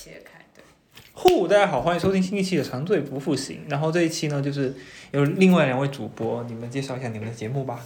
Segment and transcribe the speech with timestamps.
[0.00, 0.62] 切开，对。
[1.12, 3.64] 呼，大家好，欢迎收听新一期的长醉不复醒。
[3.68, 4.72] 然后这一期呢，就是
[5.10, 7.80] 有另外两位主播，你们介绍一下你们的节目吧。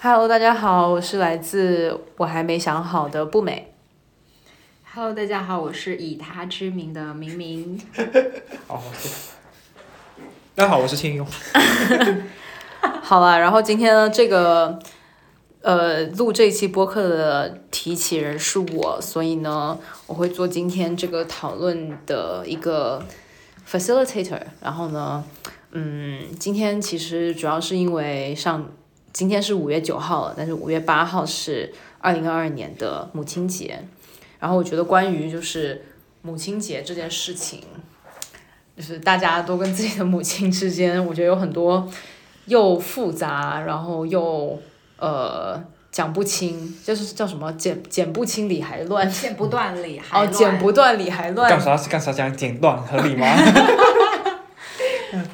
[0.00, 3.72] Hello，大家好，我是来自我还没想好的不美。
[4.92, 7.80] Hello，大家好，我是以他之名的明明。
[10.56, 11.24] 大家好，我是庆庸。
[13.00, 14.76] 好了，然后今天呢，这个
[15.62, 23.04] 呃录这一期播客的提起人是我，所以呢，我会做今天这个讨论的一个
[23.68, 24.40] facilitator。
[24.60, 25.24] 然后呢，
[25.70, 28.70] 嗯，今天其实主要是因为上
[29.12, 33.84] 今天是五月九号了，但是五月八号是二零二二年的母亲节。
[34.40, 35.84] 然后我觉得关于就是
[36.22, 37.62] 母亲节这件事情，
[38.76, 41.88] 就是大家都跟自己的母亲之间，我觉得有很多
[42.46, 44.58] 又复杂，然后又
[45.02, 53.26] 呃讲不清，就是叫什么剪剪不清理还乱，剪不断理还哦剪不断理还乱干乱，啥干啥讲剪断合理吗？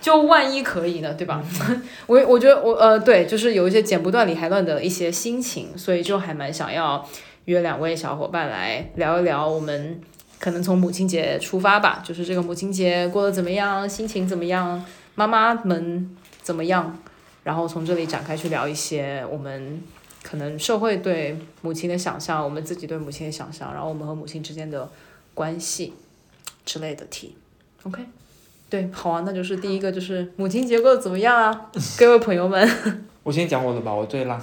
[0.01, 1.41] 就万一可以呢，对吧？
[2.09, 7.07] 我我觉得我呃对，就是有一些剪不断理还乱的一些心情，所以就还蛮想要
[7.45, 10.01] 约两位小伙伴来聊一聊我们。
[10.41, 14.85] 可能从母亲节出发吧，就是这个母亲节过得怎么样，心情怎么样，
[15.17, 16.97] 妈妈们怎么样，
[17.49, 19.83] 然后从这里展开去聊一些我们
[20.23, 24.87] 可能社会对母亲的想象，我们自己对母亲的想象，然后我们和母亲之间的
[25.33, 25.95] 关系
[26.67, 27.35] 之类的题。
[27.85, 28.03] OK，
[28.69, 32.69] 对，好啊，那就是第一个就是母亲节过得怎么样啊， 各位朋友们。
[33.25, 34.39] 我先讲我的吧，我最浪。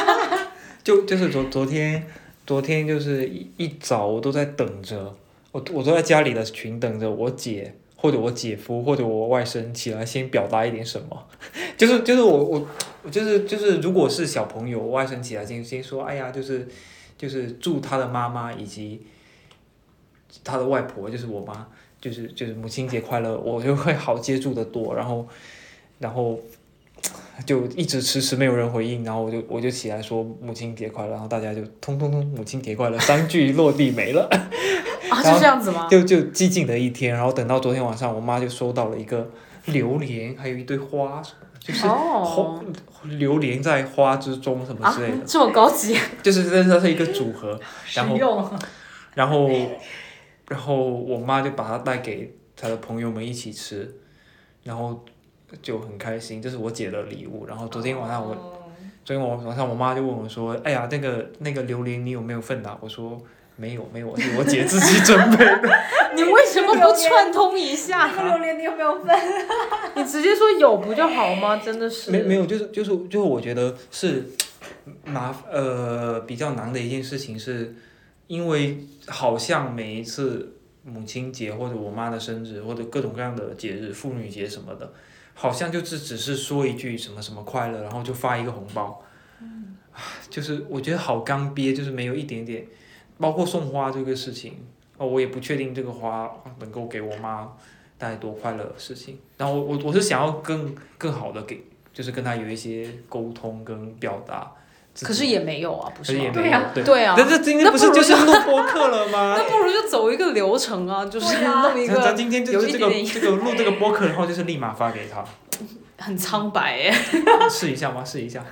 [0.84, 2.06] 就就是昨昨天，
[2.46, 5.16] 昨天就是一一早我都在等着，
[5.52, 11.26] 我我都在家里的群等着我姐或者我姐夫或者我外甥起来先表达一点什么，
[11.76, 12.66] 就是就是我我
[13.02, 16.68] 我就是就是如果是小朋友，我外甥起来先先说，哎呀，就是
[17.16, 19.04] 就是祝他的妈妈以及
[20.44, 21.66] 他的外婆，就是我妈，
[22.00, 25.26] 就是就是母亲节快乐，我就会好接住的多，然后
[25.98, 26.38] 然后。
[27.46, 34.28] 就一直迟迟没有人回应，然后我就我就起来说母亲节快乐，然后大家就通通通母亲节快乐三句落地没了，
[35.10, 35.86] 啊，然后是这样子吗？
[35.90, 39.28] 就就寂静的一天，然后等到昨天晚上，我妈就收到了一个
[39.66, 41.22] 榴莲，还有一堆花，
[41.60, 41.86] 就是
[43.04, 48.50] 榴莲在花之中什么啊之类的，，这么高级， 就是这这是一个组合，实然后用。
[49.14, 49.50] 然后
[50.46, 53.92] 然后我妈就把它带给她的朋友们一起吃，
[54.62, 55.04] 然后
[55.60, 57.44] 就很开心，这是我姐的礼物。
[57.46, 58.34] 然后昨天晚上我
[59.04, 63.20] 昨天晚上我妈就问我说：“哎呀，那个那个榴莲你有没有份啊、我说
[63.58, 65.68] ：“没有，没有，是我姐自己准备的。
[66.14, 68.06] 你为什么不串通一下？
[68.06, 69.14] 那个榴莲你有没有分？
[69.96, 71.56] 你直接说有不就好吗？
[71.56, 74.30] 真的是没没有，就是就是就是我觉得是
[75.04, 77.74] 麻呃比较难的一件事情，是
[78.28, 80.54] 因为好像每一次
[80.84, 84.92] 母亲节或者我妈的生日或者各种各样的节日，妇女节什么的，
[85.34, 89.04] 好像就是只是说一句什么什么快乐，然后就发一个红包，
[89.92, 92.66] 唉就是我觉得好干瘪，就是没有一点点，
[93.18, 94.54] 包括送花这个事情，
[94.96, 96.30] 哦，我也不确定这个花
[96.60, 97.48] 能够给我妈
[97.98, 101.62] 带来多快乐的事情，然后我我我是想要更更好的给。
[101.90, 104.52] 就是跟她有一些沟通跟表达。
[105.02, 106.84] 可是也没有啊，不是也没有对呀对。
[106.84, 109.34] 对啊，但是今天不是就是录播客了吗？
[109.36, 115.24] 那不如就走一个流程啊，就是弄一咱咱今天就是这个这个录这个播客，然后就是立马发给他，
[115.98, 116.92] 很苍白哎。
[117.50, 118.04] 试一下吗？
[118.04, 118.44] 试一下，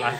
[0.00, 0.18] 来，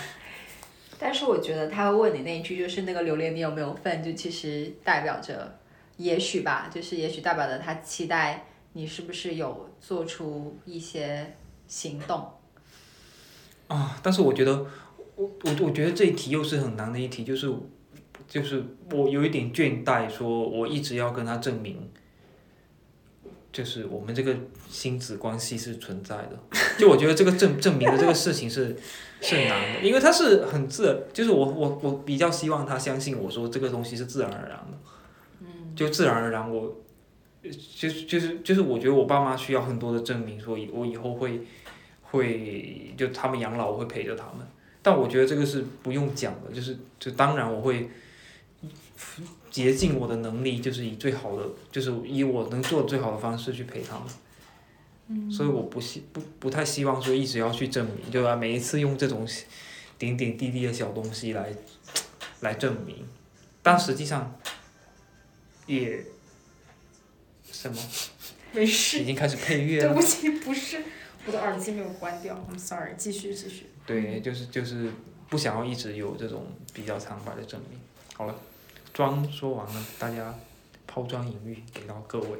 [0.98, 5.58] 但是我觉得他会问你那一句，就是那个榴莲你有没有份，就其实代表着，
[5.96, 11.34] 也许吧，就是也许代表着他期待你是不是有做出一些
[11.66, 12.30] 行动。
[13.66, 13.98] 啊！
[14.02, 14.66] 但是我觉得，
[15.16, 17.52] 我我我觉得这一题又是很难的一题，就是
[18.28, 18.62] 就是
[18.92, 21.90] 我有一点倦怠，说我一直要跟他证明，
[23.52, 24.36] 就是我们这个
[24.68, 26.38] 亲子关系是存在的。
[26.78, 28.76] 就我觉得这个证证明的这个事情是
[29.24, 34.78] 是难的，因为他是很自然，就是我我我比较希望他相信我说这个东西是自然而然的，
[35.40, 36.76] 嗯，就自然而然我。
[37.46, 41.42] 就是就是就是，我觉得我爸妈需要很多的证明，说以我以后会
[42.00, 44.46] 会就他们养老，我会陪着他们。
[44.80, 47.90] 但我觉得这个是不用讲的，就是就当然我会
[49.50, 54.06] 竭尽我的能力，就是以最好的，就是以我能做的最好的方式去陪他们。
[55.08, 58.34] 嗯，所以我不希不不太希望说一直要去证明，对吧？
[58.34, 59.26] 每一次用这种
[59.98, 61.54] 点点滴滴的小东西来
[62.40, 63.06] 来证明，
[63.62, 64.38] 但实际上
[65.66, 66.04] 也
[67.52, 67.76] 什么
[68.52, 69.92] 没事，已经开始配乐了。
[69.92, 70.82] 对不起，不是
[71.26, 73.66] 我的耳机没有关掉，I'm sorry，继续继续。
[73.84, 74.90] 对，就是就是
[75.28, 77.78] 不想要一直有这种比较苍白的证明。
[78.14, 78.34] 好了，
[78.92, 80.34] 妆说完了，大家
[80.86, 82.38] 抛砖引玉给到各位。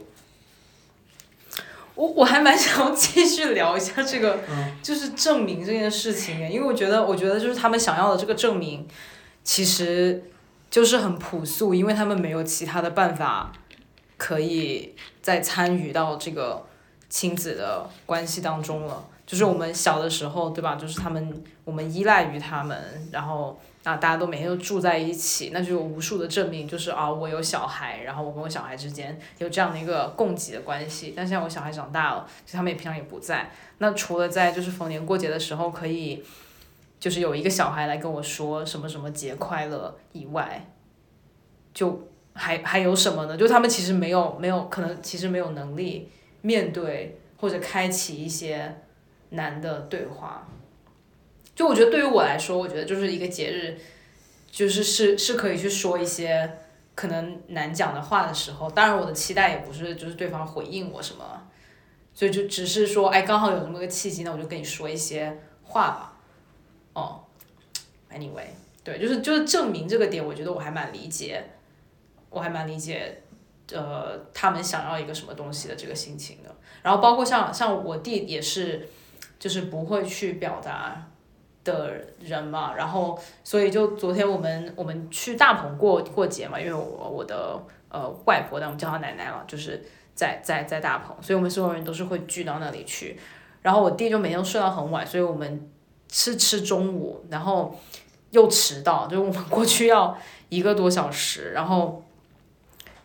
[1.94, 8.87] 我我还蛮想要继续聊一下这个，嗯就是证明这件事情耶，因为我觉得，我觉得就是他们想要的这个证明，
[9.43, 10.25] 其实
[10.70, 13.52] 就是很朴素，因为他们没有其他的办法
[14.17, 16.67] 可以再参与到这个
[17.08, 19.06] 亲子的关系当中了。
[19.26, 20.75] 就是我们小的时候，对吧？
[20.75, 31.13] 就是他们，我们依赖于他们，然后啊，大家都每天都住在一起，那就有无数的证明，就是啊，我有小孩，然后我跟我小孩之间有这样的一个供给的关系。
[31.15, 33.51] 但现在我小孩长大了，就他们也平常也不在。
[33.79, 36.25] 那除了在就是逢年过节的时候可以，
[36.99, 40.67] 就是有一个小孩来跟我说什么什么节快乐以外，
[41.75, 43.37] 就还还有什么呢？
[43.37, 46.09] 就他们其实没有没有可能其实没有能力
[46.41, 48.81] 面对或者开启一些
[49.29, 50.49] 难的对话。
[51.55, 53.79] 就我觉得对于我来说，我觉得就是一个节日，
[54.51, 56.59] 就是是是可以去说一些
[56.95, 58.71] 可能难讲的话的时候。
[58.71, 61.25] 当然，我的期待也不是就是对方回应我什么，
[62.12, 66.19] 所以就只是说，哎，刚好有这么个契机，那我就跟你说一些话吧。
[66.93, 67.21] 哦
[68.12, 68.47] ，anyway，
[68.83, 71.43] 对，就是就是证明这个点，我觉得我还蛮理解，
[72.31, 73.23] 我还蛮理解，
[73.73, 76.55] 呃，他们想要一个什么东西的这个心情的。
[76.83, 78.89] 然后包括像像我弟也是，
[79.39, 81.11] 就是不会去表达
[81.64, 82.75] 的人嘛。
[82.75, 87.58] 然后所以就昨天我们我们去大棚过过节嘛，因为我我的
[87.88, 89.82] 呃外婆，但我们叫她奶奶了，就是
[90.14, 93.19] 在在在大棚，所以我们所有人都是会聚到那里去。
[93.62, 95.70] 然后我弟就每天都睡到很晚，所以我们
[96.06, 97.75] 吃吃中午，然后
[98.31, 100.14] 又迟到，就是我们过去要
[100.50, 102.02] 一个多小时，然后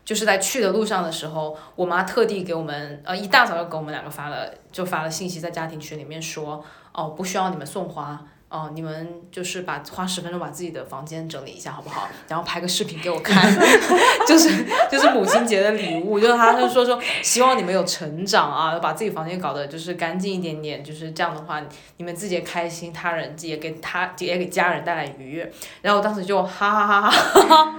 [0.03, 6.61] 就是在去的路上的时候，我妈特地给我们呃一大早就给我们两个发了就发了信息在家庭群里面说，
[6.91, 8.21] 哦不需要你们送花。
[8.49, 12.09] 哦，你们就是把花十分钟把自己的房间整理一下好不好？
[12.27, 13.47] 然后拍个视频给我看，
[14.27, 21.61] 就是就是母亲节的礼物，就是他就说说希望你们有成长啊，把自己房间搞得就是干净一点点，就是这样的话，
[21.97, 25.51] 你们自己也开心，他人也给他也给家人带来愉悦。
[25.83, 27.75] 然后我当时就哈哈哈哈哈哈，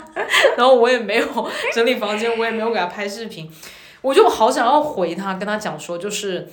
[0.56, 3.50] 然后我也没有整理房间，我也没有给他拍视频，
[4.02, 6.49] 我就好想要回他，跟他讲说就是。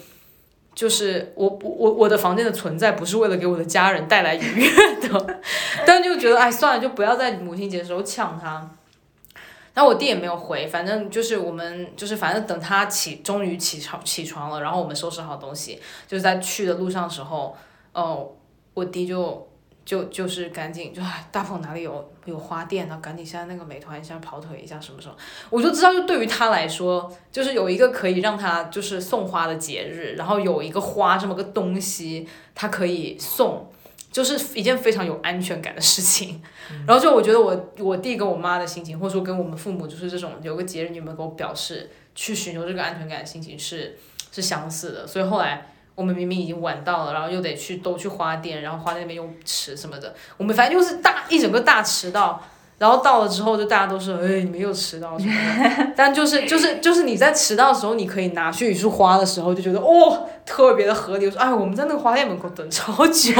[0.77, 4.69] 就是我我我的房间的存在不是为了给我的家人带来愉悦
[5.09, 5.39] 的，
[5.87, 8.69] 但就觉得哎算了，就不要在母亲节的时候呛他。
[9.73, 17.57] 然后我弟也没有回，反正就是我们就是反正等他起终于起床起床了，然后我们收拾好东西，就是在去的路上的时候，
[17.93, 18.29] 哦，
[18.75, 19.46] 我弟就
[19.87, 22.99] 就就是赶紧就哎大鹏哪里有有花店呢？
[23.01, 25.15] 赶紧现在那个美团一下跑腿一下什么什么，
[25.49, 33.71] 我就知道就对于他来说，就是有一个可以让他就是送花的节日，然后有一个花这么个东西，他可以送。
[34.09, 36.41] 就是一件非常有安全感的事情，
[36.87, 43.95] 然后就我觉得我我弟跟我妈的心情，或者说跟我们父母，就是这种有个节日你们给我表示去寻求这个安全感的心情是
[44.31, 52.39] 是相似的，所以后来我们明明已经晚到了，然后又得去都去花店，然后花店那边又迟什么的，我们反正就是大一整个大迟到，
[52.77, 63.33] 然后到了之后就大家都说哎你们又迟到什么的，但就是就是就是你在迟到的时候，你可以拿去一束花的时候，就觉得哦特别的合理，我说哎我们在那个花店门口等超久，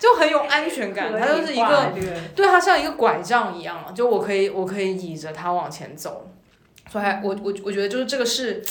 [0.00, 1.92] 就很有安全感，它就是一个。
[2.34, 6.28] 对，它像一个拐杖一样，就我可以，我可以倚着它往前走，
[6.90, 8.62] 所以还我我我觉得就是这个是，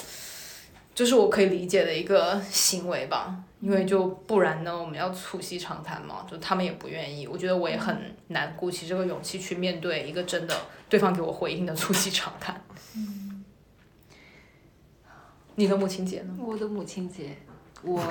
[0.95, 10.55] 就是我可以理解的一个行为吧，因为就不然呢，我们要促膝长谈嘛，就他们也不愿意，我觉得我也很难鼓起这个勇气去面对一个真的
[10.89, 12.59] 对方给我回应的促膝长谈。
[15.55, 16.33] 你的母亲节呢？
[16.39, 17.35] 我的母亲节，
[17.81, 18.01] 我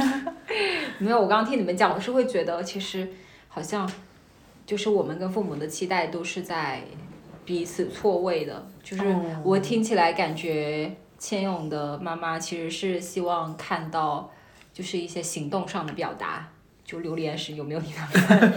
[0.98, 1.20] 没有。
[1.20, 3.08] 我刚刚听你们讲，我是会觉得，其实
[3.48, 3.90] 好像
[4.66, 6.82] 就是我们跟父母的期待都是在
[7.44, 8.66] 彼此错位的。
[8.82, 9.02] 就是
[9.42, 14.30] 我听起来感觉，千勇的妈妈其实是希望看到，
[14.72, 16.48] 就是一些行动上的表达。
[16.84, 18.52] 就榴莲是有没有你的份？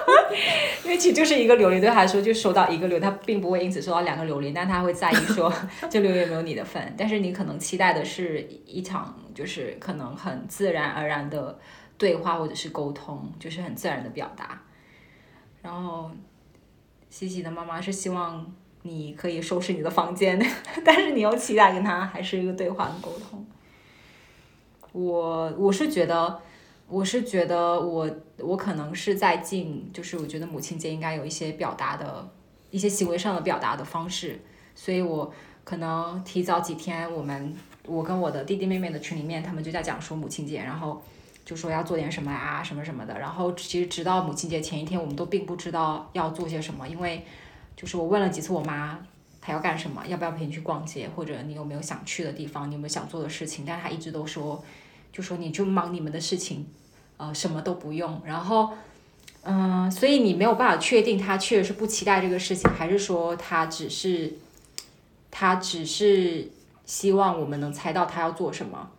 [0.82, 5.52] 因为其实就是一个榴莲，对他来说就收到一个榴莲，他并不会因此收到两个榴莲，但他会在意说
[5.90, 6.94] 这榴莲有没有你的份。
[6.96, 11.58] 但是你可能期待的是一场就是可能很自然而然的
[11.98, 14.62] 对话或者是沟通，就是很自然的表达。
[15.60, 16.10] 然后
[17.10, 18.54] 西西的妈妈是希望
[18.86, 20.40] 你可以收拾你的房间，
[20.84, 23.44] 但是你又期待跟他还是一个对话跟沟通。
[24.92, 26.40] 我我是觉得。
[26.88, 32.30] 我是觉得我我可能是在尽，就是我觉得母亲节应该有一些表达的
[32.70, 34.38] 一些行为上的表达的方式，
[34.72, 37.52] 所以我可能提早几天，我们
[37.86, 41.02] 我跟我的弟弟妹妹的群里面，他们就在讲说母亲节，然后
[41.44, 47.24] 就说要做点什么啊什么什么的，然后其实直到母亲节前一天，我们都并不知道要做些什么，因为
[47.76, 48.98] 就是我问了几次我妈。
[49.40, 54.64] 她要干什么，要不要陪你去逛街，或者你有没有想去的地方，你有没有想做的事情，但她一直都说，
[55.12, 56.66] 就说你就忙你们的事情，
[57.16, 58.70] 呃，什么都不用，然后。
[59.48, 64.34] 嗯，所以你没有办法确定她确实是不期待这个事情，还是说她只是，
[65.30, 66.50] 她只是
[66.84, 68.90] 希望我们能猜到她要做什么。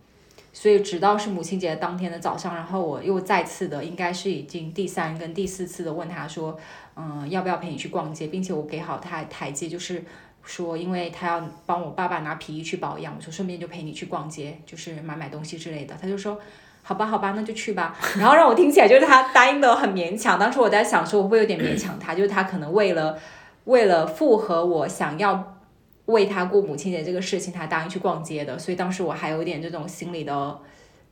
[0.54, 6.58] 所以直到是母亲节当天的早上，然后我又再次的，应该是已经第三跟第四次的问他说，
[6.98, 10.04] 嗯，要不要陪你去逛街，并且我给好他台阶，就是
[10.42, 15.94] 说，因为他要帮我爸爸拿皮衣去保养，我说顺便就陪你去逛街，就是买买东西之类的。
[16.00, 16.38] 他就说。
[16.80, 17.94] 好吧，好吧，那就去吧。
[18.18, 20.38] 然后让我听起来就是他答应的很勉强。
[20.38, 22.14] 当时我在想说，我会不会有点勉强他？
[22.14, 23.18] 就是他可能为了
[23.64, 25.58] 为了符合我想要
[26.06, 28.58] 为他过母亲节这个事情，他答应去逛街的。
[28.58, 30.58] 所以当时我还有点这种心理的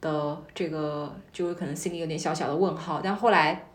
[0.01, 3.03] 的这个，就是可能心里有点小小的问号。
[3.05, 3.67] 但后来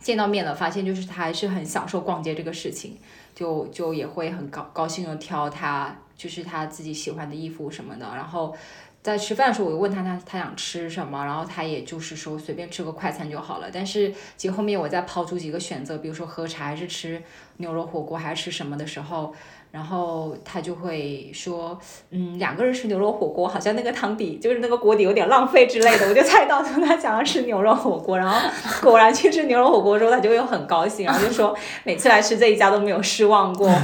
[0.00, 2.98] 见到面了，发现就是他还是很享受逛街这个事情，
[3.34, 8.56] 就就也会很高高兴的挑他就是他自己喜欢的衣服什么的，然后。
[9.02, 13.70] 在吃饭的时候，我就问他他他想吃什么，然后他也就是说随便吃个快餐就好了。
[13.72, 17.22] 但是其实后面我再抛出几个选择，比如说喝茶还是吃
[17.56, 19.34] 牛肉火锅还是吃什么的时候，
[19.70, 21.78] 然后他就会说，
[22.10, 26.08] 嗯，两个人吃牛肉火锅，好像那个汤底就是那个锅底有点浪费之类的。
[26.08, 28.36] 我就猜到他想要吃牛肉火锅，然后
[28.82, 33.70] 果然去吃牛肉火锅之后，他就会很高兴，然后就说每次来吃这一家都没有失望过。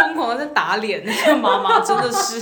[0.00, 2.40] 疯狂在打脸，那个妈妈真的是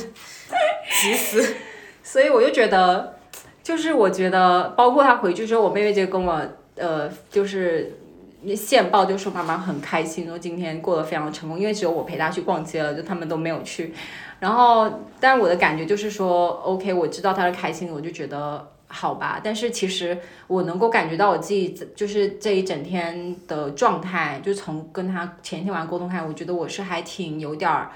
[1.01, 1.57] 急死，
[2.03, 3.17] 所以我就觉得，
[3.63, 6.41] 就是我觉得，包括他回去之后，我妹妹就跟我，
[6.77, 7.98] 呃，就是
[8.43, 13.93] 那线报，就说妈妈很开心，说今天过得非常成功，因为只有我陪她去逛街了，就他们都没有去。
[14.41, 18.73] 然后，但我的感觉就是说，OK，我知道她是开心，我就觉得。
[18.91, 20.17] 好吧，但是其实
[20.47, 27.91] 我能够感觉到我自己就是这一整天的状态，就从跟他前一天晚上沟通开，我觉得我是还挺有点儿，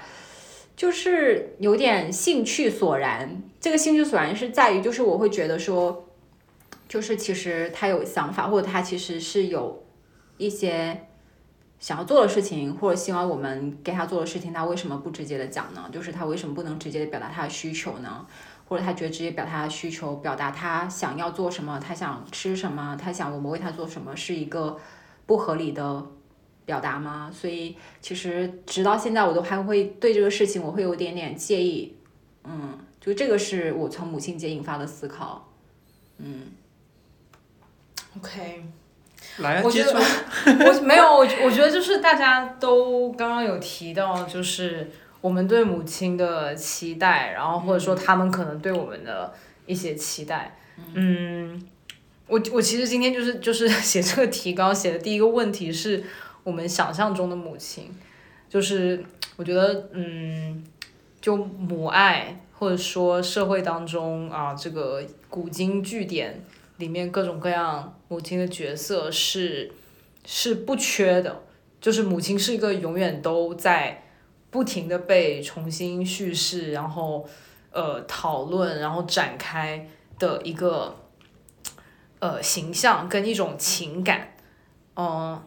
[0.75, 3.41] 就是有点兴趣索然。
[3.59, 6.05] 这个兴趣索然是在于，就是我会觉得说，
[6.87, 9.83] 就是其实他有想法，或者他其实是有
[10.37, 11.07] 一些
[11.79, 15.89] 想要做的事情，或者希望我们给他做的事情，他为什么不直接的讲呢？
[15.91, 18.25] 就是他为什么不能直接的表达他的需求呢？
[18.65, 24.79] 或者他觉得直接表达需求，表达他想要做什么，他想吃什么，他想我们为他做什么，是一个
[25.25, 26.03] 不合理的
[26.65, 27.29] 表达吗？
[27.31, 31.95] 所以其实直到现在，我都还会对这个事情，我会有点点介意。
[32.45, 35.49] 嗯，就这个是我从母亲节引发的思考。
[36.17, 36.47] 嗯
[38.17, 38.65] ，OK，
[39.37, 39.93] 来啊，接着，
[40.45, 44.91] 我没有，我我觉得就是大家都刚刚有提到，就是。
[45.23, 49.33] 我们对母亲的期待，然后或者说他们可能对我们的
[49.65, 50.57] 一些期待，
[50.93, 51.63] 嗯，
[52.27, 56.03] 我我其实今天就是就是 写这个提纲写的第一个问题是
[56.43, 57.89] 我们想象中的母亲，
[58.49, 59.01] 就是
[59.37, 60.61] 我觉得嗯，
[61.21, 66.43] 就母爱或者说社会当中啊这个古今据典
[66.77, 69.71] 里面各种各样母亲的角色是
[70.25, 71.43] 是不缺的，
[71.79, 73.99] 就是母亲是一个永远都在。
[74.53, 77.27] 不停的被重新叙事，然后
[77.71, 79.89] 呃讨论，然后展开
[80.19, 80.95] 的一个
[82.19, 84.35] 呃形象跟一种情感，
[84.95, 85.41] 嗯，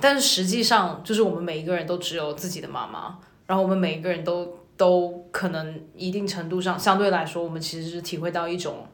[0.00, 3.16] 但是实际上就是我们每一个人都只有自己的妈妈，
[3.46, 8.84] 然后我们每一个人都都可能一定程度上相对来说，我们其实是体会到一种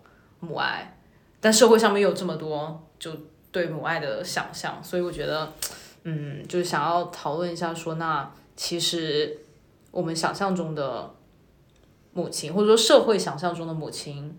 [0.41, 0.98] 母爱，
[1.41, 3.13] 但社会上面有这么多就
[3.51, 5.53] 对母爱的想象，所以我觉得
[6.05, 8.31] 嗯，就是想要讨论一下说那。
[8.61, 9.39] 其实，
[9.93, 11.15] 我们想象中的
[12.13, 14.37] 母亲，或者说社会想象中的母亲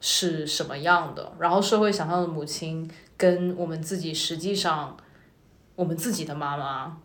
[0.00, 1.30] 是什么样的？
[1.38, 4.96] 然后社会想象的母亲跟我们自己实际上，
[5.76, 6.96] 我们自己的妈妈，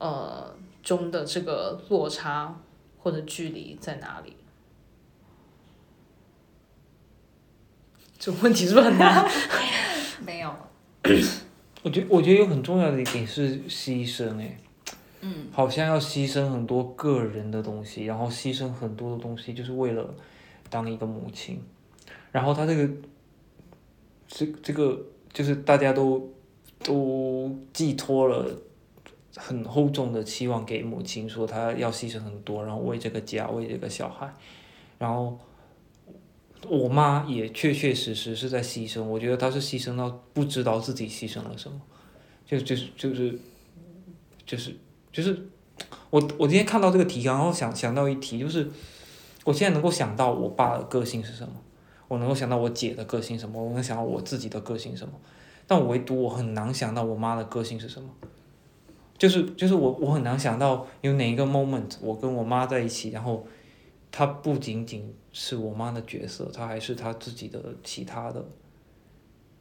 [0.00, 2.60] 呃，中的这个落差
[2.98, 4.36] 或者距离在哪里？
[8.24, 9.22] 这问题是不是很难？
[10.24, 10.50] 没有。
[11.84, 14.56] 我觉我觉得有很重要的一点是牺牲，哎。
[15.20, 20.14] 嗯，好像要牺牲很多个人的东西，然后牺牲很多的东西，就是为了
[20.70, 21.62] 当一个母亲。
[22.32, 22.88] 然后他这个，
[24.26, 24.98] 这这个
[25.30, 26.32] 就是大家都
[26.82, 28.58] 都寄托了
[29.36, 34.32] 很厚重的期望给母亲，说她要牺牲很多，然后为这个家，为这个小孩。
[34.98, 35.38] 然后
[36.68, 41.80] 我妈也确确实实是在牺牲，我觉得她是牺牲到不知道自己牺牲了什么，
[42.46, 43.38] 就就是就是
[44.46, 44.76] 就是。
[45.12, 45.46] 就是
[46.10, 48.68] 我我今天看到这个题，然后想想到一题，就是
[49.44, 51.54] 我现在能够想到我爸的个性是什么，
[52.08, 55.14] 我能够想到我姐的个性什么，我能想到我自己的个性什么，
[55.68, 58.08] 但唯独我很难想到我妈的个性是什么。
[59.16, 63.46] 就是就是我我很难想到有哪一个 moment 我跟我妈在一起，然后
[64.16, 68.46] 她不仅仅是我妈的角色，她还是她自己的其他的。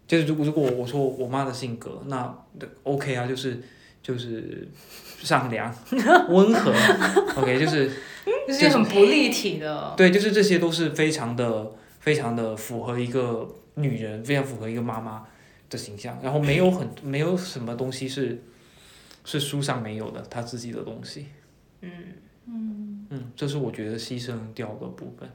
[0.06, 2.46] 就是如果如果我说我妈的性格，那
[2.84, 3.60] OK 啊，就是
[4.04, 4.68] 就是
[5.24, 5.76] 善良、
[6.30, 6.72] 温和
[7.42, 7.90] ，OK 就是
[8.48, 9.92] 就是很不立体的。
[9.98, 15.26] 对，就是这些都是非常的非常的符合一个女人，非常符合一个妈妈
[15.68, 16.20] 的形象。
[16.22, 18.44] 然后没有很没有什么东西是
[19.26, 21.26] 是书上没有的，她自己的东西。
[21.82, 21.90] 嗯
[22.46, 25.30] 嗯，嗯，这是我觉得牺牲掉的部分。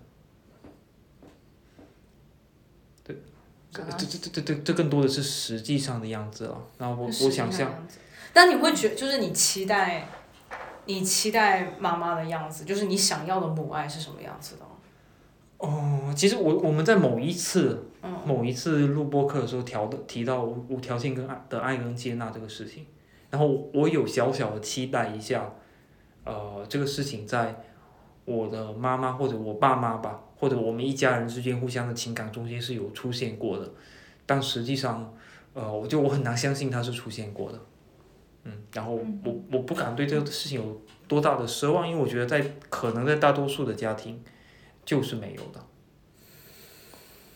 [3.04, 3.16] 对，
[3.70, 6.60] 这这这这这这更多的是实际上的样子了。
[6.76, 7.86] 然后我我想象，
[8.32, 10.08] 但你会觉就是你期待，
[10.86, 14.62] 你期待妈妈的样子，就是你想要的母爱是什么样子的？
[15.58, 22.84] 哦，其实我我们在某一次，嗯某一次录播课的时候调的提到无无条件跟爱的爱跟接纳这个事情，
[23.30, 25.52] 然后我有小小的期待一下，
[26.24, 27.64] 呃，这个事情在
[28.28, 33.66] 我的妈妈或者我爸妈吧，或者我们一家人之间互相的情感中间是有出现过的，
[34.26, 35.14] 但实际上，
[35.54, 37.58] 呃，我就我很难相信它是出现过的，
[38.44, 38.92] 嗯，然后
[39.24, 44.22] 我我不敢对这个事情有多大的奢望，因为我觉得在可能在大多数的家庭
[44.84, 45.64] 就是没有的。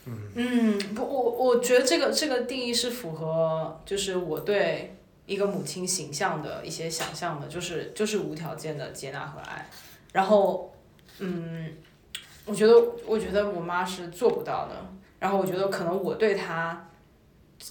[0.04, 4.96] 嗯，不，我我觉得这个这个定义是符合，就是我对
[5.26, 9.70] 一个母亲形象的一些想象的，就是就是无条件的接纳和爱。
[10.12, 10.71] 然后，
[11.22, 11.72] 嗯，
[12.44, 12.74] 我觉得
[13.06, 14.74] 我觉得我妈是做不到的。
[15.18, 16.88] 然后我觉得可能我对她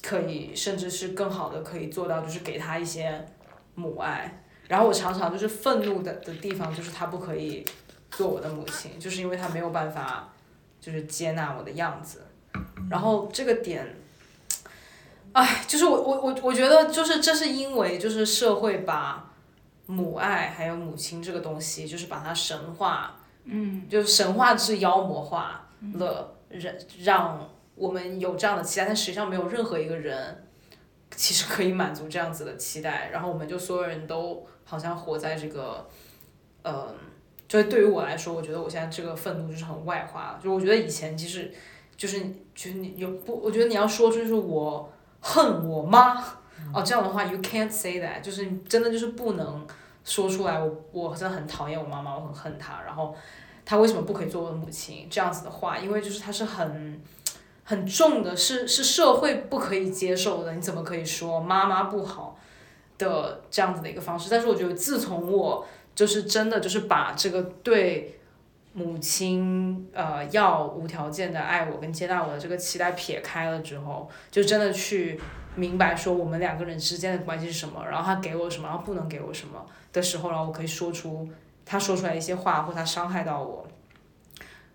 [0.01, 3.23] 可以，甚至是更好的可以做到，就是给她一些
[3.75, 4.43] 母爱。
[4.67, 7.65] 然后我常常就是愤怒的的地方，就是她不可以
[8.09, 10.27] 做我的母亲，就是因为她没有办法。
[10.81, 12.23] 就是接纳我的样子，
[12.89, 13.87] 然后这个点，
[15.31, 19.31] 哎，就是我我我我觉得就是这是因为就是社会把
[19.85, 23.15] 母爱还有母亲这个东西，就是把它神化，
[23.51, 30.43] 嗯，就是神话至妖魔化了，人让我们有这样的期待，但实际上没有任何一个人
[31.15, 35.87] 其实可以满足这样子的期待，然后我们就所有人都好像活在这个，
[36.63, 36.93] 呃。
[37.47, 40.39] 就是对于我来说，我觉得我现在这个愤怒就是很外化。
[40.41, 41.51] 就我觉得以前其实，
[41.97, 42.21] 就是
[42.55, 46.15] 就是你有不，我觉得你要说出就是我恨我妈
[46.73, 49.67] 哦，这样的话 you can't say that，就是真的就是不能
[50.05, 50.57] 说出来。
[50.57, 52.81] 我我真的很讨厌我妈妈，我很恨她。
[52.85, 53.13] 然后
[53.71, 55.07] 她为什么不可以做我的母亲？
[55.09, 57.01] 这样子的话，因为就是她是很
[57.63, 60.53] 很重的，是是社会不可以接受的。
[60.53, 62.37] 你怎么可以说妈妈不好
[62.97, 64.29] 的这样子的一个方式？
[64.29, 65.65] 但是我觉得自从我。
[65.93, 68.17] 就是真的，就是把这个对
[68.71, 75.19] 母亲呃要无条件的爱我跟接纳我的这个期待撇开了之后，就真的去
[75.53, 81.27] 明白说我们两个人之间的关系是什么，然后他给我什么，然后不能给我什么的时候，然后我可以说出
[81.71, 83.65] 他说出来一些话，或他伤害到我，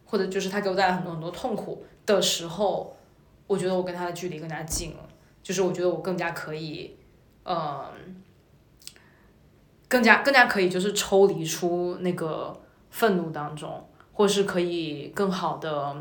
[0.06, 2.96] 或者就是他给我带来很多很多痛苦的时候，
[3.46, 5.08] 我觉得我跟他的距离更加近了，
[5.42, 6.96] 就是我觉得我更加可以，
[7.44, 7.84] 嗯。
[9.88, 15.94] 更加更加可以就是抽离出那个愤怒当中，或是可以更好的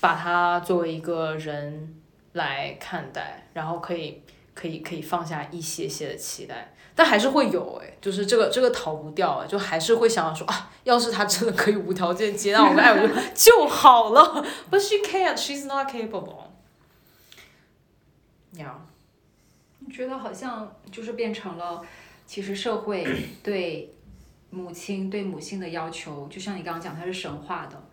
[0.00, 1.94] 把他作为一个人
[2.32, 4.22] 来看待，然后可以
[4.54, 16.44] 可以可以放下一些些的期待，但还是会有哎，就是这个这个逃不掉哎，就还是会想说啊，要是他真的可以无条件接纳我们爱我就 就好了，But she can't, she's not capable.
[18.56, 18.70] Yeah，
[19.80, 21.82] 你觉得好像就是变成了。
[22.26, 23.06] 其实社会
[23.42, 23.94] 对
[24.48, 27.83] 母亲对母性的要求，就像你刚刚讲，它是神话的。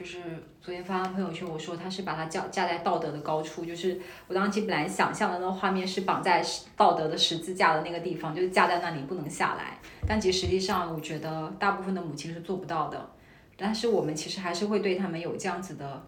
[0.00, 0.18] 就是
[0.62, 3.66] 昨天发朋友圈，我说他是把他架架在道德的高处。
[3.66, 6.42] 就是我当时本来想象的那个画面是绑在
[6.74, 9.78] 道德的十字架的那个地方，就是架在那里不能下来。
[10.08, 13.10] 但其实实际上，我觉得大部分的母亲是做不到的。
[13.58, 16.02] 但是我们其实还是会对他们有这样子的，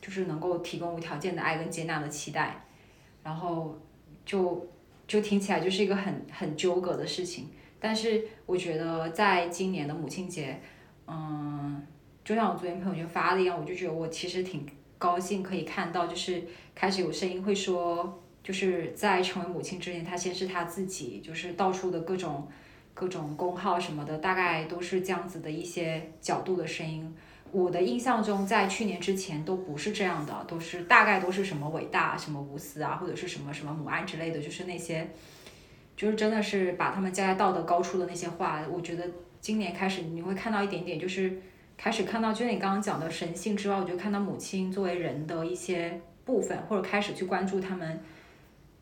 [0.00, 2.64] 就是能够提供无条件的爱跟接纳的期待。
[3.24, 3.76] 然后
[4.24, 4.64] 就。
[5.04, 10.58] 就听起来就是一个很很纠葛的事情，但是我觉得在今年的母亲节，
[11.06, 11.84] 嗯，
[12.24, 14.66] 就像我昨天朋友圈发的一样，我就觉得我其实挺
[14.98, 16.42] 高兴可以看到，就是
[16.74, 22.46] 开始有声音会说，就是在成为母亲之前，她先是她自己，就是到处的各种
[22.94, 27.12] 各种公号什么的，大概都是这样子的一些角度的声音。
[27.50, 35.06] 我的印象中，在去年之前都不是这样的，都是大概都是什么伟大、什么无私啊，或者是什么什么母爱之类的，就是那些，
[35.96, 38.62] 就是真的是把他们加在道德高处的那些话。
[38.70, 39.06] 我觉得
[39.40, 41.42] 今年开始你会看到一点点，就是
[41.76, 48.00] 开始看到，就像你刚刚讲的神性之外，我就看到母亲作为人的一些部分，或者开始去关注他们，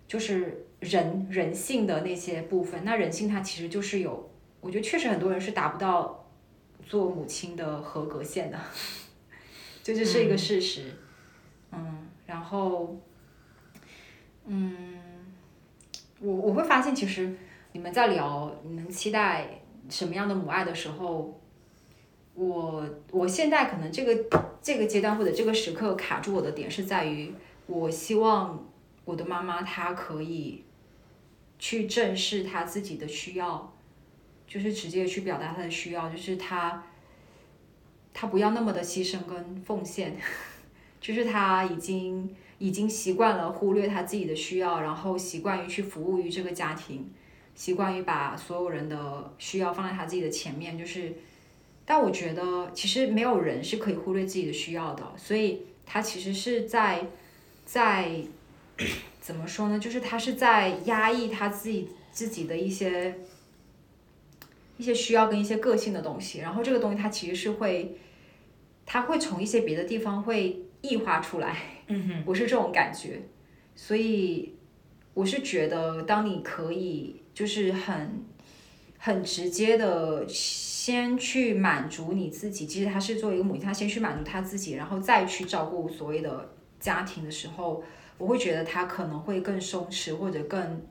[0.07, 2.85] 就是人人性的那些部分。
[2.85, 6.26] 那人性它其实就是有，我觉得确实很多人是达不到
[6.87, 8.59] 做母亲的合格线的，
[9.83, 10.92] 就这是一个事实。
[11.72, 12.96] 嗯，然后，
[14.44, 14.98] 嗯，
[16.20, 17.35] 我我会发现其实
[17.72, 21.39] 你们在聊你们期待什么样的母爱的时候，
[22.40, 27.31] 我我现在可能这个这个阶段或者这个时刻卡住我的点是在于，
[27.66, 28.66] 我希望
[29.05, 30.64] 我的妈妈她可以
[31.59, 33.70] 去正视她自己的需要，
[34.46, 36.83] 就是直接去表达她的需要，就是她
[38.14, 40.16] 她不要那么的牺牲跟奉献，
[40.98, 47.07] 就是她已经已经习惯了忽略她自己的需要，然后习惯于去服务于这个家庭，
[47.55, 51.12] 习惯于把所有人的需要放在她自己的前面，就是。
[51.90, 57.05] 但我觉得，其实没有人是可以忽略自己的需要的，所以他其实是在，
[57.66, 58.12] 在
[59.20, 59.76] 怎么说呢？
[59.76, 63.18] 就是他是在压抑他自己自己的一些
[64.79, 67.96] 一些需要跟一些个性的东西，然后这个东西它其实是会，
[68.87, 71.57] 他会从一些别的地方会异化出来。
[71.88, 73.20] 嗯哼，我是这种感觉，
[73.74, 74.55] 所以
[75.12, 78.24] 我是觉得，当你可以就是很
[78.96, 80.24] 很直接的。
[80.90, 87.83] 先去满足你自己，其实他是作为一个母亲，他先去满足他自己，然后再去照顾所谓的家庭的时候，
[88.18, 90.83] 我会觉得他可能会更松弛或者更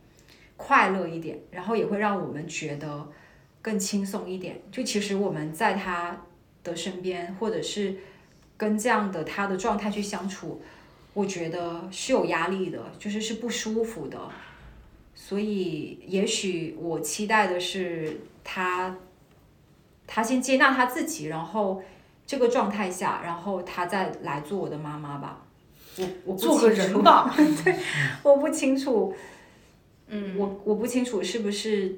[0.55, 3.07] 快乐一点，然后也会让我们觉得
[3.61, 4.61] 更轻松一点。
[4.71, 6.25] 就其实我们在他
[6.63, 7.97] 的身边，或者是
[8.55, 10.61] 跟这样的他的状态去相处，
[11.13, 14.17] 我觉得是有压力的，就是是不舒服的。
[15.13, 18.97] 所以也许我期待的是他。
[20.11, 21.79] 他先接纳他自己，然后
[22.25, 25.45] 这个状态下，然后他再来做我的妈妈吧。
[25.99, 27.31] 我我做个人吧。
[27.63, 27.75] 对，
[28.23, 29.13] 我不清楚。
[30.07, 31.95] 嗯，我我不清楚是不是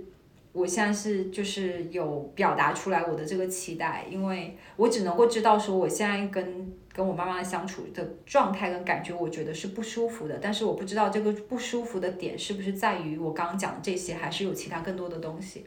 [0.51, 10.37] 我现在是就是有表达出来我的这个期待，因为我只能够知道说我现在跟跟我妈妈相处的状态跟感觉，我觉得是不舒服的。
[10.41, 15.65] 但是我不知道这个不舒服的点是不是在于我刚刚讲的这些，还是有其他更多的东西。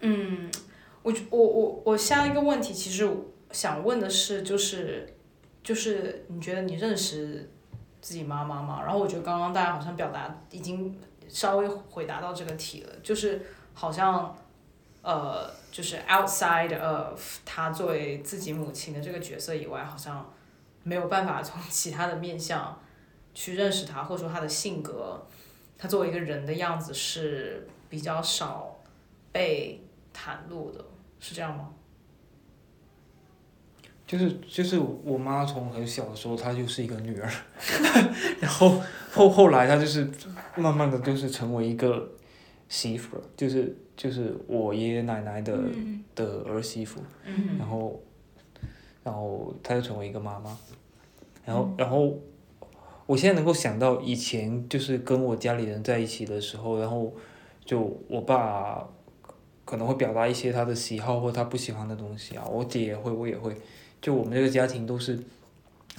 [0.00, 0.50] 嗯。
[1.06, 3.08] 我我我我下一个问题，其实
[3.52, 5.14] 想问的是，就是
[5.62, 7.48] 就是你觉得你认识
[8.00, 8.82] 自己妈妈吗？
[8.82, 13.40] 然后我觉得刚刚大家好像表达已经稍微回答到这个题了，就是
[13.72, 14.36] 好像
[15.02, 20.28] 呃，就是 outside of 她作为自己母亲的这个角色以外，好像
[20.82, 22.76] 没有办法从其他的面相
[23.32, 25.24] 去认识她，或者说她的性格，
[25.78, 28.76] 她作为一个人的样子是比较少
[29.30, 29.80] 被
[30.12, 30.84] 袒露的。
[31.20, 31.70] 是这样吗？
[34.06, 37.28] 就是就是我妈从很小的时候，她就是一个女儿，
[38.38, 38.80] 然后
[39.12, 40.08] 后后来她就是
[40.54, 42.08] 慢慢的就是成为一个
[42.68, 45.58] 媳妇，就是就是我爷爷奶奶的
[46.14, 47.00] 的儿媳妇，
[47.58, 48.00] 然后
[49.02, 50.56] 然后她就成为一个妈妈，
[51.44, 52.16] 然后然后
[53.06, 57.12] 我现在能够想到以前就是跟我家里人在一起的时候，然后
[57.64, 58.88] 就我爸。
[59.66, 63.52] 可能会表达一些他的喜好或他不喜欢的东西啊，我姐也会，我也会，
[64.00, 65.18] 就我们这个家庭都是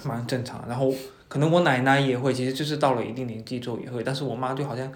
[0.06, 0.66] 蛮正常。
[0.70, 0.90] 然后
[1.28, 4.90] 可能我奶奶也会，其实就是到了一定年纪之后也会，但是我妈就好像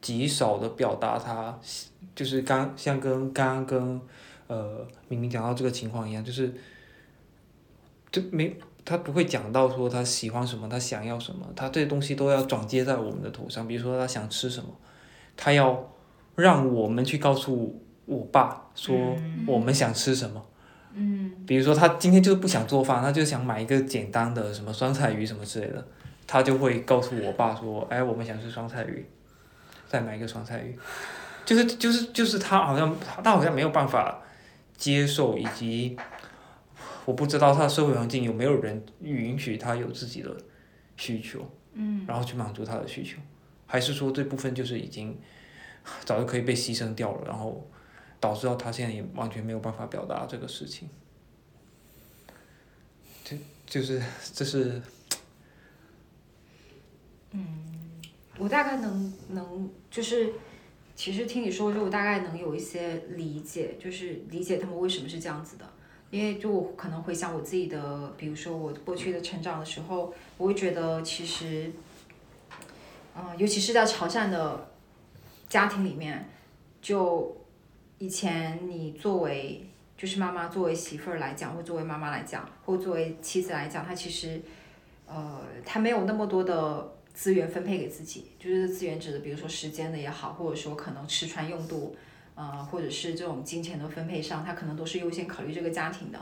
[0.00, 1.56] 极少的表达她，
[2.16, 4.00] 就是刚像跟刚刚跟
[4.48, 6.52] 呃明明讲到这个情况一样，就是
[8.10, 13.68] 就没她不会讲到说她喜欢什么，她想要什么，她这些东西都要转接在我们的头上。
[13.68, 14.70] 比如说她想吃什么，
[15.36, 15.88] 她要
[16.34, 17.80] 让我们去告诉。
[18.06, 18.96] 我爸说
[19.46, 20.46] 我们想吃什么，
[20.94, 25.84] 嗯，比如说他今天就是不想做饭，他就想买一个简单的什么酸菜鱼什么之类的，
[26.24, 29.04] 他就会告诉我爸说，哎，我们想吃酸菜鱼，
[29.88, 30.78] 再买一个酸菜鱼，
[31.44, 34.22] 就是就是就是他好像他好像没有办法
[34.76, 35.96] 接受，以及
[37.04, 40.30] 我不知道他的社会环境有没有人允许他有自己的
[40.96, 43.18] 需求，嗯，然后去满足他的需求，
[43.66, 45.18] 还是说这部分就是已经
[46.04, 47.68] 早就可以被牺牲掉了，然后。
[48.26, 50.88] 导致到他现在也完全没有办法表达这个事情，
[53.22, 54.02] 就就是
[54.34, 54.82] 这是，
[57.30, 58.00] 嗯，
[58.36, 60.32] 我大概能能就是，
[60.96, 65.64] 其实听你说，就我大概能有一些理解，就是理解他们为什么是这样子的，
[66.10, 71.70] 因为就我可能回想我自己的，比如说我过去的成长的时候，我会觉得其实，
[73.14, 74.68] 嗯，尤其是在潮汕的
[75.48, 76.28] 家庭里面，
[76.82, 77.36] 就。
[77.98, 79.64] 以前你作为
[79.96, 84.40] 就是妈妈，作为媳妇儿来讲，或作为妈妈来讲，或作为妻子来讲，她其实，
[85.06, 91.96] 呃，她没有那么多的资源分配给自己，就是资源指的，比如说时间的也好，或者说可能吃穿用度，
[92.34, 96.18] 呃，或者是这种金钱的分配上，她可能都是优先考虑这个家庭的，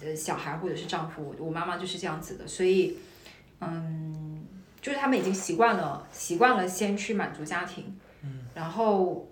[0.00, 1.34] 呃，小孩或者是丈夫。
[1.38, 2.96] 我妈妈就是这样子的，所以，
[3.60, 4.42] 嗯，
[4.80, 9.28] 就是他们已经习惯了，习惯了先去满足家庭，嗯，然后，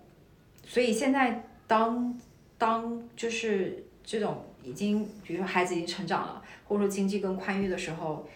[0.63, 2.19] 所以现在当
[2.57, 8.27] 当就是这种已经，比如说孩子已经成长了，或者说经济更宽裕的时候。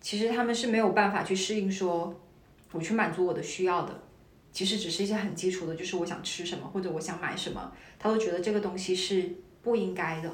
[0.00, 2.14] 其实他们是没有办法去适应，说
[2.70, 3.92] 我去满足我的需要的，
[4.52, 10.32] 其实只是一些很基础的，就是我想吃什么或者我想买什么，他都觉得这个东西是不应该的。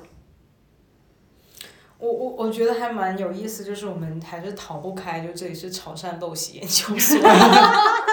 [1.98, 7.18] 我我我觉得还蛮有意思，就是我们还是逃不开，就这里是潮汕陋习研究所，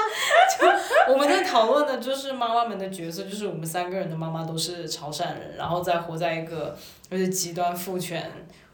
[1.11, 6.77] 我们在讨论的就是妈妈们的角色，就是我们三个人的妈妈都是潮汕人，然后再活在一个
[7.09, 8.31] 就是极端父权。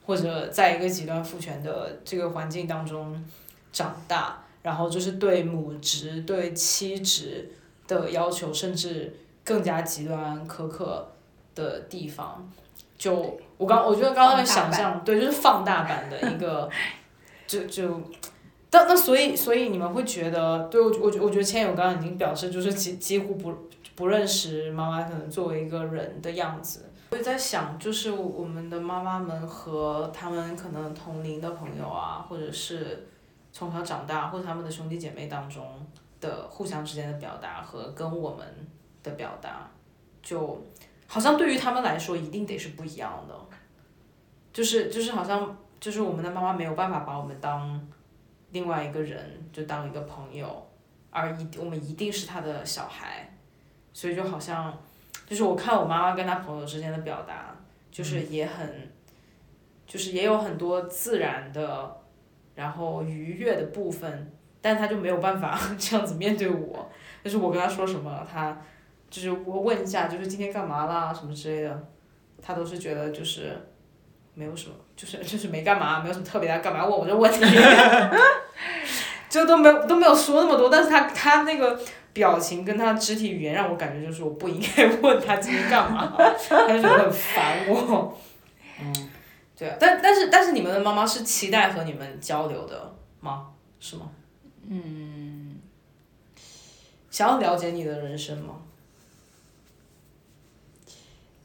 [0.08, 3.22] 或者在一个极端父权的这个环境当中
[3.74, 7.52] 长大，然后就是对母职、对妻职
[7.90, 11.06] 的要求，甚至更加极端苛刻
[11.54, 12.50] 的地方，
[12.98, 16.70] 就我刚我觉得刚刚想象，对，就是放大版的一个，
[17.46, 18.02] 就就，
[18.70, 23.54] 但那所以所以你们会觉得，对我我我觉得千友刚刚已经表示，就是几几乎不
[23.96, 26.92] 不认识妈妈可能作为一个人的样子。
[27.12, 33.08] 我也在想，就是我们的妈妈们和他们可能同龄的朋友啊，或者是
[33.54, 35.66] 从小长大，或者他们的兄弟姐妹当中
[36.20, 38.46] 的互相之间的表达和跟我们
[39.02, 39.72] 的表达，
[40.22, 40.62] 就
[41.08, 43.34] 好像对于他们来说一定得是不一样的。
[44.52, 47.80] 就是就是好像就是我们的妈妈没有办法把我们当
[48.58, 49.20] 另外一个人，
[49.54, 50.68] 就当一个朋友，
[51.12, 53.38] 而一我们一定是他的小孩，
[53.94, 54.76] 所以就好像。
[55.28, 57.54] 就是我看我妈妈跟她朋友之间的表达，
[57.92, 58.90] 就是也很，
[59.86, 61.98] 就是也有很多自然的，
[62.56, 66.90] 然后愉悦的部分，但她就没有办法 这样子面对我。
[67.26, 68.58] 就是我跟她说什么，她
[69.10, 71.88] 就是我问一下，就是今天干嘛啦什么之类的，
[72.42, 73.52] 她都是觉得就是
[74.38, 77.40] 没有什么，就是 就是没干嘛，没有什么特别的干嘛问我这问题，
[79.30, 81.80] 就都没有都没有说那么多，但是他他那个。
[82.14, 88.18] 表情跟他肢体语言让我感觉就是我不应该问他今天干嘛， 他就觉得很烦我。
[88.82, 89.10] 嗯，
[89.56, 93.50] 对啊，但但是但是你们的妈妈是期待和你们交流的吗？
[93.80, 94.10] 是吗？
[94.68, 95.60] 嗯。
[97.12, 98.56] 想要了解你的人生吗？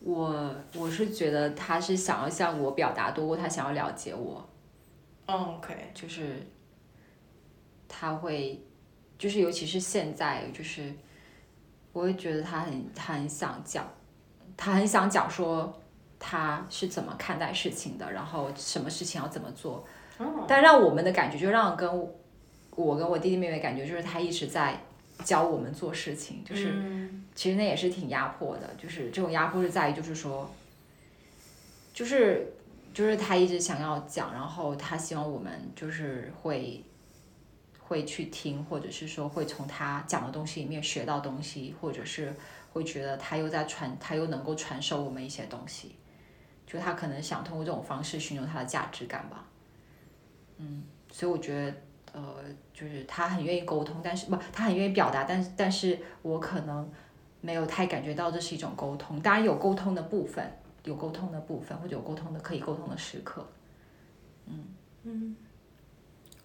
[0.04, 4.48] 我我是觉得他是想要向我表达多过他想要了解我。
[5.26, 5.90] OK。
[5.94, 6.46] 就是，
[7.88, 8.60] 他会。
[9.18, 10.92] 就是，尤其是现在，就是，
[11.92, 13.88] 我会觉得他很，他很想讲，
[14.56, 15.72] 他很想讲说
[16.18, 19.86] 他是怎么看待事情的，然后什么事情要怎么做。
[20.48, 21.88] 但让我们的感觉，就让跟
[22.74, 24.76] 我跟我弟弟妹妹感觉，就是他一直在
[25.24, 26.74] 教我们做事情，就是
[27.34, 28.68] 其实那也是挺压迫的。
[28.78, 30.50] 就是这种压迫是在于，就是说，
[31.94, 32.52] 就是
[32.92, 36.84] 就是他一直想要讲，然后他希望我们就是会。
[37.84, 42.34] 会去听，或者是说会从他讲的东西里面学到东西，或者是
[42.72, 45.94] 会觉得他又在传，他又能够传授我们一些东西，
[46.66, 49.44] 就他可能想通过这种方式寻求他的价值感吧。
[50.56, 51.74] 嗯，所以我觉得，
[52.14, 52.36] 呃，
[52.74, 56.90] 就是他很愿意沟通，但是不，他很愿意表达，但是但是我可能
[57.40, 59.20] 没有太感觉到这是一种沟通。
[59.20, 60.50] 当然有沟通的部分，
[60.84, 63.46] 有沟通的部分，或者有沟通的可以沟通的时刻。
[64.46, 64.64] 嗯
[65.04, 65.36] 嗯。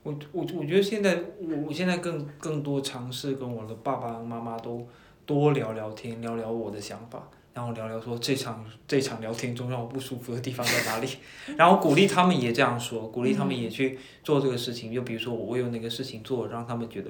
[0.04, 4.88] 我我我觉得现在我我现在更更多尝试跟我的爸爸妈妈都
[5.26, 11.10] 多聊聊天，聊聊我的想法，然后聊聊说这场这场聊天中让我不舒服的地方在哪里，
[11.58, 14.94] 然后鼓励他们也这样说，鼓励他们也去做这个事情。
[14.94, 17.10] 就比如说我有哪个事情做让他们觉得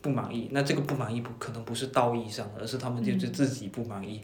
[0.00, 4.20] 不满意，那这个不满意不可能不是道义上，而是他们就是自己不满意。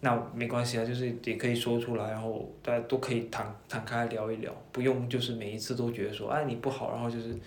[0.00, 7.38] 那没关系啊，就是也可以说出来，然后大家都可以坦坦开聊一聊，不用就是每一次都觉得说，哎你不好，然后就是，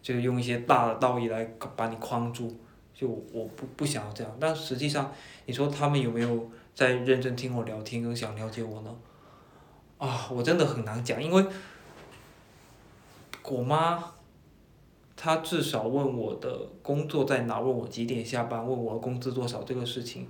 [0.00, 2.54] 就是用一些大的道义来把你框住，
[2.94, 4.32] 就我不不想要这样。
[4.38, 5.12] 但实际上，
[5.46, 8.96] 你说他们有没有在认真听我聊天，跟想了解我呢？
[9.98, 11.46] 啊，我真的很难讲，因为，
[13.44, 14.02] 我妈，
[15.16, 20.28] 她至少问我的工作在哪，问我几点下班，问我工资多少这个事情。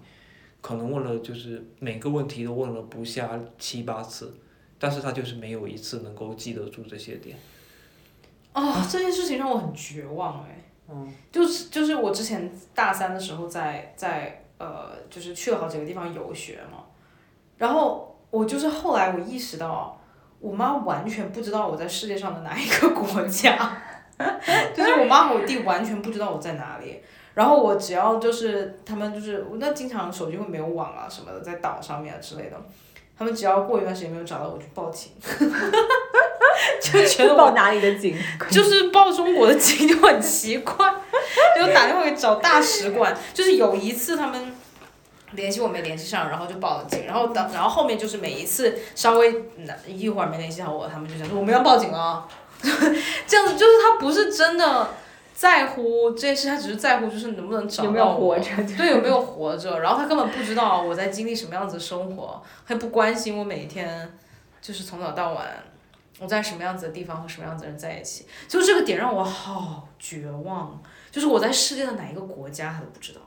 [0.60, 4.32] 可能问了，就是每个问题都问了不下七八次，
[4.78, 7.36] 但是她就是没有一次能够记得住这些点。
[8.52, 10.62] 啊，这件事情让我很绝望哎。
[10.88, 11.12] 嗯。
[11.32, 16.84] 就是就是我之前大三的时候在在呃就是去了好几个地方游学嘛，
[17.58, 20.00] 然后我就是后来我意识到，
[20.38, 23.76] 我妈完全不知道我在世界上的哪一个国家。
[24.72, 27.02] 就是我妈和我弟完全不知道我在哪里。
[27.34, 32.56] 然后我只要就是他们就是那经常手机会没有网啊什么的，在岛上面之类的，
[33.18, 35.10] 他们只要过一段时间没有找到我，就报警，
[36.80, 38.16] 就觉得我报哪里的警？
[38.50, 40.92] 就是报中国的警就很奇怪，
[41.56, 43.16] 就打电话给找大使馆。
[43.32, 44.54] 就是有一次他们
[45.32, 47.06] 联系我没联系上，然后就报了警。
[47.06, 49.44] 然后等，然后后面就是每一次稍微
[49.86, 52.26] 一会儿没联系好我，他们就想说我们要报警了。
[53.26, 54.90] 这样子就是他不是真的
[55.34, 59.80] 在乎这件事，他只是在乎就是能不能找到我，有没有活着对，有没有活着。
[59.80, 64.12] 然后他根本不知道我在经历什么样子的生活，他也不关心我每一天
[64.60, 65.46] 就是从早到晚。
[66.22, 70.80] 我在什么样子的地方和什么样子的人在一起，就这个点让我好绝望。
[71.10, 73.20] 就是我在世界的哪一个国家，他都不知道。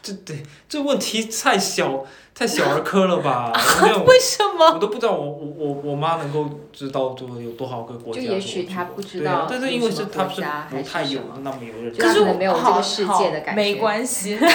[0.00, 2.04] 这对这问题太小
[2.34, 3.52] 太小儿科了吧？
[4.06, 4.72] 为什么？
[4.74, 8.20] 我都不知道我我我我妈能够知道说有多少个国家。
[8.20, 11.92] 就也许她不知对啊道，对对因为是她是不太有那么有人。
[11.94, 14.48] 就他可能没有这好个世界的感觉好没关系 她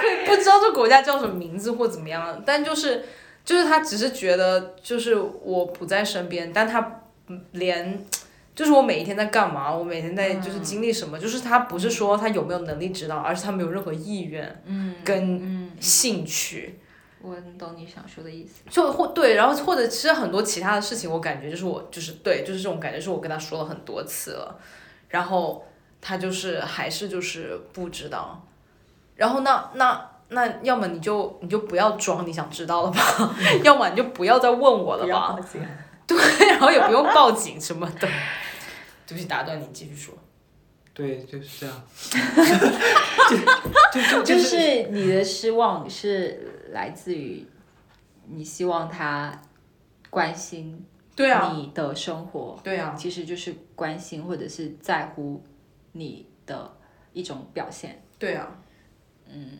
[0.00, 3.06] 可以不知道这国家叫什么名字或怎么样，但就是
[3.44, 7.02] 就是他只是觉得就是我不在身边，但他
[7.52, 8.04] 连
[8.54, 16.78] 就是我每一天在干嘛，我每天在就是嗯经历什么，就是他不是说他有没有能力知道，而是他没有任何意愿嗯跟嗯，兴趣。
[17.22, 18.62] 我懂你想说的意思。
[18.70, 24.58] 就或对，然后或者其实很多其他的事情，我感觉就是我就是对，就是这种感觉，是我跟他说了很多次了，
[25.08, 25.66] 然后
[26.00, 28.46] 他就是还是就是不知道，
[29.16, 33.00] 然后那那那要么你就你就不要装你想知道了吧，
[33.62, 35.38] 要么你就不要再问我了吧，
[36.06, 38.08] 对，然后也不用报警什么的。
[39.06, 40.14] 对不起，打断你，继续说。
[40.94, 41.82] 对，就是这样。
[43.92, 47.46] 就就就就是你的失望是来自于
[48.26, 49.32] 你希望他
[50.10, 50.84] 关心
[51.16, 55.44] 对啊，你的生活，对啊，其实就是关心或者是在乎
[55.92, 56.76] 你的
[57.12, 58.02] 一种表现。
[58.18, 58.48] 对啊，
[59.28, 59.58] 嗯，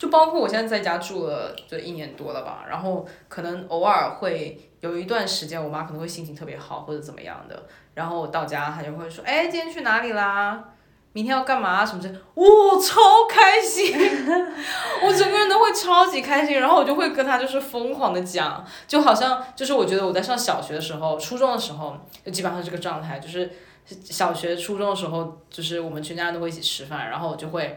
[0.00, 10.64] 就包括我现在在家住了就一年多了吧，然后可能偶尔会有一段时间，我妈可能会心情特别好或者怎么样的，然后我到家她就会说，哎，今天去哪里啦？
[11.12, 11.84] 明天要干嘛？
[11.84, 12.46] 什么之类，哇，
[12.80, 13.92] 超开心！
[15.04, 23.50] 我整个人都会超级开心，然后我就会跟她就是疯狂的讲，就好像就是我觉得我在上小学的时候、初中的时候，就基本上是这个状态，就是
[23.84, 27.76] 小学、初中的时候，就是我们全家人都会一起吃饭，然后我就会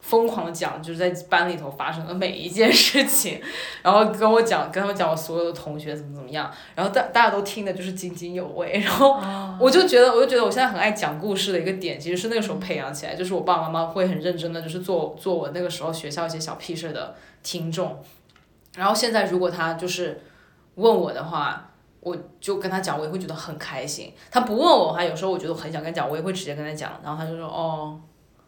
[0.00, 3.40] 疯狂的讲，就是在班里头发生的每一件事情，
[3.82, 9.20] 然后跟我讲，跟他们讲我所有的同学怎么怎么样，然后大大家都听得就是津津有味， 然后
[9.60, 18.02] 我就觉得，我就觉得我现在很爱讲故事的一个点，其实是那个时候培养起来，就是我爸爸妈妈会很认真的，就是做做我那个时候学校一些小屁事的听众，
[18.76, 20.22] 然后现在如果他就是
[20.76, 21.66] 问我的话。
[22.02, 24.10] 我就跟他讲，我也会觉得很开心。
[24.30, 26.98] 他不问我的话，有时候我觉得很想跟他讲，我也会直接跟他讲。
[27.04, 28.00] 然后他就说哦，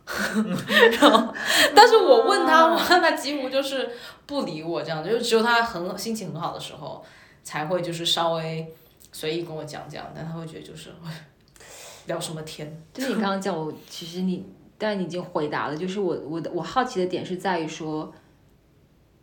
[1.01, 1.35] 然后，
[1.75, 3.91] 但是我问他的话，他几乎就是
[4.27, 7.05] 不理我，这样就是只有他很心情很好的时候，
[7.45, 8.67] 才会就是稍微
[9.12, 10.12] 随意跟我讲讲。
[10.15, 11.27] 但他会觉得就是哎
[12.07, 12.83] 聊什么天？
[12.93, 14.45] 就是你刚刚讲我，其实你，
[14.77, 15.77] 但你已经回答了。
[15.77, 18.12] 就是我我的我好奇的点是在于说，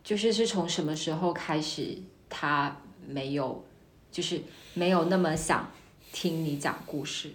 [0.02, 1.98] 就是是从什么时候开始，
[2.30, 2.74] 他
[3.06, 3.62] 没有，
[4.10, 4.40] 就是
[4.72, 5.70] 没有那么想
[6.10, 7.30] 听你讲故事，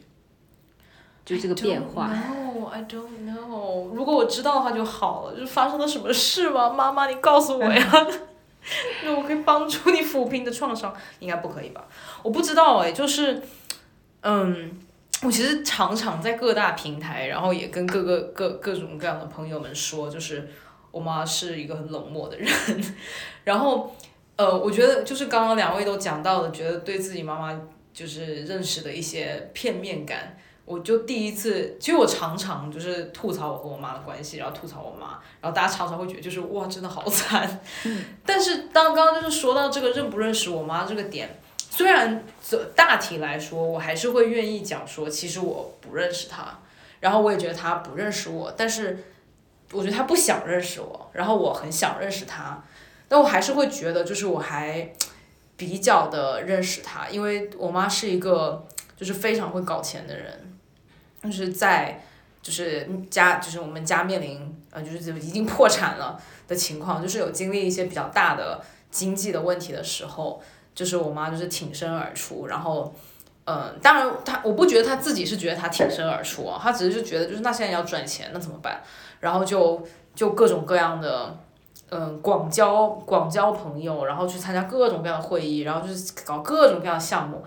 [1.26, 2.08] 就这个变化。
[2.08, 3.90] No, I don't know。
[3.92, 5.40] 如果我知道的话就好了。
[5.40, 6.70] 就发生了什么事吗？
[6.70, 8.08] 妈妈，你告诉我呀。
[9.04, 11.86] 那我可以帮助你抚平你的创伤，应该不可以吧？
[12.24, 13.42] 我不知道哎，就是，
[14.22, 14.72] 嗯，
[15.22, 20.50] 我其实常常在各大平台，然后也跟各个各各种各样的朋友们说，就是
[20.90, 22.50] 我妈是一个很冷漠的人，
[23.46, 23.96] 然后，
[24.36, 27.62] 呃，我觉得就是刚刚两位都讲到的，觉得对自己妈妈
[27.94, 30.36] 就是认识的一些片面感。
[30.66, 37.60] 我就第一次，其实我常常就是吐槽我和我妈的关系，然后吐槽我妈，然后大家常常会觉得就是哇，真的好惨。
[38.26, 42.24] 但是当刚刚就是说到这个认不认识我妈这个点，虽然
[42.76, 46.58] 大体来说，我还是会愿意讲说，其实我不认识她，
[47.00, 49.04] 然后我也觉得她不认识我，但是
[49.72, 52.64] 我觉得她不想认识我，然后我很想认识她，
[53.08, 54.92] 但我还是会觉得就是我还
[55.56, 58.66] 比较的认识她，因为我妈是一个
[58.98, 60.42] 就是非常会搞钱的人。
[61.26, 62.04] 就是在
[62.42, 68.62] 就是家就是我们家面临呃就是已经破产了的情况，就是有经历一些比较大的
[68.92, 70.42] 经济的问题的时候，
[70.74, 72.94] 就是我妈就是挺身而出，然后
[73.46, 78.82] 嗯、当然她我不觉得她自己是觉得她挺身而出啊，她只是就觉得就是那现在要赚钱那怎么办，
[79.20, 81.38] 然后就就各种各样的。
[81.92, 87.46] 嗯，广交广交朋友，然后去参加各种各样的会议，然后就是搞各种各样的项目，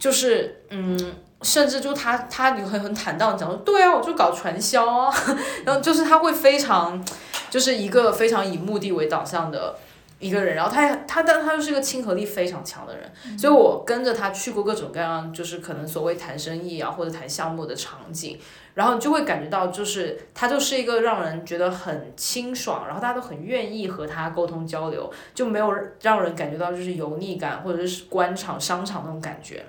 [0.00, 5.14] 就是嗯，甚至就他他你会很坦荡讲说，对啊，我就搞传销啊，
[5.64, 7.04] 然后就是他会非常，
[7.50, 9.76] 就是一个非常以目的为导向的。
[10.20, 18.36] 一个人，然后他他但他又是一个亲和力非常强的人，所以我跟着他去过各种各样，就是可能所谓谈生意啊或者谈项目的场景，
[18.74, 25.72] 然后就会感觉到就是他就是一个让人觉得很清爽，然后大家都很愿意和他沟通交流，就没有
[26.02, 29.64] 让人感觉到就是油腻感或者是官场商场那种感觉，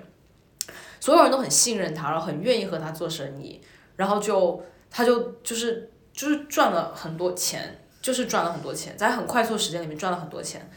[1.00, 3.60] 所有人都很信任他，然后很愿意和他做生意，
[3.96, 7.76] 然后就他就就是就是赚了很多钱。
[8.02, 10.70] 就是赚了很多钱，在很快速时间里面赚了很多钱，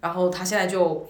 [0.00, 1.04] 然后他现在就，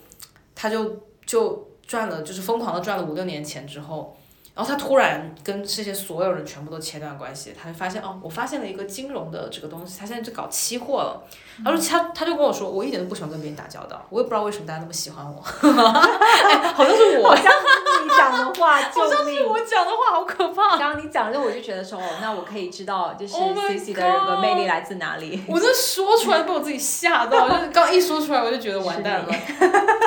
[0.54, 4.16] 他就就赚了，就是疯狂的赚了五六年钱之后。
[4.60, 11.22] 然后他突然跟这些所有人全部都切断关系，他就发现哦，我发现了一个金融的这个东西，他现在就搞期货了。
[11.64, 15.40] 他说他他就跟我说，我一点都不喜欢跟别人打交道，我也不知道为什么大家那么喜欢我。
[15.40, 20.76] 好像是我，好像是你讲的话，好像是我讲的话，好可怕。
[20.76, 25.42] 刚刚你讲的，我就觉得说，哦，那我可以知道，就是 C C 的人格魅力来自哪里。
[25.48, 29.34] 我这说出来被我自己吓到， 就是刚一说出来，我就觉得完蛋了，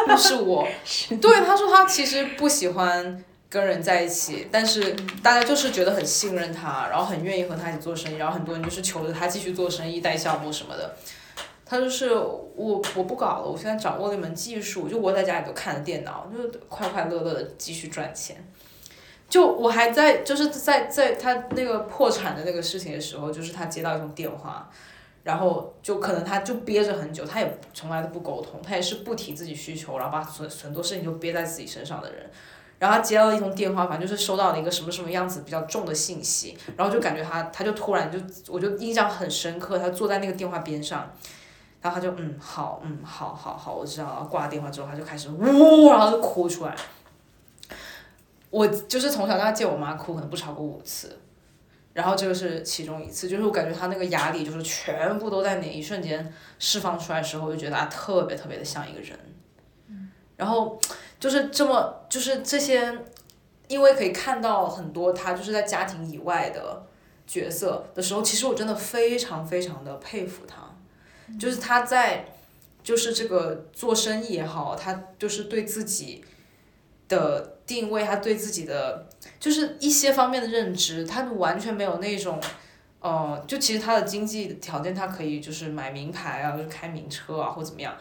[0.05, 0.67] 那 是我。
[1.19, 3.23] 对，他说他其实不喜欢。
[3.53, 10.95] 跟人在一起，但是大家就是觉得很信任他，然后很愿意和他一起做生意，然后很多人就是求着他继续做生意、带项目什么的。
[11.63, 18.43] 他就是我我不搞了，我现在掌握了一门技术，就窝在家里都看着电脑，就快快乐乐的继续赚钱。
[19.29, 24.67] 就我还在就是在在他那个破产的那个事情的时候，就是他接到一通电话，
[25.21, 32.27] 然后就可能他就憋着很久，他也从来都不沟通，他也是不提自己需求，然后把很很多事情就憋在自己身上的人。
[32.83, 38.19] 然后他接到了一通电话，反正就是收到了一个什么什么样子比较重的信息，然后就感觉他，他就突然就，
[38.51, 41.09] 我就印象很深刻，他坐在那个电话边上，
[41.81, 46.75] 然后他就嗯好嗯好好好我知道了，挂了电话之后他就开始呜，然后就哭出来。
[48.49, 51.17] 我就是从小到大见我妈哭可能不超过五次，
[51.93, 59.17] 然后这个是其中一次，就是我感觉他那个压力就是全部都在那一瞬间释放出来的时候，我就觉得他特别特别的像一个人，
[60.35, 60.77] 然后。
[61.23, 62.99] 就是这么，就是这些，
[63.69, 66.85] 因为可以看到很多他就是在家庭以外的
[67.25, 70.75] 角色的时候，其实我真的非常非常的佩服他，
[71.39, 72.25] 就是他在，
[72.83, 76.25] 就是这个做生意也好，他就是对自己
[77.07, 79.07] 的定位，他对自己的
[79.39, 82.37] 就是一些方面的认知，他完全没有那种，
[82.99, 87.95] 呃，就其实他的经济条件，他可以就是买名牌啊，就是开名车啊，或怎么样。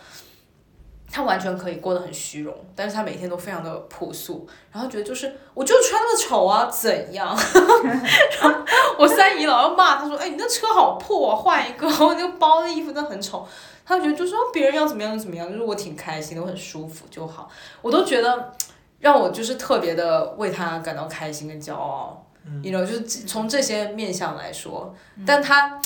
[1.14, 7.28] 他完全可以过得很虚荣，但是他每天都非常的朴素，然后觉得就是我就穿那么丑啊，怎样？
[8.40, 8.60] 然后
[8.98, 11.86] 我三姨老要骂他说，哎，你那车好破，啊换一个。
[12.02, 13.46] 我那个包、那衣服真的很丑。
[13.84, 17.50] 他觉得就说别人要怎么样就怎么样，就是我挺开心的，我很舒服就好。
[17.82, 18.54] 我都觉得
[19.00, 22.24] 让我就是特别的为他感到开心跟骄傲，
[22.62, 24.94] 你知道，就是从这些面相来说，
[25.26, 25.78] 但他。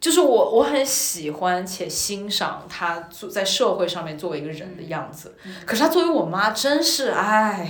[0.00, 5.36] 就是我，我很喜欢且欣赏他做在社会上面作为一个人的样子。
[5.66, 7.68] 可是他作为我妈，真是唉，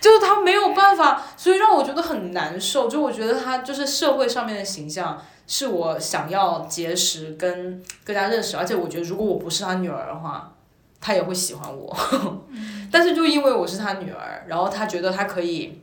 [0.00, 2.88] 就是他没有办法，所以让我觉得很难受。
[2.88, 8.58] 就我觉得他就是社会上面的形象，是我想要结识跟更加认识。
[8.58, 10.52] 而且我觉得，如果我不是他女儿的话，
[11.00, 11.96] 他也会喜欢我。
[12.92, 15.80] 但是就因为我是他女儿，然后他觉得他可以，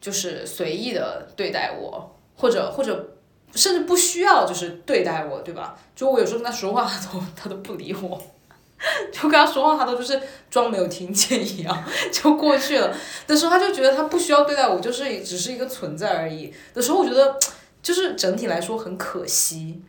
[0.00, 3.10] 就是随意的对待我，或者或者。
[3.54, 5.76] 甚至不需要就是对待我，对吧？
[5.94, 8.20] 就我有时候跟他说话， 他都他都不理我，
[9.12, 12.92] 就跟他说话，他都就是装没有听见一样， 就过去了。
[13.26, 16.52] 的时候他就觉得他不需要对待我，就是只是一个存在而已。
[16.72, 17.38] 的时候我觉得
[17.80, 19.80] 就是整体来说很可惜。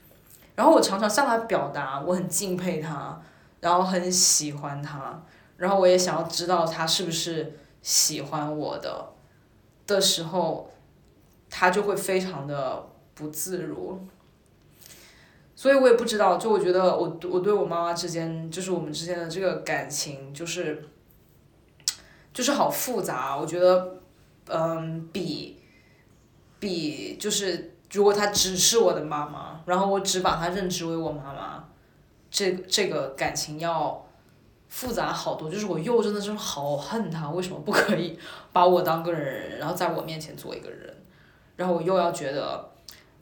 [0.56, 3.20] 然后我常常向他表达我很敬佩他，
[3.60, 5.22] 然后很喜欢他，
[5.58, 9.10] 然后我也想要知道他是不是喜欢我的
[9.88, 10.72] 的时候，
[11.50, 12.86] 他就会非常的。
[13.16, 13.98] 不自如，
[15.56, 16.38] 所以我也不知道。
[16.38, 20.86] 就我觉得，我我对我妈妈之间，就是我们之间的这个感情，就是
[22.34, 23.38] 就是好复杂。
[23.38, 23.96] 我觉得，
[24.48, 25.58] 嗯，比
[26.60, 31.64] 比就是如果她只是我的妈妈，然后我只把她认知为我妈妈，
[32.30, 34.06] 这这个感情要
[34.68, 35.50] 复杂好多。
[35.50, 38.20] 就是我又真的是好恨她，为什么不可以
[38.52, 40.94] 把我当个人，然后在我面前做一个人，
[41.56, 42.75] 然后我又要觉得。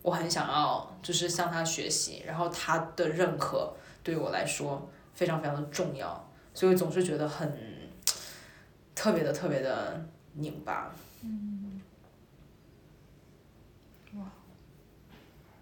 [0.04, 3.74] 我很想要，就是向他学习，然后他的认可
[4.04, 7.58] 对我来说非常非常的重要，所以总是觉得很
[8.94, 10.94] 特别的特别的拧巴。
[11.24, 11.82] 嗯。
[14.18, 14.26] 哇。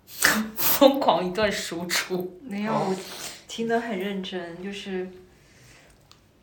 [0.58, 2.40] 疯狂一段输出。
[2.42, 2.96] 没有，我
[3.48, 5.08] 听得很认真，就是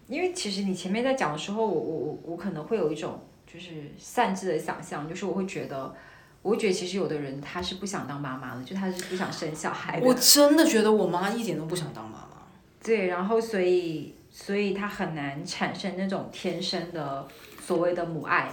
[0.07, 3.21] 因为其实你前面在讲的时候，我我我我可能会有一种
[3.53, 5.95] 就是擅自的想象，就是我会觉得，
[6.43, 10.07] 我会觉得其实有的人他是不想当妈妈的，就他是不想生小孩的。
[10.07, 12.39] 我真的觉得我妈一点都不想当妈妈。
[12.82, 17.26] 对，然后所以所以他很难产生那种天生的
[17.61, 18.51] 所谓的母爱，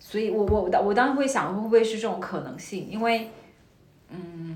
[0.00, 3.30] 所以我我我当时会想会不会是这种可能性，因为
[4.08, 4.51] 嗯，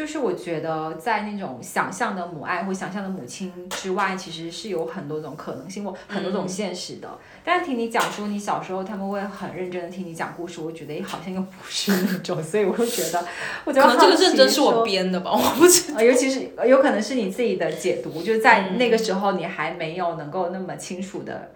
[0.00, 7.18] 就是我觉得在那种想象的母爱或想象的母亲之外，其实是有很多种可能性或很多种现实的。
[7.44, 13.22] 但是听你讲说你小时候他们会很认真的听你讲故事，我觉得也好像又不是那种，所以我就觉得，
[13.66, 15.92] 我觉得可能这个认真是我编的吧，我不知。
[15.92, 21.50] 道，尤其是呃有可能是你自己的解读，就是在那个时候你还没有能够那么清楚的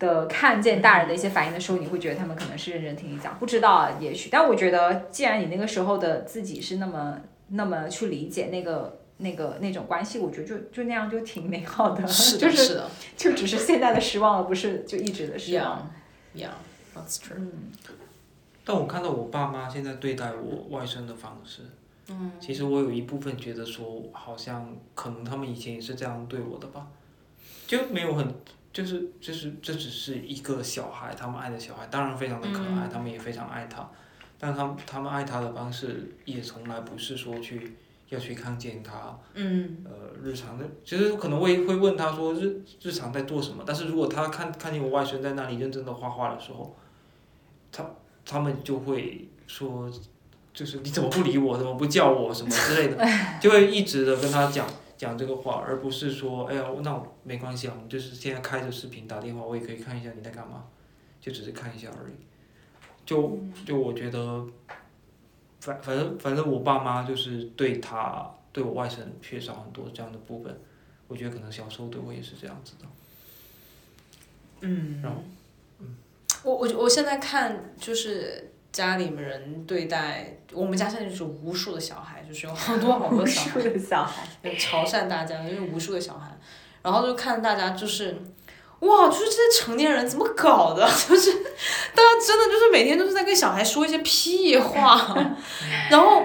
[0.00, 4.28] 的看见大人的一些反应的时候，你会觉得他们可能是认真听你讲，不知道啊，也许。
[4.32, 7.16] 但我觉得，既然你那个时候的自己是那么
[7.48, 12.90] 那么去理解那个那个那种关系，我觉得就就那样就挺美好的， 是的，就是是的。
[13.16, 15.90] 就只是现在的失望，而不是就一直的失望。
[16.34, 16.50] ，Yeah, yeah,
[16.94, 17.34] that's true。
[17.38, 17.52] 嗯。
[18.64, 21.62] 但我看到我爸妈现在对待我外甥的方式，
[22.08, 26.86] 嗯，其实我有一部分觉得说，好像可能他们以前也是这样对我的吧，
[27.66, 28.26] 就没有很，
[28.70, 33.90] 就是就是这只是一个小孩，他们爱的小孩，当然非常的可爱，他们也非常爱他，
[34.38, 37.76] 但他们他们爱他的方式也从来不是说去
[38.08, 46.74] 要去看见他，嗯，呃，日常的，其实可能会会问他说日日常在做什么，但是如果他看看见我外孙在那里认真的画画的时候，
[47.70, 47.84] 他
[48.24, 49.90] 他们就会说，
[50.54, 53.04] 就是你怎么不理我，怎么不叫我什么之类的，
[53.40, 54.66] 就会一直的跟他讲
[54.96, 60.64] 讲这个话，而不是说，哎呀，那我没关系啊，我们就是现在开着视频打电话，我也可以看一下你在干嘛，
[61.20, 62.14] 就只是看一下而已，
[63.08, 64.46] 就就我觉得，
[65.60, 70.60] 反反正反正我爸妈就是对他对我外甥缺少很多这样的部分，
[71.06, 72.84] 我觉得可能小时候对我也是这样子的。
[74.60, 75.22] 嗯然后，
[76.42, 84.28] 我我我现在看就是家里面人对待我们家现在就是无数的小孩，就是有好多好多小孩， 的小孩，
[84.58, 86.36] 潮汕大家，因为无数的小孩，
[86.82, 88.14] 然后就看大家就是。
[88.80, 90.86] 哇，就是这些成年人怎么搞的？
[91.08, 91.32] 就是
[91.94, 95.16] 大家真的就是每天都是在跟小孩说一些屁话，
[95.90, 96.22] 然后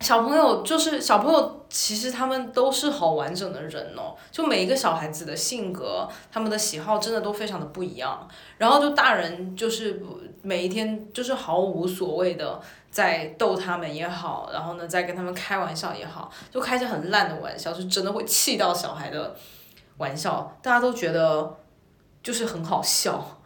[0.00, 4.14] 小朋友就是小朋友，其实他们都是好完整的人哦。
[4.30, 8.28] 就每一个小孩子的性格，他们的喜好真的都非常的不一样。
[8.58, 10.02] 然后就大人就是
[10.42, 12.60] 每一天就是毫无所谓的
[12.90, 19.34] 在逗他们也好，然后呢在跟他们开玩笑也好，就开一些很烂的玩笑，就真的会气到小孩的
[19.98, 21.56] 玩笑，大家都觉得
[22.22, 23.38] 就是很好笑。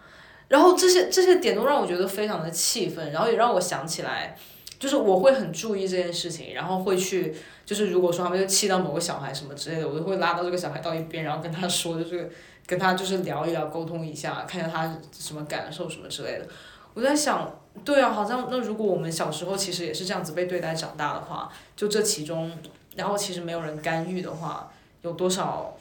[0.49, 4.39] 然后这些这些点都让我觉得非常的气愤，然后也让我想起来，
[4.79, 12.31] 就是我会很注意这件事情，然后会去，就是如果说他们就气到某个小孩什么之类的，我就会拉到这个小孩到一边，然后跟他说，就是
[12.64, 16.47] 跟他就是聊一聊，沟通一下，看一下他什么感受什么之类的。
[16.95, 17.53] 我在想，
[17.85, 22.51] 对啊，好像那如果我们小时候其实也是这样子被对待长大的话，就这其中，
[22.95, 24.72] 然后其实没有人干预的话，
[25.03, 25.77] 有多少，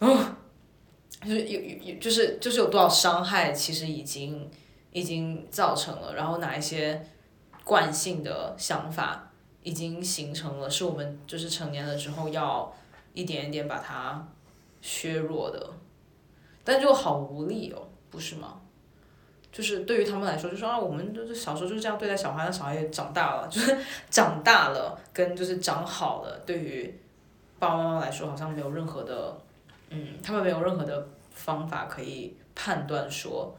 [0.00, 0.18] 嗯，
[1.22, 4.50] 就是有有有就是就是有多少伤害，其实已经
[4.92, 7.04] 已经造成了，然后哪一些
[7.64, 9.30] 惯性的想法
[9.62, 12.72] 已经形成了，是我们就是成年了之后要
[13.14, 14.26] 一点一点把它
[14.80, 15.70] 削弱的，
[16.62, 18.60] 但就好无力哦，不是吗？
[19.50, 23.76] 就是对于他们来说，就说啊，我们就是小时候就是这样对待小孩，那小孩也长大了，就是
[24.08, 26.94] 长大了跟就是长好了，对于
[27.58, 29.36] 爸爸妈妈来说，好像没有任何的，
[29.90, 33.56] 嗯，他们没有任何的方法可以判断说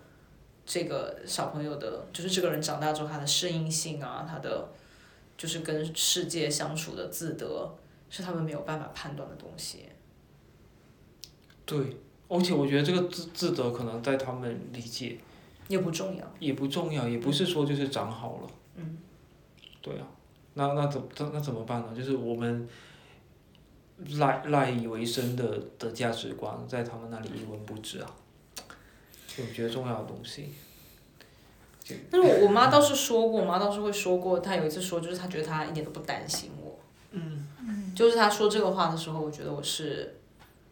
[0.65, 4.69] 这个小朋友的，就是这个人长大之后他的适应性啊，他的
[5.38, 7.75] 就是跟世界相处的自得，
[8.09, 9.86] 是他们没有办法判断的东西。
[11.65, 15.17] 对，而且我觉得这个自自得可能在他们理解
[15.67, 16.23] 也不重要。
[16.39, 18.47] 也不重要，也不是说就是长好了。
[18.75, 18.97] 嗯。
[19.82, 20.05] 对啊，
[20.55, 21.95] 那那怎那那怎么办呢？
[21.95, 22.67] 就是我们
[24.18, 28.10] 赖赖以为生的的价值观，在他们那里一文不值啊。
[29.38, 30.54] 我觉得重要的东西。
[32.12, 36.80] 但是我我妈倒是说过，我妈倒是会说过，她有一次说，就是她觉得她一点都不担心我。
[37.12, 37.45] 嗯。
[37.95, 40.16] 就是她说这个话的时候，我觉得我是，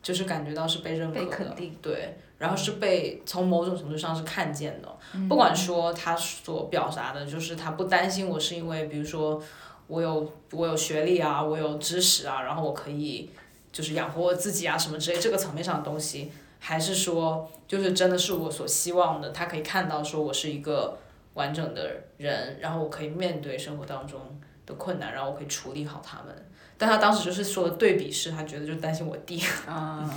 [0.02, 4.98] 就是感觉到是被认可的，被肯定对，然后是被从某种程度上是看见的，
[5.28, 9.42] 不管说她所表达的，就是她不担心我是因为，比如说
[9.88, 13.30] 我有我有学历啊，我有知识啊，然后我可以
[13.72, 20.98] 就是养活我自己啊什么之类这个层面上的东西，还是说就是真的是我所希望的，他可以看到说我是一个
[21.36, 24.20] 完整的人，然后我可以面对生活当中
[24.66, 26.36] 的困难，然后我可以处理好他们。
[26.80, 30.08] 但他当时就是说的对比是，他觉得就担心我弟， 啊，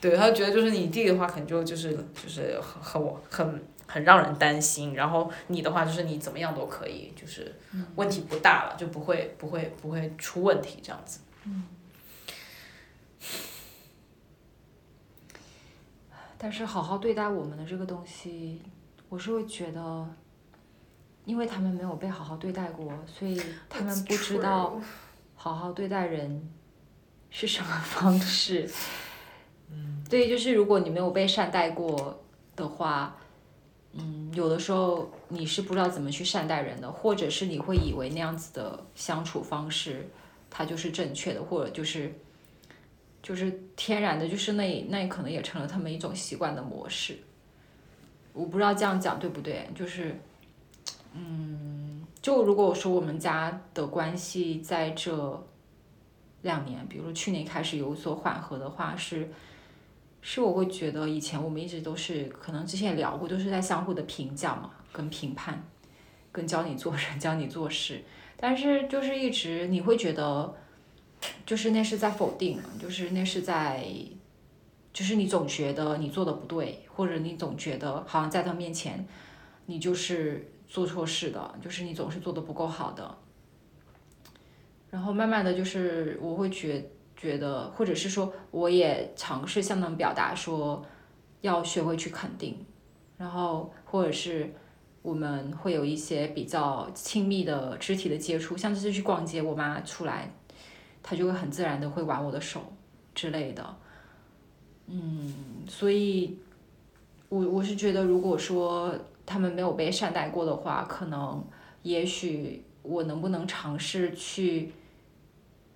[0.00, 3.62] 对，他觉得就是你弟的话，可能就就是就是很很很
[3.94, 7.54] 很让人担心，然后你的话就是你怎么样都可以，就是
[7.94, 11.20] 问题不大了，就不会不会不会出问题这样子。
[16.36, 18.60] 但是好好对待我们的这个东西，
[19.08, 20.08] 我是会觉得，
[21.24, 23.40] 因为他们没有被好好对待过，所以
[23.70, 24.80] 他们不知道
[25.36, 26.52] 好好对待人
[27.30, 28.68] 是什么方式。
[29.70, 32.20] 嗯，对，就是如果你没有被善待过
[32.56, 33.16] 的话，
[33.96, 40.08] 嗯，有的时候你是不知道怎么去善待人的，或者是你会以为那样子的相处方式，
[40.50, 42.12] 它就是正确的，或者就是。
[43.26, 47.16] 就是天然的，就是那那可能也成了他们一种习惯的模式。
[48.34, 50.14] 我不知道这样讲对不对，就是，
[51.14, 55.42] 嗯，就如果说我们家的关系在这
[56.42, 59.32] 两年，比如说去年开始有所缓和的话，是，
[60.26, 65.62] 是我会觉得以前我们一直都是，可能之前也聊过，都是在相互的评价嘛，跟评判，
[66.32, 68.02] 跟教你做人， 教你做事，
[68.36, 70.56] 但是就是一直你会觉得。
[71.46, 73.82] 就是那是在否定，就是那是在，
[74.92, 79.06] 就是你总觉得你做的不对，或者你总觉得好像在他面前，
[79.64, 83.16] 你就是做错事的，就是你总是做的不够好的。
[84.90, 90.84] 然后慢慢的就是我会觉觉得，或者是说我也尝试向他们表达说，
[91.40, 92.56] 要学会去肯定，
[93.16, 94.52] 然后或者是
[95.02, 100.32] 我们会有一些比较亲密的肢体的接触，像这次去逛街，我妈出来。
[101.06, 102.62] 他就会很自然的会挽我的手
[103.14, 103.76] 之类的，
[104.86, 105.34] 嗯，
[105.68, 106.38] 所以，
[107.28, 108.90] 我我是觉得，如果说
[109.26, 111.44] 他们没有被善待过的话，可能
[111.82, 114.72] 也许我能不能尝试去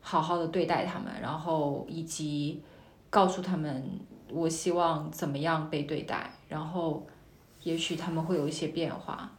[0.09, 2.63] 好好的对待他们，然后以及
[3.11, 3.85] 告诉他们
[4.31, 7.07] 我希望怎么样被对待，然后
[7.63, 9.31] 也许他们会有一些变化，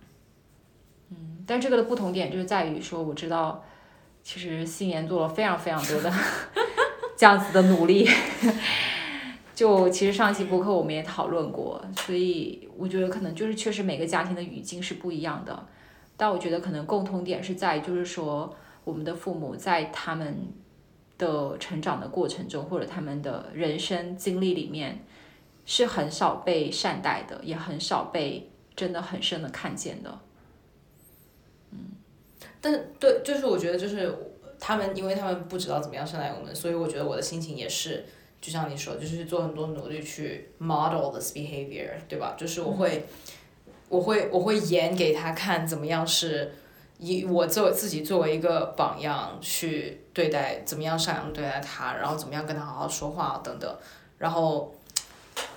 [1.10, 3.64] 嗯，但这个的不同点就是在于说，我知道。
[4.22, 6.14] 其实新年做了非常非常多的
[7.18, 8.08] 这样子的努力，
[9.56, 15.68] 就其实上期播客我们也讨论过，所以我觉得可能就是确实每个家庭的语境是不一样的，
[16.18, 18.54] 但我觉得可能共同点是在就是说
[18.84, 20.48] 我们的父母在他们
[21.18, 25.04] 的成长的过程中或者他们的人生经历里面
[25.66, 30.20] 是很少被善待的，也很少被真的很深的看见的。
[31.72, 31.80] 嗯
[32.62, 34.14] 但对，就是我觉得就是
[34.60, 38.06] 他们，因为他们不知道怎么样善待我们，所以我觉得我的心情也是，
[38.42, 42.36] 就像你说，就是做很多努力去 model this behavior，对吧？
[42.38, 43.06] 就是我会，
[43.88, 46.52] 我会，我会演给他看，怎么样是
[47.00, 53.74] 以我作为自己作为一个榜样去对待，怎么样善良对待他，然后怎么样跟他好好说话等等，
[54.18, 54.76] 然后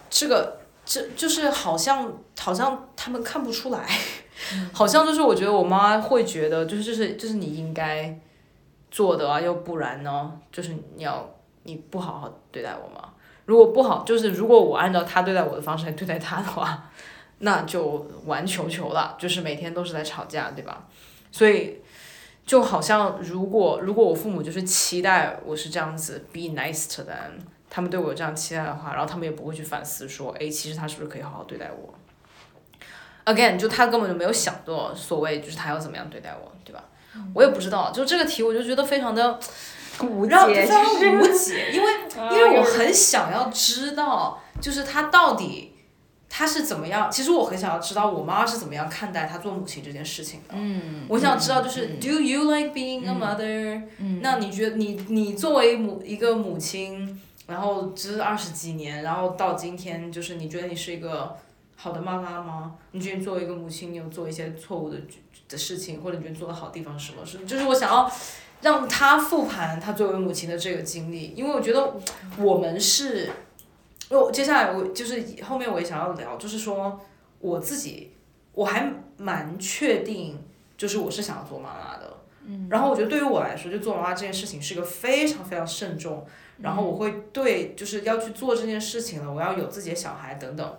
[0.08, 3.86] 这个这就是好像好像他们看不出来。
[4.72, 8.18] 好像就是我觉得我妈会觉得就是就是就是你应该
[8.90, 11.28] 做的啊，要不然呢，就是你要
[11.64, 13.10] 你不好好对待我嘛。
[13.44, 16.90] 如果不好，就是如果我按照他对待我的方式来对待他的话，
[17.38, 20.88] 那就玩球球了，就是每天都是在吵架，对吧？
[21.32, 21.80] 所以
[22.46, 31.94] 就好像如果如果我父母就是期待我是这样子，be nice to them，他们对我有这样期待的话，然后他们也不会去反思说，哎，其实他是不是可以好好对待我。
[33.24, 36.84] Again，就他根本就没有想过所谓就是他要怎么样对待我，对吧？
[37.34, 39.38] 我也不知道，就这个题我就觉得非常的
[40.00, 41.92] 无解，非常无解， 因为
[42.32, 45.71] 因为我很想要知道，就是他到底
[46.34, 47.10] 他是怎么样。
[47.10, 50.54] 其实我很想要知道我妈是怎么样看待她做母亲这件事情的。
[50.54, 53.82] 嗯，我想知道就是 Do you like being a mother？
[53.98, 61.36] 嗯，那你觉得你你作为母一个母亲，然后这二十几年，然后到今天，就是你觉得你是一个。
[61.74, 62.74] 好的妈妈吗？
[62.92, 64.96] 你觉得作为一个母亲，你有做一些错误的
[65.48, 67.26] 的事情，或者你觉得做的好地方是什么？
[67.26, 68.08] 是就是我想要
[68.60, 71.94] 让她复盘她作为母亲的这个经历，因为我觉得
[72.38, 73.32] 我们是，
[74.12, 77.00] 因为接下来我就是后面我也想要聊，就是说
[77.38, 78.12] 我自己
[78.52, 80.38] 我还蛮确定，
[80.76, 82.18] 就是我是想要做妈妈的。
[82.44, 82.68] 嗯。
[82.70, 86.26] 然后我觉得对于我来说，就做妈妈这件事情是一个非常非常慎重，
[86.58, 90.78] 然后我会对就是要去做这件事情了，我要有自己的小孩等等。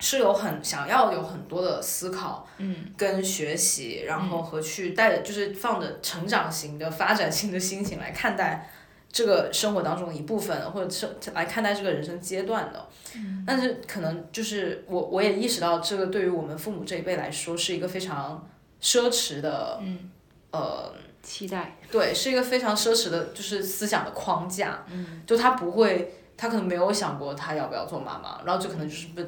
[0.00, 8.70] 是有很想要有很多的思考，嗯，跟学习，然后和去带，就是放着成长型的、发展型的心情来看待
[9.10, 12.88] 这个生活当中的一部分，或者是来看待这个人生阶段的。
[13.16, 18.48] 嗯，但是可能就是我我也意识到，这个对于我们父母这一辈来说是一个非常
[18.80, 20.10] 奢侈的，嗯，
[20.50, 20.92] 呃，
[21.22, 24.84] 期待，对，是一个非常奢侈的，就是思想的框架。
[24.90, 26.14] 嗯，就他不会。
[26.40, 29.20] 他可能没有想过他要不要做妈妈，然后这可能就是不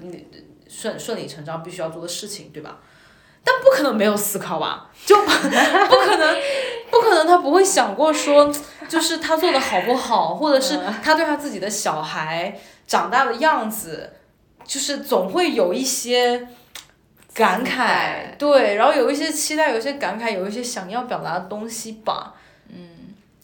[0.68, 2.78] 顺顺理成章必须要做的事情，对吧？
[3.43, 4.91] 但不可能没有思考吧？
[5.07, 6.36] 就不可能，
[6.91, 8.53] 不可能他不会想过说，
[8.88, 14.12] 就是他做的好不好，或者是他对他自己的小孩长大的样子，
[14.64, 16.49] 就是总会有一些
[17.32, 22.34] 感慨，对，然后有一些期待，有一些感慨，有一些想要表达的东西吧。
[22.68, 22.88] 嗯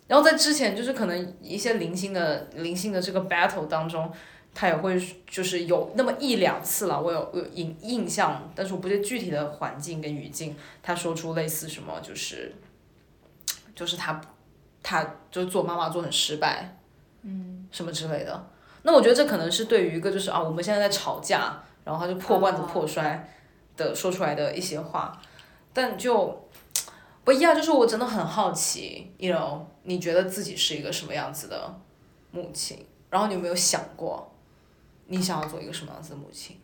[0.09, 4.09] 然后在之前，就是可能一些零星的、零星的这个 battle 当中，
[4.59, 4.98] 他也会
[5.28, 12.54] 就是有那么一两次了，我有有印印象，但是我不记得具体的环境跟语境，他说出类似什么，就是，
[13.74, 14.18] 就是他，
[14.82, 16.78] 他就做妈妈做很失败，
[17.20, 18.48] 嗯，什么之类的。
[18.84, 23.28] 那我觉得这可能是对于一个就是啊，我们现在在吵架，然后他就破罐子破摔
[23.76, 25.20] 的说出来的一些话，
[25.74, 26.42] 但就。
[27.24, 31.74] 不一样，就是我真的很好奇，you know，你觉得自己是一个什么样子的
[32.30, 32.86] 母亲？
[33.11, 34.32] 然后你有没有想过，
[35.09, 36.57] 你想要做一个什么样子的母亲？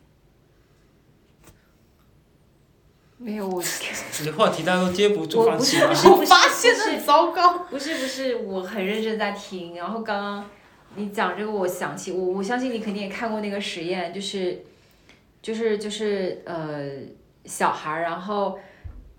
[3.17, 3.63] 没有我。
[4.19, 5.89] 你的话题大家都接不住，放弃了。
[6.11, 7.59] 我发现很糟糕。
[7.69, 9.75] 不是不是，我很认真在听。
[9.75, 10.49] 然后刚刚
[10.95, 14.63] 你讲这个，我想起我，我相信你肯定也看过那个实验，就是，
[15.41, 16.91] 就是就是呃，
[17.45, 18.59] 小孩然后。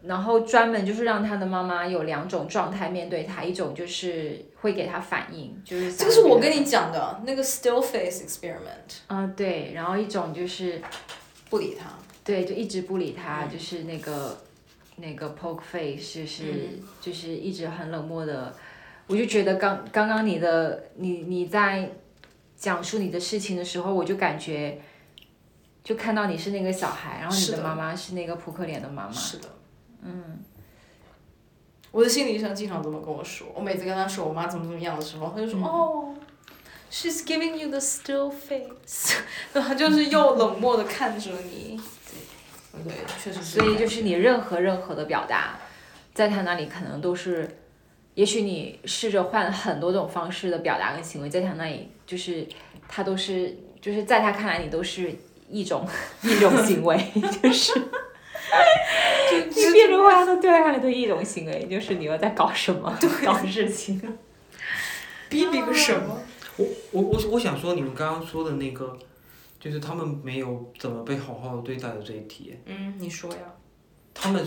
[0.07, 9.03] 然后专门就是让他的妈妈有两种状态面对他，一种就是会给他反应，就是这个是我跟你讲的那个 still face experiment。
[9.09, 10.81] 嗯，对，然后一种就是
[11.51, 11.91] 不理他，
[12.25, 14.41] 对，就一直不理他，就是那个
[14.97, 16.43] 那个 poke face，就是
[16.99, 18.55] 就是一直很冷漠的。
[19.07, 21.91] 我就觉得刚刚刚你的你你在
[22.57, 24.81] 讲述你的事情的时候，我就感觉
[25.83, 29.12] 就看到你是那个小孩，然后你的妈妈是那个扑克脸的妈妈。
[29.12, 29.49] 是的。
[30.01, 30.39] 嗯，
[31.95, 33.47] 我的心理医生经常这么跟我说。
[33.55, 36.13] 我每次跟他说我妈怎么怎么样的时候，他就说：“哦
[36.91, 39.15] ，she's giving you the still face。
[39.55, 41.81] ”他就是又冷漠的看着你。
[42.73, 43.61] 对，对，确实是。
[43.61, 45.57] 所以就是你任何任何的表达，
[46.13, 47.49] 在他那里可能都是，
[48.15, 52.45] 也许你试着换很多种方式的表达跟行为，在他那里就是
[52.89, 55.15] 他都是，就是在他看来你都是
[55.49, 55.87] 一种
[56.25, 56.99] 一种行为，
[57.41, 57.73] 就是。
[59.51, 64.01] 你变成话都对他的一种行为，就是你们在搞什么，搞事情，
[65.29, 66.19] 逼逼个什么？
[66.57, 68.97] 我我我我想说，你们刚刚说的那个，
[69.59, 72.57] 就是他们没有怎么被好好的对待的这一题。
[72.67, 73.39] 嗯，你说呀。
[74.13, 74.47] 他们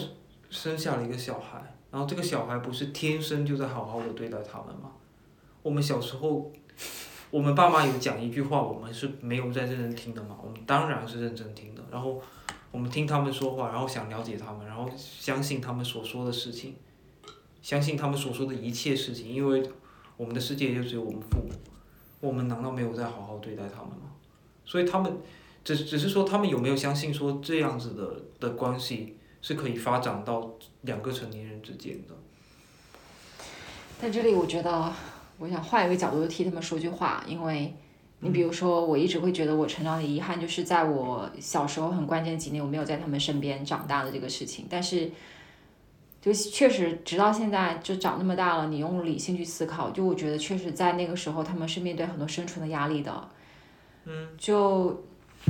[0.50, 4.92] 生下了一个小孩，然后这个小孩不是天生就在好好的对待他们吗？
[5.62, 6.50] 我们小时候，
[7.30, 10.38] 我们爸妈有讲一句话，我们是没有在认真听的嘛？
[10.42, 12.22] 我们当然是认真听的，然后。
[12.72, 16.76] 我们听他们说话，然后想了解他们，然后相信他们所说的事情，
[17.62, 19.64] 相信他们所说的一切事情，因为
[20.18, 21.50] 我们的世界就只有我们父母，
[22.20, 24.12] 我们难道没有在好好对待他们吗？
[24.66, 25.18] 所以他们
[25.64, 30.52] 只只是说他们有没有相信说这样子的的关系是可以发展到
[30.82, 32.14] 两个成年人之间的？
[34.00, 34.94] 在这里，我觉得
[35.40, 37.74] 我想换一个角度替他们说句话，因为。
[38.20, 44.66] 你比如说，我一直会觉得我成长的遗憾就是在我小时候很关键几年，我没有在他们身边长大的这个事情。
[44.68, 45.12] 但是，
[46.20, 53.30] 就确实直到现在，就长那么大了，你用理性去思考，就我觉得确实在那个时候，他们是面对很多生存的压力的。
[54.06, 54.30] 嗯。
[54.36, 55.04] 就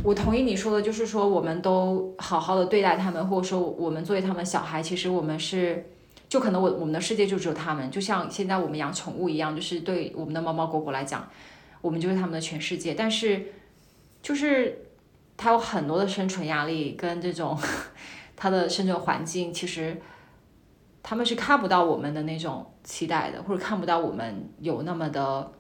[0.03, 5.89] 我同意你说的，就是说我们都好好的对待他们，或者说我们作为他们小孩，其实我们是，
[6.27, 11.25] 就可能我我们的世界就只有他们，就像现在我们养宠物一样，就是对我们的猫猫狗狗来讲。
[11.81, 13.45] 我们就是他们的全世界，但是，
[14.21, 14.85] 就是
[15.35, 17.57] 他有很多的生存压力跟这种
[18.35, 19.95] 他的生存环境，其实
[21.03, 25.51] 他们是看不到我们的那种期待的，或者看不到我们有那么的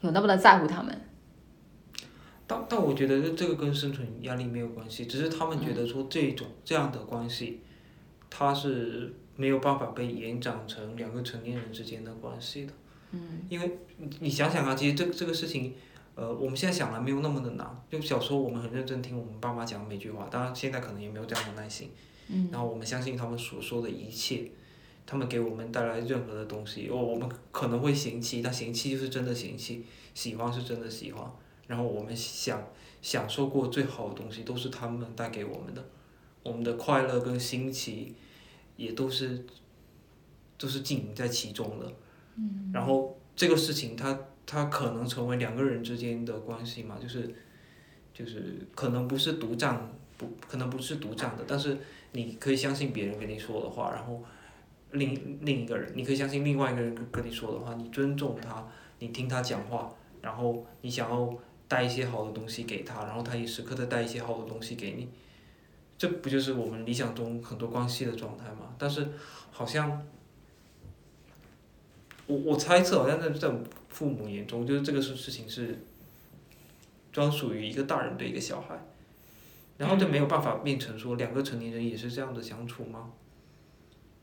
[0.00, 1.00] 有那么的在乎他们。
[2.46, 7.60] 但但我觉得这个跟生存压力没有关系，只是他们觉得说这种这样的关系，
[8.28, 12.72] 他是没有办法被延展成两个成年人之间的关系的。
[13.12, 13.78] 嗯，因为
[14.20, 15.74] 你想想啊，其实这这个事情，
[16.14, 17.84] 呃，我们现在想来没有那么的难。
[17.90, 21.90] 就小时候我们很认真听我们爸妈讲每句话，当然现在可能也没有这样的耐心。
[22.28, 22.48] 嗯。
[22.52, 24.50] 然后我们相信他们所说的一切，
[25.06, 29.84] 他们给我们带来任何的东西，我我们可能会嫌弃，但嫌弃就是真的嫌弃，
[30.14, 31.28] 喜欢是真的喜欢。
[31.66, 32.62] 然后我们想
[33.02, 35.84] 享受过最好的东西，都是他们带给我们的，
[36.42, 38.12] 我们的快乐跟新奇，
[38.76, 39.44] 也都是，
[40.58, 41.92] 都是经营在其中的。
[42.72, 47.34] 然后这个事情，它它可能成为两个人之间的关系嘛，就是，
[48.12, 51.76] 就是可能不是独占，不可能不是独占的，但是
[52.12, 54.22] 你可以相信别人跟你说的话，然后
[54.92, 58.66] 另另一个人，你可以相信另外一个人跟跟你说的话，你尊重他，
[58.98, 61.32] 你听他讲话，然后你想要
[61.68, 65.08] 带一些好的东西给他，然后他也时刻的带一些好的东西给你，
[65.96, 68.74] 这不就是我们理想中很多关系的状态吗？
[68.76, 69.06] 但是
[69.52, 70.02] 好像，
[72.30, 73.50] 我我猜测好像在在
[73.88, 75.82] 父母眼中，就是这个事事情是
[77.12, 78.78] 专属于一个大人对一个小孩，
[79.78, 83.10] 然后就没有办法变成说两个成年人也是这样的相处吗？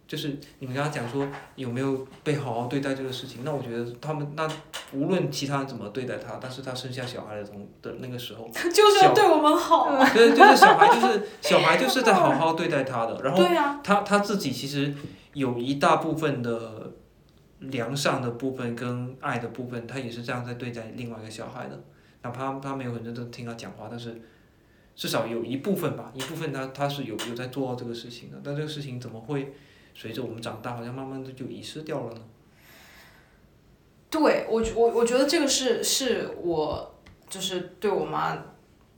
[0.07, 1.27] 就是你们刚刚讲说
[1.57, 4.49] 有没有被好好对待这个事情，那我觉得他们那
[4.93, 9.89] 无论其他人怎么对待他，但是他生下小孩的同的那个时候， 就是要对我们好。
[10.13, 13.43] 对，就是小孩就是 小孩就是在好好对待他的，然后
[13.83, 14.93] 他他自己其实
[15.33, 16.93] 有一大部分的
[17.59, 21.83] 良善的部分跟爱的部分，他也是这样在对待另外一个小孩的，
[22.21, 24.21] 哪怕他没有认真听他讲话，但是
[24.95, 29.53] 至少有一部分吧，一部分他他是有有在做这个事情的，但这个事情怎么会？
[29.99, 32.21] 随着我们长大，好像慢慢的就遗失掉了呢。
[34.11, 36.95] 对我，我我觉得这个是是我
[37.27, 38.37] 就是对我妈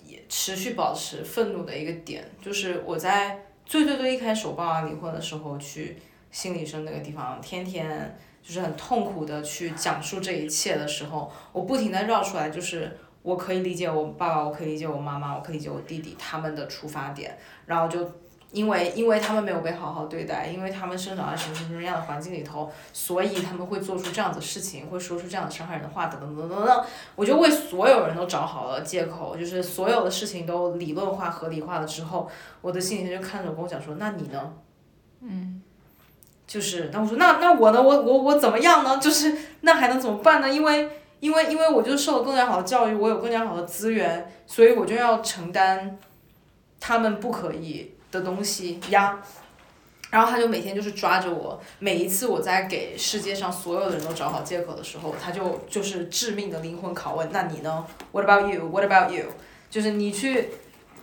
[0.06, 5.96] 也持续保持愤怒的一个点，就是我在最最最一开始我爸妈离婚的时候去
[6.32, 17.38] 心理医生那个地方，天天就是很痛苦的去讲述这一切的时候，我不停的绕出来，就是我可以理解我爸爸，我可以理解我妈妈，我可以理解我弟弟他们的出发点，
[17.68, 18.12] 然后就。
[18.52, 26.86] 因为因为他们没有被好好对待，因为他们生长在什么什么样的环境里头，所以他们会做出这样的事情，会说出这样的伤害人的话，等等等等等。
[27.16, 32.28] 我就为所有人都找好了借口，就是所有的事情都理论化、合理化了之后，
[32.62, 34.52] 我的心理学就看着我跟我讲说：“那你呢？”
[35.22, 35.62] 嗯。
[36.50, 37.82] 就是，那我说那那我呢？
[37.82, 38.98] 我我我怎么样呢？
[38.98, 40.50] 就是那还能怎么办呢？
[40.50, 40.90] 因为
[41.20, 45.98] 因为因为我就受了更加好的教育，我有更加好的资源，所以我就要承担
[46.80, 47.94] 他们不可以。
[48.12, 49.20] 的东西呀，
[50.10, 57.30] 然后他就每天就是抓着我，每一次我在给世界上所有的人都找好借口的时候，他就就是致命的灵魂拷问。
[57.32, 58.68] 那你呢？What about you?
[58.68, 59.26] What about you?
[59.70, 60.50] 就是你去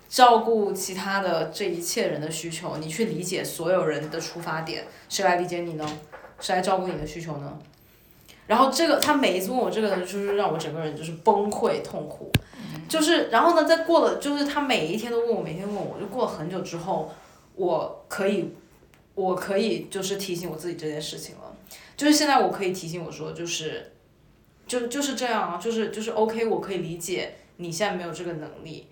[0.08, 5.98] 照顾其他的这一切人的需求，你去理解所有人的出发点，谁来理解你呢？
[6.40, 7.58] 谁来照顾你的需求呢？
[8.46, 12.30] 然后这个他每一次问我这个，就是让我整个人就是崩溃痛苦。
[12.88, 17.12] 就是，然后呢，在过了，就是他每一天都问我，每天问我，就过了很久之后，
[17.56, 18.54] 我可以，
[19.16, 21.56] 我可以就是提醒我自己这件事情了。
[21.96, 23.92] 就是现在我可以提醒我说，就是，
[24.68, 28.86] 就就是这样啊，就是就是 OK，我可以理解你现在没有这个能力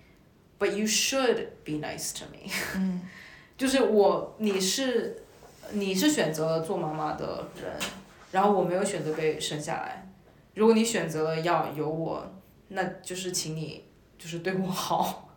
[0.59, 2.51] ，But you should be nice to me。
[2.75, 3.01] 嗯。
[3.57, 5.23] 就是我，你是，
[5.71, 7.71] 你是选择了做妈妈的人，
[8.31, 10.11] 然后我没有选择被生下来。
[10.53, 12.31] 如果你选择了要有我。
[12.67, 13.85] 那就是请你，
[14.17, 15.29] 就是对我好。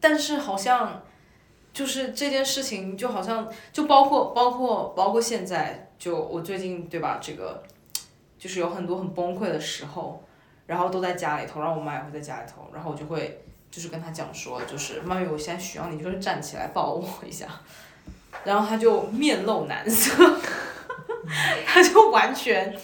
[0.00, 1.02] 但是好像，
[1.74, 7.18] 就是这件事情，就好像就包括包括包括现在，就我最近对吧？
[7.20, 7.62] 这个，
[8.38, 10.24] 就是有很多很崩溃的时候，
[10.68, 13.42] 然后都在家里头，然后我妈也会在家里头，然后我就会
[13.72, 17.46] 就是跟她讲说，就是妈咪，我现在需要你，就是站起来抱我一下。
[18.44, 20.14] 然后她就面露难色，
[21.66, 22.78] 她就完全。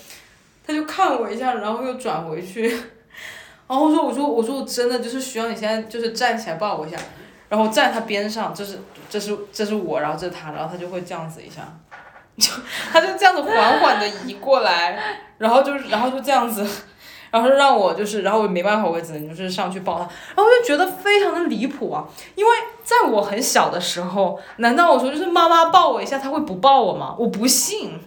[0.66, 6.96] 他就看我一下，然后又转回去，然后我说：“我说我说我真的就是需要你现在就是站起来抱我一下，
[7.50, 8.78] 然后站在他边上，这是
[9.10, 11.70] 这是这是我，然后这是他，然后他就会这样子一下，
[12.38, 12.50] 就
[12.90, 16.66] 他就这样子缓缓的移过来，然后就然后就这样子，
[17.34, 22.04] 然后就让我就是，然后我没办法，我只能就是上去抱他，然后我就觉得非常的离谱啊，
[22.36, 22.52] 因为
[22.84, 27.16] 在我很小的时候，难道我说就是妈妈抱我一下，他会不抱我吗？
[27.18, 27.98] 我不信。”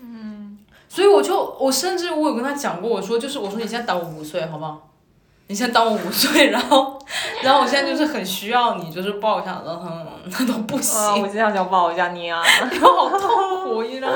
[0.00, 0.56] 嗯
[0.88, 4.82] 所以我就，我甚至我有跟他讲过，我说就是我说你现在当我五岁好不好？
[5.48, 6.98] 你现在当我五岁，然后，
[7.42, 9.88] 然后我现在就是很需要你，就是抱一下，然后
[10.24, 11.22] 那都不行。
[11.22, 12.42] 我现在想抱一下你啊，
[12.80, 14.08] 好痛苦，你知道？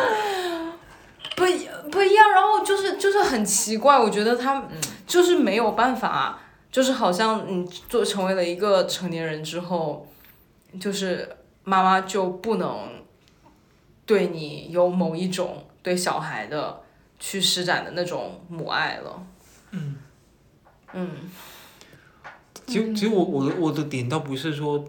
[1.41, 4.69] 不不一样，然后就是就是很奇怪，我觉得他
[5.07, 6.39] 就是没有办法，
[6.71, 10.07] 就是好像你做成为了一个成年人之后，
[10.79, 13.03] 就是妈妈就不能
[14.05, 15.65] 对你有某一种。
[15.83, 16.83] 对小孩的
[17.19, 19.27] 去施展的那种母爱了。
[19.71, 19.97] 嗯。
[20.93, 21.09] 嗯。
[22.67, 24.85] 其实，其实我我的我的点倒不是说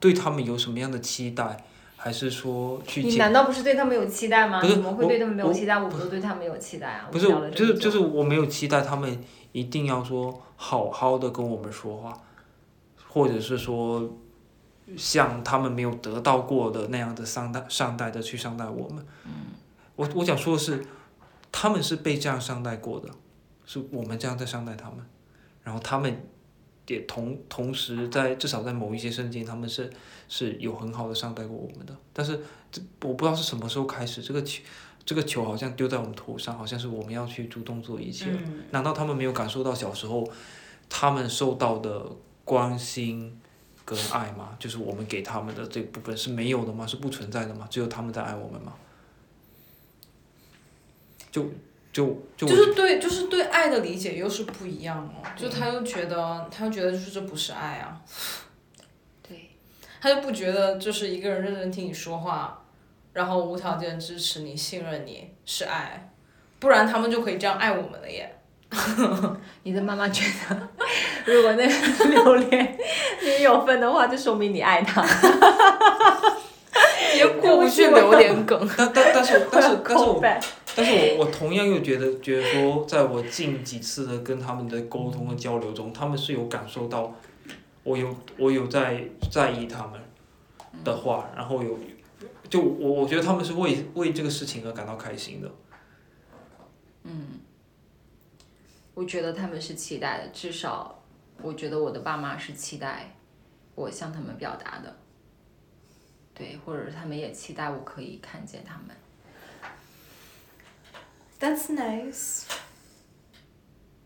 [0.00, 1.64] 对他们有什么样的期待，
[2.02, 3.02] 还是说去。
[3.02, 4.58] 你难道不是对他们有期待吗？
[4.66, 5.78] 怎么会对他们没有期待？
[5.78, 7.08] 我不都对他们有期待啊！
[7.12, 9.22] 不是，就是就是我没有期待他们
[9.52, 12.18] 一定要说好好的跟我们说话，
[13.06, 14.16] 或者是说
[14.96, 19.04] 像他们没有得到过的那样的善待善待的去善待我们。
[19.26, 19.32] 嗯。
[19.96, 20.82] 我我想说的是，
[21.52, 23.10] 他们是被这样善待过的，
[23.66, 25.04] 是我们这样在善待他们，
[25.62, 26.26] 然后他们
[26.90, 29.90] 也同同时在至少在某一些瞬间，他们是
[30.28, 31.96] 是有很好的善待过我们的。
[32.12, 32.38] 但是
[32.72, 34.62] 这我不知道是什么时候开始，这个球
[35.06, 38.26] 这个球好像丢在我们头上，好像是我们要去主动做一切。
[38.30, 40.28] 嗯难道他们没有感受到小时候
[40.88, 42.04] 他们受到的
[42.44, 43.40] 关心
[43.84, 44.56] 跟爱吗？
[44.58, 46.86] 就是我们给他们的这部分是没有的吗？
[46.86, 47.66] 是不存在的吗？
[47.70, 48.74] 只有他们在爱我们吗？
[51.30, 51.46] 就
[51.92, 55.26] 就就就是对，就是对爱的理解又是不一样哦。
[55.36, 58.00] 就他又觉得，他又觉得就是这不是爱啊，
[59.28, 59.50] 对，
[60.00, 62.62] 他就不觉得就是一个人认真听你说话，
[63.12, 66.10] 然后无条件支持你、信任你是爱，
[66.60, 68.36] 不然他们就可以这样爱我们了耶。
[69.64, 70.68] 你的妈妈觉得，
[71.24, 71.74] 如果那个
[72.06, 72.78] 榴莲
[73.20, 75.04] 你有份的话，就说明你爱他。
[77.16, 78.70] 也过不去榴莲梗。
[78.76, 87.14] 但但但是但是但是但是我我同样又觉得觉得说，在我近几次的跟他们的沟通和交流中，他们是有感受到
[87.82, 90.00] 我有我有在在意他们
[90.84, 91.78] 的话，然后有
[92.48, 95.50] 就我我觉得他们是为为这个事情而感到开心的。
[97.02, 97.40] 嗯
[98.94, 101.02] 我觉得他们是期待的，至少
[101.42, 103.16] 我觉得我的爸妈是期待
[103.74, 104.94] 我向他们表达的，
[106.34, 108.94] 对，或者是他们也期待我可以看见他们。
[111.40, 112.44] That's nice。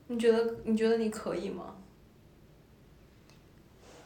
[0.07, 1.75] 你觉得你觉得你可以吗？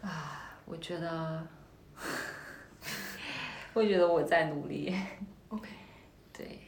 [0.01, 1.47] 啊我觉得，
[3.75, 4.95] 我觉得我在努力。
[5.51, 5.69] OK。
[6.33, 6.59] 对，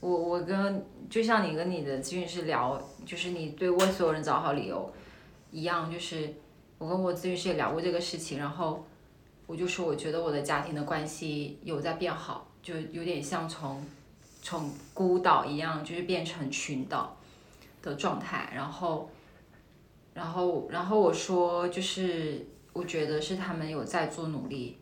[0.00, 4.90] 我我跟就像你跟你的咨询师聊，就是你对为所有人找好理由
[5.50, 6.32] 一样，就是
[6.78, 8.86] 我跟我咨询师也聊过这个事情，然后
[9.46, 13.84] 我就说我觉得我的家庭的关系有在变好，就有点像从
[14.46, 17.16] 从孤岛一样，就是变成群岛
[17.82, 19.10] 的状态，然后
[20.14, 24.78] 然后然后我说就是我觉得是他们有在做努力，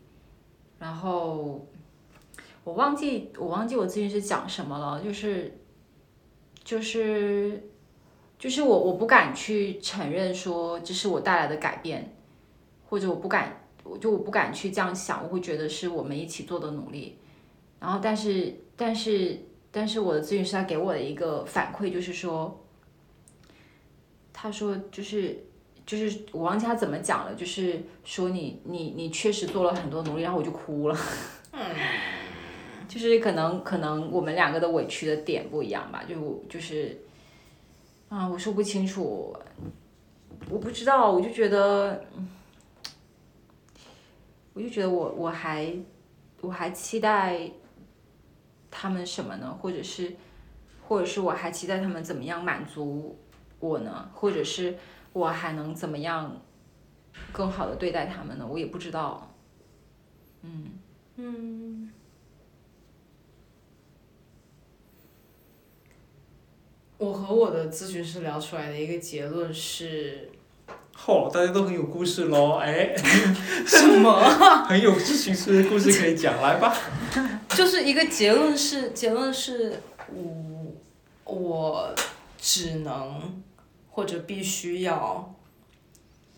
[0.77, 1.65] 然后。
[2.63, 5.55] 我忘记我忘记我咨询师讲什么了，就是
[6.63, 7.69] 就是
[8.39, 12.11] 就是我我不敢去承认说这是我带来的改变，
[12.89, 17.19] 或者我不敢，我就我不敢去这样想，我会觉得是我们一起做的努力。
[17.79, 19.39] 然后但是但是
[19.75, 22.65] 但是我的咨询师他给我的一个反馈就是说，
[24.31, 25.37] 他说就是。
[25.85, 30.97] 就是我忘记他怎么讲了，就是说你你你确实做了很多努力，然后我就哭了。
[32.87, 36.97] 就是可能可能我们两个的委屈的点不一样吧，就就是
[38.09, 39.31] 啊，我说不清楚，
[40.49, 42.03] 我不知道，我就觉得，
[44.53, 45.71] 我就觉得我我还
[46.41, 47.47] 我还期待
[48.77, 49.57] 他们什么呢？
[49.61, 50.13] 或者是
[50.85, 53.17] 或者是我还期待他们怎么样满足
[53.59, 54.11] 我呢？
[54.13, 54.75] 或者是
[55.13, 56.41] 我还能怎么样
[57.31, 58.45] 更好的对待他们呢？
[58.45, 59.33] 我也不知道。
[60.41, 60.71] 嗯。
[61.15, 61.89] 嗯
[66.97, 70.29] 我和我的咨询师聊出来的一个结论是，
[70.97, 72.95] 嚯、大家都很有故事喽，哎，
[73.67, 74.19] 什么？
[74.65, 76.75] 很有咨询师的故事可以讲，来吧。
[77.49, 79.81] 就是一个结论是结论是
[80.11, 80.73] 我
[81.25, 81.95] 我
[82.39, 83.41] 只能
[83.89, 85.33] 或者必须要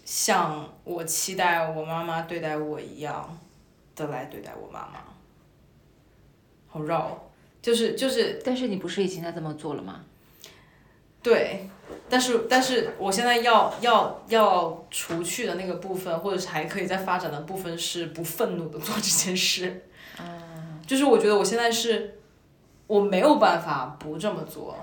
[0.03, 3.37] 像我期待我妈妈对待我一样
[3.95, 4.99] 的来对待我妈妈。
[6.67, 7.17] 好绕哦，
[7.61, 10.01] 就是就是但是你不是已经在这么做了吗？
[11.23, 11.67] 对，
[12.09, 19.83] 但是但是我现在要要要除去的那个部分，或者是还可以再发展的部分是不愤怒的做这件事。
[20.85, 22.19] 就是我觉得我现在是，
[22.87, 24.73] 我没有办法不这么做，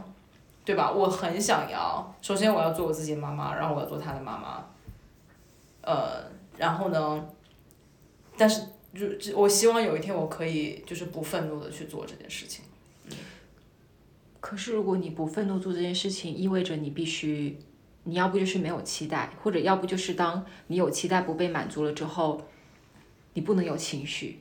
[0.63, 0.93] 对吧？
[0.93, 4.63] 我很想要，首先我要做我自己的妈妈，然后我要做他的妈妈，
[5.81, 6.25] 呃，
[6.59, 7.27] 然后呢，
[8.37, 8.63] 但是
[8.95, 12.67] 就我希望有一天我可以就是不愤怒的去做这件事情。
[14.45, 17.59] 可是如果你不愤怒做这件事情，意味着你必须，
[18.03, 22.47] 你要不就是没有期待，或者要不就是当你有期待不被满足了之后，
[23.33, 24.41] 你不能有情绪，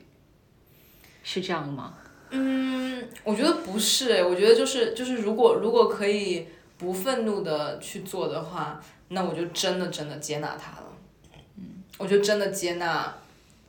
[1.22, 1.94] 是这样吗？
[2.28, 8.78] 嗯，我觉得不是诶，我觉得就是就是如果如果可以不愤怒的去做的话，
[9.08, 10.86] 那我就真的真的接纳他了。
[11.56, 13.14] 嗯，我就真的接纳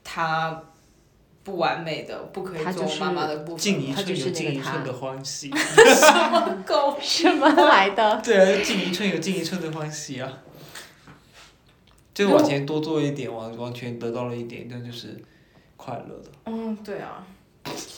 [0.03, 0.61] 他
[1.45, 3.57] 不完美的、不可以他就是做妈妈的部分。
[3.57, 5.49] 进一寸有他就是那个他进一寸的欢喜。
[5.55, 6.97] 什么狗？
[6.99, 8.19] 什么来的？
[8.23, 10.27] 对啊，进一寸有进一寸的欢喜啊。
[12.15, 15.15] 就往前多做一点，往往前得到了一点，那就是
[15.77, 16.29] 快乐的。
[16.45, 17.23] 嗯，对啊，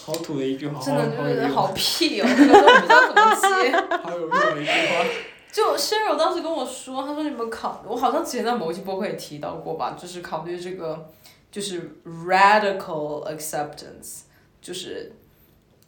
[0.04, 3.72] 好土的一句话，真的就是好屁哦，这个都不知道怎么接。
[4.04, 5.06] 好有用的一句话。
[5.50, 11.10] 就 Sheryl 当时跟我说，他说你们考，我好像之前在某一期播客也提到过吧，就是考虑这个，
[11.58, 14.26] 就是 radical acceptance，
[14.62, 15.12] 就是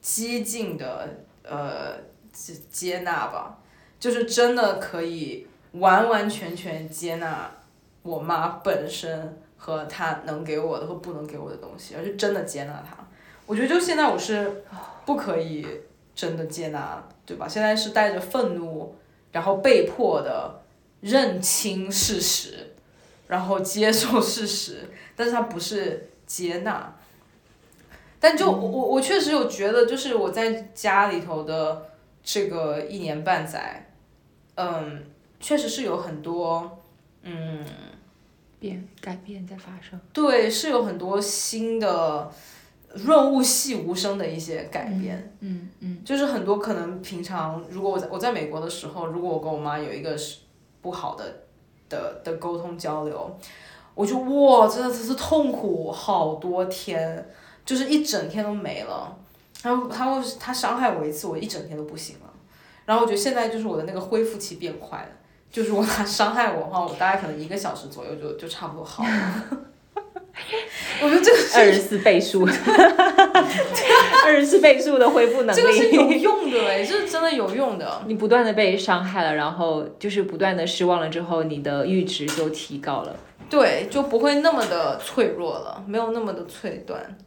[0.01, 1.07] 激进的
[1.43, 1.95] 呃
[2.33, 3.59] 接接纳吧，
[3.99, 7.51] 就是真的可以完完全全接纳
[8.01, 12.97] 我妈本身和她能给我的和不能给我的东西，而是真的接纳她。
[13.45, 14.63] 我觉得就现在我是
[15.05, 15.67] 不可以
[16.15, 17.47] 真的接纳，对吧？
[17.47, 18.95] 现在是带着愤怒，
[19.31, 20.63] 然后被迫的
[21.01, 22.73] 认清事实，
[23.27, 24.89] 然后接受事实，
[25.19, 26.95] 但是它不是接纳。
[28.21, 31.89] 但就我我我确实有觉得，就是我在家里头的
[32.23, 33.91] 这个一年半载，
[34.55, 35.03] 嗯，
[35.41, 36.79] 确实是有很多，
[37.23, 37.65] 嗯，
[38.61, 39.99] 变改变在发生。
[40.13, 42.31] 对，是有很多新的
[42.93, 45.33] 润物细无声的一些改变。
[45.41, 50.39] 嗯嗯就是很多可能平常，如果我在我在美国的时候，如果我跟我妈有一个是
[50.81, 51.43] 不好的
[51.89, 53.37] 的的沟通交流，
[53.99, 57.27] 我就哇，真的是痛苦好多天，
[57.65, 59.13] 就是一整天都没了。
[59.61, 62.31] 然后他会他伤害我一次，我一整天都不行了。
[62.85, 65.09] 然后我觉得现在就是我的那个恢复期变快了，
[65.51, 69.09] 就是我他 伤害我的话，我大概可能一个小时左右就就差不多好了。
[71.03, 72.47] 我觉得这个是二十四倍数，
[74.23, 76.09] 二十四倍数的恢复能力这个是有。
[76.09, 78.01] 用的哎，这是真的有用的。
[78.07, 83.13] 你不断的被伤害了，然后就是不断的失望了之后，你的阈值就提高了。
[83.49, 87.17] 对，就不会那么的脆弱了，没有那么的脆断。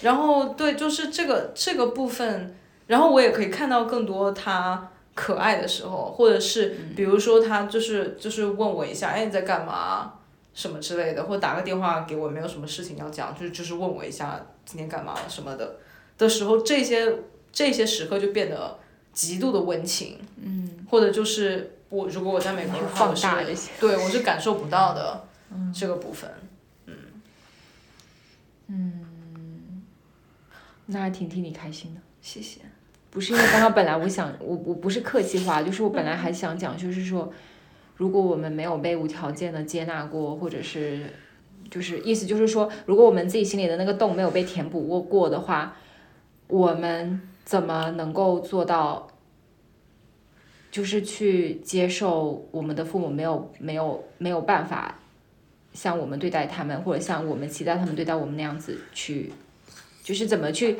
[0.00, 2.56] 然后对，就是这个这个部分，
[2.86, 10.14] 然后我也可以看到更多他可爱的时候，或者是比如说他就是就是问我一下，哎你在干嘛
[10.54, 15.76] 什么之类的，或打个电话给我，没有什么事情要讲，就是就是问我一下今天干嘛了什么的。
[16.18, 17.14] 的时候，这些
[17.52, 18.78] 这些时刻就变得
[19.12, 23.72] 极度的温情，嗯，或者就是我如果我在美国的话，放我是大这些。
[23.78, 25.24] 对我是感受不到的
[25.72, 26.30] 这个部分。
[26.86, 26.94] 嗯，
[28.68, 29.82] 嗯
[30.86, 32.00] 那还挺替你开心的。
[32.20, 32.60] 谢谢。
[33.10, 37.32] 不是因为刚刚本来我想，我我不是客气话，就是我本来还想讲，就是说，
[37.96, 41.06] 如果我们没有被无条件的接纳过，或者是，
[41.70, 45.76] 就是意思就是说，如果我们自己心里的那个洞没有被填补过过的话，
[46.48, 49.08] 我们怎么能够做到，
[50.70, 54.98] 就是去接受我们的父母没有没有没有办法
[55.76, 59.30] 像我们对待他们，或者像我们期待他们对待我们那样子去，
[60.02, 60.78] 就是怎么去。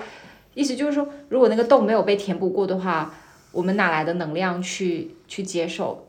[0.55, 3.15] 意思就是说，如果那个洞没有被填补过的话，
[3.53, 6.09] 我们哪来的能量去去接受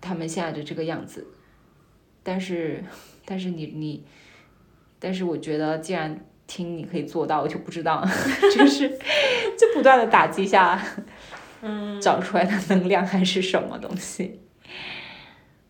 [0.00, 1.26] 他们现在的这个样子？
[2.22, 2.82] 但是，
[3.26, 4.06] 但是你你，
[4.98, 8.02] 但是我觉得，既然听你可以做到，我就不知道，
[8.56, 8.88] 就是
[9.58, 10.82] 就不断的打击下，
[11.60, 14.40] 嗯，找出来的能量还是什么东西？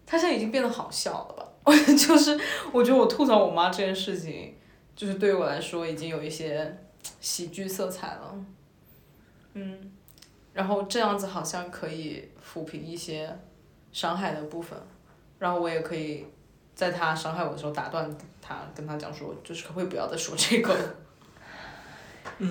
[0.07, 1.44] 他现在已经变得好笑了吧？
[1.65, 2.39] 我 就是
[2.73, 4.55] 我觉得我吐槽我妈这件事情，
[4.95, 6.79] 就是对于我来说已经有一些
[7.21, 8.35] 喜剧色彩了。
[9.55, 9.91] 嗯，
[10.53, 13.35] 然后这样子好像可以抚平一些
[13.93, 14.79] 伤害的部分，
[15.39, 16.27] 然后我也可以
[16.75, 18.11] 在他伤害我的时候打断
[18.43, 20.97] 他，跟他讲说，就是可不可以不要再说这个了？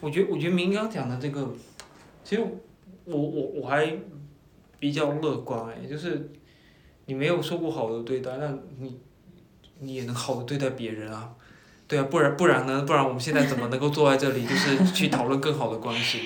[0.00, 1.46] 我觉得，我觉得明刚讲的这个，
[2.24, 2.42] 其实
[3.04, 3.96] 我我我还
[4.78, 6.28] 比较乐观哎，就是
[7.12, 8.98] 你没有受过好的对待，那你
[9.80, 11.30] 你也能好的对待别人啊，
[11.86, 12.84] 对啊，不然不然呢？
[12.86, 16.20] 不然我们现在怎么能够坐在这里，就是去讨论更好的关系？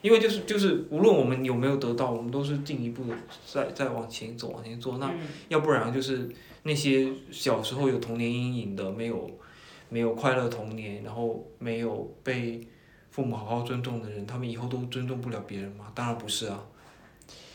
[0.00, 3.14] 因为就是就是无论我们有没有得到，我们都是进一步的
[3.46, 4.96] 在在往前走，往前做。
[4.96, 5.12] 那
[5.48, 6.26] 要不然就是
[6.62, 9.30] 那些小时候有童年阴影的，没有
[9.90, 12.66] 没有快乐童年，然后没有被
[13.10, 15.92] 父母好好尊重的人，他们以后都尊重不了别人吗？
[15.94, 16.64] 当然不是啊，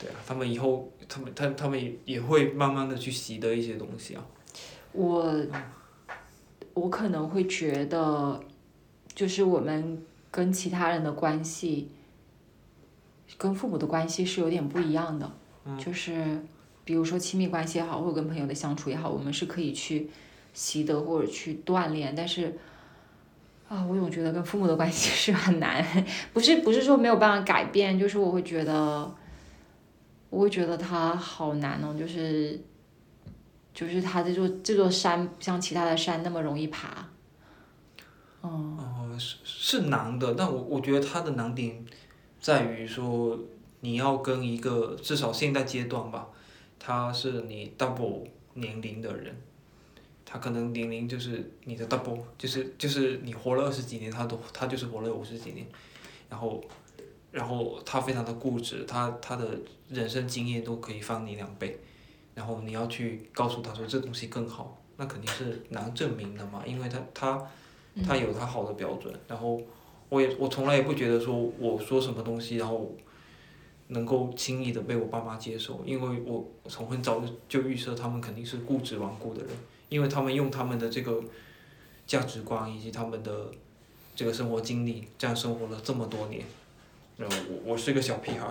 [0.06, 4.23] 对啊，他们以后他们他他们也也会慢慢的去习得一些东西啊。
[4.91, 5.36] 我
[6.73, 8.40] 我可能会觉得，
[9.14, 11.90] 就是我们跟其他人的关系，
[13.38, 15.32] 跟父母的关系是有点不一样的。
[15.80, 16.40] 就是
[16.84, 20.10] 比如说亲密关系也好，或者跟朋友的相处也好，我们是可以去
[20.53, 22.57] 习得或者去锻炼，但是。
[23.68, 25.84] 啊，我总觉得跟父母的关系是很难，
[26.34, 29.11] 不是不是说没有办法改变，就是我会觉得，
[30.36, 32.60] 我会觉得它好难哦，就是，
[33.74, 37.07] 就是它这座这座山不像其他的山那么容易爬。
[38.44, 41.86] 嗯，哦，是是难的，但我我觉得它的难点
[42.41, 43.40] 在于说，
[43.80, 46.28] 你要跟一个至少现在阶段吧，
[46.78, 49.34] 他是你 double 年龄的人，
[50.26, 55.66] 他可能年龄就是你的 double，就是就是你活了二十几年，他都他就是活了五十几年，
[56.30, 56.62] 然后
[57.36, 59.60] 然后他非常的固执，他他的
[59.90, 61.78] 人生经验都可以翻你两倍，
[62.34, 67.45] 然后你要去告诉他说这东西更好，那肯定是难证明的嘛，因为他他
[68.06, 69.60] 他有他好的标准，然后
[70.07, 72.90] 我也我从来也不觉得说我说什么东西，然后
[73.90, 79.49] 能够轻易的被我爸妈接受，因为我从很早就预设他们肯定是固执顽固的人，
[79.90, 81.22] 因为他们用他们的这个
[82.07, 83.52] 价值观以及他们的
[84.16, 86.41] 这个生活经历，这样生活了这么多年，
[87.18, 88.48] 然后我我是个小屁孩，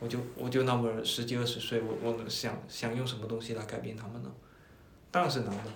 [0.00, 4.30] 我就我就那么十几二十岁，我我能想想用什么东西来改变他们呢？
[5.10, 5.70] 当然是难的，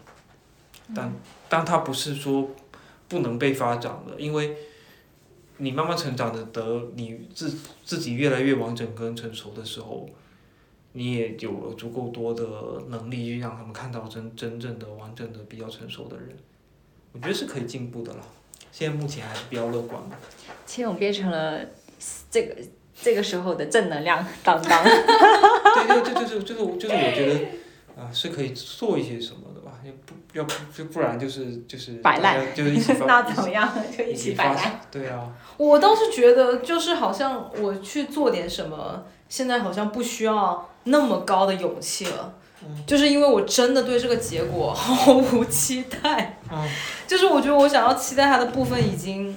[0.95, 1.13] 但
[1.49, 2.51] 但它不是说
[3.09, 4.57] 不能被发展的，因为
[5.59, 10.09] 你慢慢成长的得你自自己越来越完整跟成熟的时候，
[10.93, 12.45] 你也有了足够多的
[12.89, 16.37] 能力去让他们看到真真正的完整的比较成熟的人，
[17.13, 18.21] 我觉得是可以进步的啦。
[18.71, 20.17] 现在目前还是比较乐观的。
[20.67, 21.65] 千勇变成了
[22.31, 22.55] 这个
[23.01, 24.83] 这个时候的正能量担当。
[24.85, 27.47] 对 对对，就是就是就是我觉得
[27.97, 33.69] 啊、是可以做一些什么的吧，要不要不就不然就是就是摆烂就是一起 那怎么样？
[33.97, 34.81] 就一一起摆烂。
[34.91, 42.35] 对啊，我倒是觉得，就是好像我去做点什么，现在好像不需要那么高的勇气了。
[42.87, 46.69] 就是因为我真的对这个结果毫无期待，嗯
[47.07, 49.35] 就是我觉得我想要期待它的部分已经，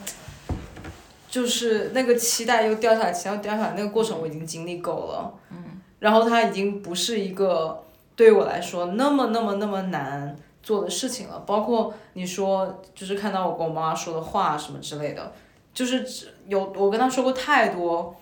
[1.32, 5.34] 就是那个期待又掉下来，期待又掉下来，那个过程我已经经历够了。
[5.50, 7.86] 嗯，然后它已经不是一个
[8.18, 11.40] 对于我来说那么那么那么难做的事情了。
[11.48, 15.32] 包括你说，就是看到我跟我妈妈说的话什么之类的，
[15.74, 18.14] 就是只有我跟她说过太多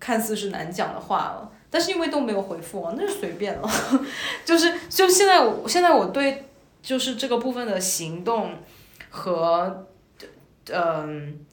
[0.00, 1.52] 看似是难讲的话了。
[1.70, 3.70] 但是因为都没有回复我，那就随便了。
[4.44, 6.46] 就是就现在我现在我对
[6.82, 8.54] 就是这个部分的行动
[9.08, 9.86] 和
[10.72, 11.46] 嗯、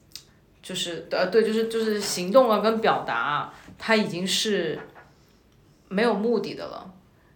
[0.68, 4.78] 就是呃对就是就是行动啊跟表达，它已经是
[5.88, 6.92] 没有目的的了。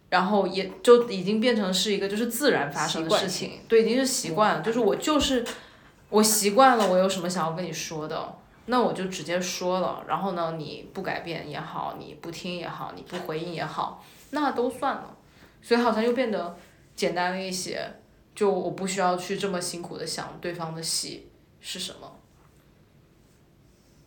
[0.09, 4.61] 然后也就已经变成是一个就是自然发生的事情，对，已经是习惯了。
[4.61, 5.43] 就是我就是
[6.09, 8.35] 我习惯了，我有什么想要跟你说的，
[8.67, 10.03] 那我就直接说了。
[10.07, 15.17] 然后呢，你不改变也好，你不听也好，你不回应也好，那都算了。
[15.63, 16.55] 所以好像又变得
[16.95, 17.81] 简单了一些，
[18.35, 21.27] 就我不需要去这么辛苦的想对方的喜
[21.59, 22.12] 是什么。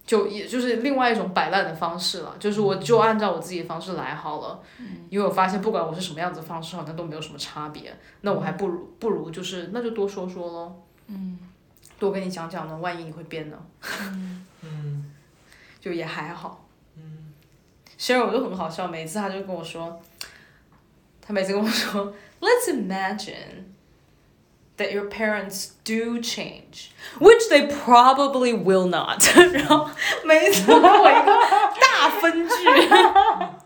[0.06, 4.62] 就也就是另外一种摆烂的方式了，就是我就按照我自己的方式来好了，
[5.10, 11.36] 因为我发现不管我是什么样子的方式，好像都没有什么差别，那我还不如不如就是那就多说说咯，嗯，
[11.98, 13.58] 多跟你讲讲呢，万一你会变呢，
[14.62, 15.12] 嗯，
[15.80, 16.64] 就也还好，
[16.96, 17.32] 嗯，
[17.98, 20.00] 虽然我就很好笑，每次他就跟我说，
[21.20, 23.74] 他每次跟我说，Let's imagine。
[24.76, 29.22] That your parents do change, which they probably will not。
[29.52, 29.88] 然后
[30.24, 31.32] 每一次我一个
[31.80, 32.54] 大分句。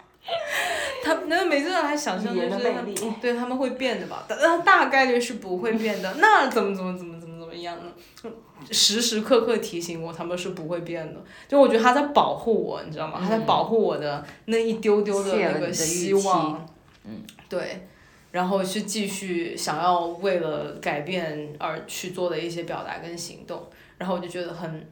[1.02, 6.14] 他那每次他想象的就是对他们会变的吧，但但大概率是不会变的。
[6.20, 8.30] 那怎么怎么怎么怎么怎么样呢？
[8.70, 11.20] 时时刻刻提醒我他们是不会变的。
[11.48, 13.18] 就我觉得他在保护我，你知道吗？
[13.20, 16.64] 他在保护我的那一丢丢的那个希望。
[17.04, 17.88] 嗯，对。
[18.30, 24.88] 然后去继续想要为了改变而去做的一些表达跟行动，然后我就觉得很，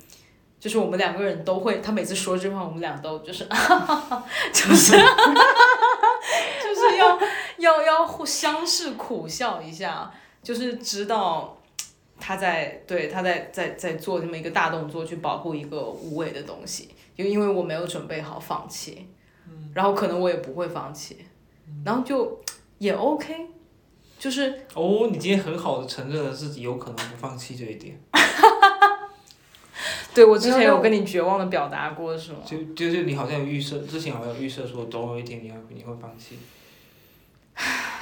[0.58, 3.44] 就是我们两个人都会，他每次说这话，我们俩都就是，
[4.52, 4.92] 就是，
[6.62, 7.18] 就是要
[7.58, 10.12] 要要互相视苦笑一下，
[10.42, 11.56] 就是知道
[12.18, 19.06] 他在对他在在在做这么一个大动作去保护一个无谓的东西，就因为我没有准备好放弃，
[19.74, 21.18] 然后可能我也不会放弃，
[21.84, 22.40] 然后就。
[22.78, 23.34] 也 OK，
[24.18, 27.98] 就是哦，你今天很好的承认了自己有可能不放弃这一点，
[30.14, 32.38] 对我之前有跟你绝望的表达过，是吗？
[32.44, 36.38] 就就是你好像有预设，之前好像有预设说总有一天你要你会放弃，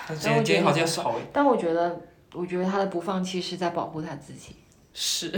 [0.09, 2.01] 但今天今天好像少但我觉得，
[2.35, 4.57] 我觉得他的不放弃是在保护他自己。
[4.99, 5.31] 是，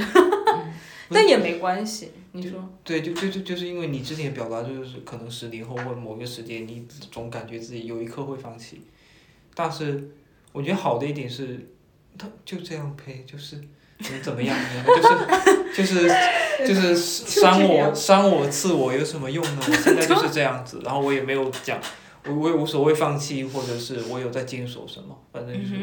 [1.10, 2.12] 但也没关系。
[2.31, 8.82] 你说，对，就就就就是因为你之前表达就是可能十年后或某个时间，你总感觉自己有一刻会放弃，
[9.59, 10.09] 但是
[10.52, 11.68] 我觉得好的一点是，
[12.16, 13.60] 他就这样呸，就是
[13.98, 14.85] 能怎么样呢？
[15.74, 16.09] 就是就是
[16.68, 19.60] 就是 伤我伤我刺我有什么用呢？
[19.66, 21.80] 我现在就是这样子，然后我也没有讲，
[22.24, 25.74] 我我也无所谓放弃，或者是我有在坚守什么，反正就是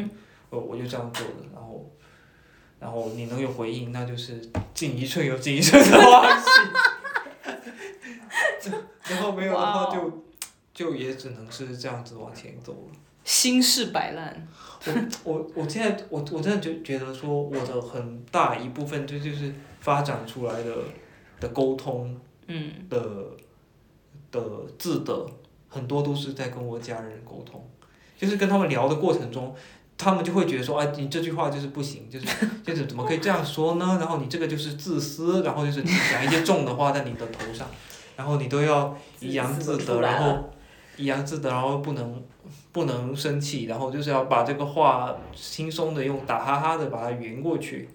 [0.48, 1.92] 我我就这样做的，然后。
[2.78, 4.38] 然后你能有回应，那就是
[4.74, 6.46] 进一寸有进一寸的关系。
[9.08, 10.24] 然后没有的话就，
[10.74, 12.92] 就也只能是这样子往前走了。
[13.26, 14.48] 心事摆烂。
[15.24, 20.72] 我我我现在我我真的觉觉得说我的很大一部分就就是发展出来的
[21.40, 22.16] 的沟通，
[22.46, 22.98] 嗯，的
[24.30, 24.40] 的
[24.78, 25.26] 自得
[25.68, 27.62] 很多都是在跟我家人沟通，
[28.16, 29.54] 就是跟他们聊的过程中。
[29.98, 32.26] 他们就会觉得说，哎，你这句话就是不行，就是
[32.62, 33.96] 就是怎么可以这样说呢？
[33.98, 37.66] 然后你这个就是自私，然后就是讲一些重的话在你的头上，
[38.14, 40.50] 然后你都要怡然自得，然后
[40.96, 42.22] 怡然自得，然后不能
[42.72, 47.88] 不能生气，然后就是要把这个话轻松的用打哈哈的把它圆过去。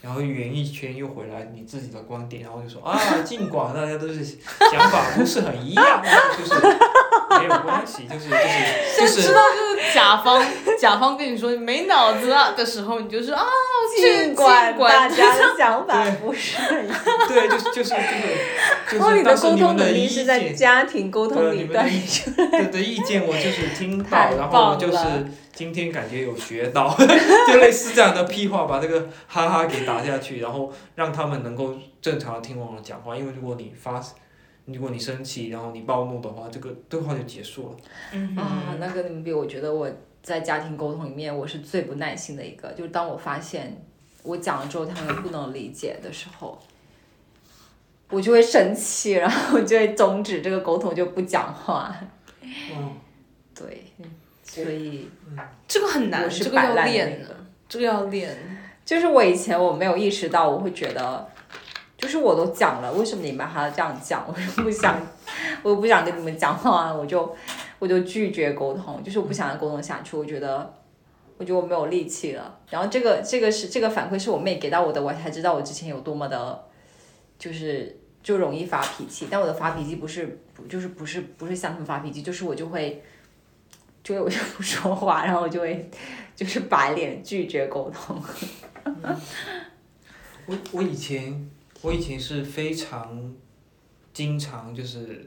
[0.00, 6.02] 然后圆一圈又回来你自己的观点，然后就说啊，尽管大家都是想法不是很一样，
[6.38, 6.54] 就是
[7.38, 10.44] 没有关系，就是就是就是知道就是甲方
[10.78, 13.44] 甲方跟你说你没脑子啊的时候，你就是啊，
[13.96, 16.96] 尽管大家的想法对不是一样。
[17.28, 24.98] 对，就是就是这个，就然后你的是但是沟你们的意通能力是在见，家庭沟通里锻你们的意炼出对的意见我就是听太到，然后棒就是
[25.52, 26.94] 今天感觉有学到，
[27.48, 33.16] 就类似这样的屁话，把这个哈哈给打下去，然后让他们能够正常的听我们讲话。
[33.16, 34.00] 因为如果你发，
[34.72, 37.76] 如果你生气，然后你暴怒的话，这个对话就结束了。
[38.12, 39.90] 嗯啊，那跟你们比，我觉得我
[40.22, 42.70] 在家庭沟通里面，我是最不耐心的一个。
[42.72, 43.82] 就是当我发现
[44.22, 46.60] 我讲了之后，他们不能理解的时候，
[48.10, 51.94] 我就会生气，然后我就会终止这个沟通，就不讲话。
[52.42, 52.96] 嗯，
[53.54, 53.84] 对，
[54.42, 55.08] 所以
[55.66, 57.26] 这个很难，这个要练的练。
[57.68, 58.36] 这个要练。
[58.84, 61.28] 就是我以前我没有意识到，我会觉得，
[61.98, 64.24] 就是我都讲了，为什么你们还要这样讲？
[64.26, 64.98] 我就不想，
[65.62, 67.36] 我不想跟你们讲话，我就
[67.78, 70.16] 我就拒绝沟通，就是我不想再沟通下去。
[70.16, 70.72] 我觉得，
[71.36, 72.58] 我觉得我没有力气了。
[72.70, 76.64] 然后这个这个是这个反馈是我妹给到我的，我才知道我之前有多么的，
[77.38, 79.26] 就是就容易发脾气。
[79.30, 83.02] 但我的发脾气不是不就是不是不是像他们发脾气，就是我就会。
[84.00, 85.90] 就会我就不说话，然后我就会
[86.34, 88.16] 就是白脸拒绝沟通。
[90.46, 91.50] 我我以前
[91.82, 93.32] 我以前是非常
[94.12, 95.26] 经常就是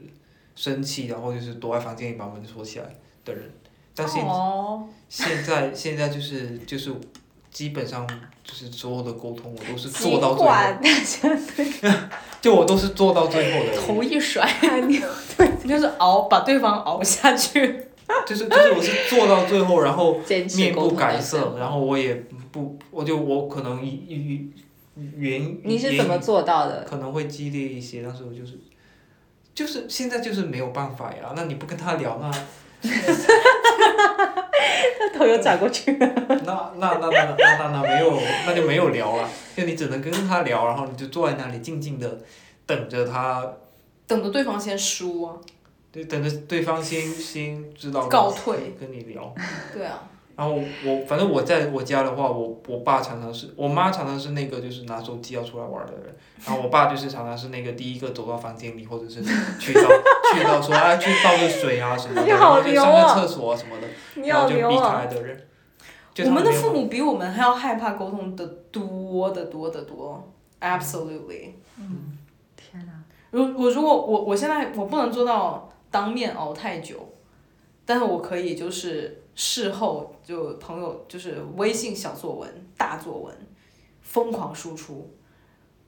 [0.54, 2.86] 生气，然后就是躲在房间里把门锁起来
[3.24, 3.50] 的人，
[3.94, 6.92] 但现哦，现在现在就是就是
[7.50, 8.06] 基本上
[8.44, 11.96] 就是所有的沟通我都是做到最后，
[12.40, 14.46] 就我都是做到最后的人，头一甩，
[14.88, 17.86] 你就是熬把对方熬下去。
[18.26, 20.20] 就是就是我是做到最后，然后
[20.56, 22.14] 面不改色，然后我也
[22.50, 24.50] 不我就我可能一一
[24.94, 26.84] 原你是怎么做到的？
[26.84, 28.58] 可能会激烈一些，但是我就是
[29.54, 31.32] 就是现在就是没有办法呀。
[31.34, 32.30] 那你不跟他聊，那
[35.14, 36.06] 头又转过去了。
[36.44, 39.28] 那那那那那那那没有，那就没有聊了。
[39.56, 42.18] 就你只能跟他聊，然后你就坐在那里静静的
[42.66, 43.52] 等着他，
[44.06, 45.36] 等着对方先输啊，
[45.92, 48.74] 对，等着对方先 先知道告退。
[48.80, 49.34] 跟你聊。
[49.72, 59.22] 对啊，然后我反正我在我家的话，我我爸常常是我妈常常是那个就是拿手机要出来玩的人，然后我爸就是常常是那个第一个走到房间里，或者是
[59.58, 59.82] 去到
[60.34, 63.86] 去到说啊去倒个水 啊什么的，你好然后就牛啊上个厕所啊什么的，
[64.20, 64.78] 你然后就避！
[64.78, 65.48] 开的人。
[66.26, 70.30] 我们的父母比我们还要害怕沟通的多的多的多
[70.60, 71.52] ，absolutely。
[72.54, 72.92] 天哪！
[73.30, 77.08] 如我如果我我现在我不能做到当面熬太久，
[77.86, 83.34] 但是我可以就是事后就朋友就是微信小作文大作文
[84.00, 85.10] 疯狂输出，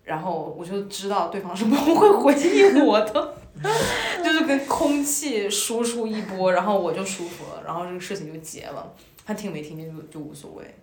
[0.03, 3.35] 然后我就知道对方是不会回应我的，
[4.25, 8.95] 就是跟空气输出一波，然后我就舒服了，然后这个事情就结了，
[9.27, 10.75] 他听没听见就就无所谓，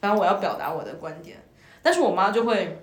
[0.00, 1.42] 反正我要表达我的观点，
[1.82, 2.80] 但是我妈就会。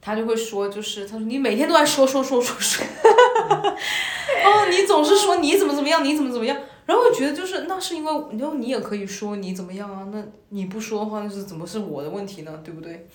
[0.00, 2.86] 她就会说，就是她说你每天都在说说说说说，
[3.44, 6.56] 哦，你总是说你怎么怎么样，你怎么怎么样，
[6.88, 13.06] 然后我觉得就是那是因为，你后你也可以说你怎么样啊，那你不说的话，那是怎么是我的问题呢，对不对？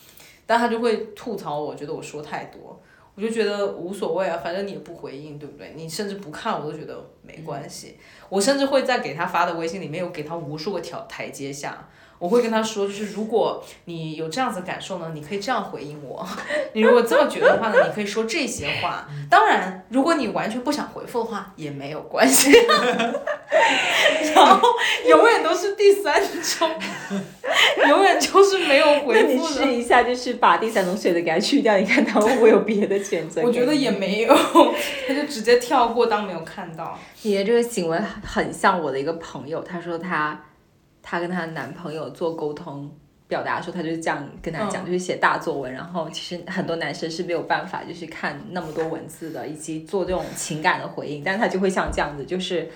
[0.45, 2.79] 但他就会吐槽我，觉得我说太多，
[3.15, 5.73] 我就觉得无所谓啊，反正你也不回应，对不对？
[5.75, 7.97] 你甚至不看我都觉得没关系，
[8.29, 11.89] 我甚至会在给他发的微信里面有给他无数个条台阶下。
[12.19, 16.27] 我会跟他说，就是如果你有这样子的感受呢，你可以这样回应我。
[16.73, 19.07] 你如果这么觉得的话呢，你可以说这些话。
[19.29, 22.51] 当然，如果你完全不想回复的话，也没有关系。
[24.35, 24.67] 然后
[25.07, 26.69] 永远都是第三种，
[27.87, 29.53] 永远就是没有回你复的。
[29.53, 33.41] 试一下，就是把第三种选择给它去掉，你看他会不会有别的选择？
[33.41, 33.93] 我觉得也。
[33.93, 34.35] 没有，
[35.07, 36.97] 他就直接跳过当没有看到。
[37.21, 40.37] 你的这个行为很像我的一个朋友，他说她
[41.03, 42.89] 她跟她男朋友做沟通
[43.27, 52.67] 表达的时候，她就是这样跟他讲，就是写大作文，然后其实很多男生是没有办法就是看那么多文字的，以及做这种情感的回应，但是他就会像这样子，就是。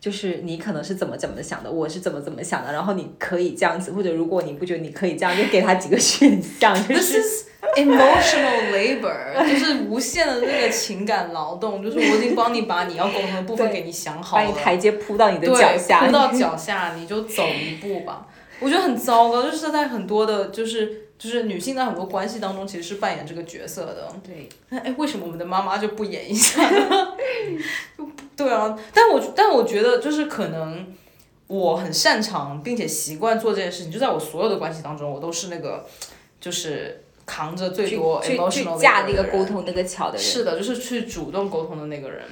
[0.00, 7.22] 就是你可能是怎么怎么想的，我是怎么怎么想的，然后你可以这样子，或者如果你不觉得你可以这样，就给他几个选项，就是
[7.76, 18.26] emotional labor，就是无限的那个情感劳动，就是我已经帮你把你要沟通的部分给你想好了， 把你台阶铺到你的，脚下，铺到脚下，你就走一步吧。
[18.60, 24.08] 我觉得很糟糕，就是在很多的，就是就是女性在很多关系当中，其实是扮演这个角色的。
[24.22, 27.14] 对，那哎，为什么我们的妈妈就不演一下呢？
[27.96, 28.06] 就
[28.36, 30.86] 对啊，但我但我觉得就是可能
[31.46, 35.86] 我很擅长并且习惯做这件事情，就在我所有的关系当中，我都是那个
[36.38, 42.24] 就是扛着最多 emotional 去架 labor 那个沟通那个桥的人，是的，就是去主动沟通的那个人。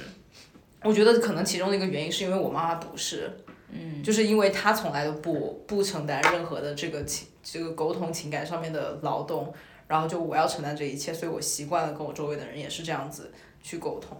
[0.83, 3.31] 我觉得可能其中的一个原因是因为我妈妈不是，
[3.71, 9.53] 嗯，就是因为她从来都不不承担任何的这个情这个沟通情感上面的劳动，
[9.87, 13.31] 然后就我要承担这一切，所以我习惯了跟我周围的人也是这样子
[13.63, 14.17] 去沟通，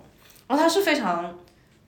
[0.47, 1.37] 然后她是非常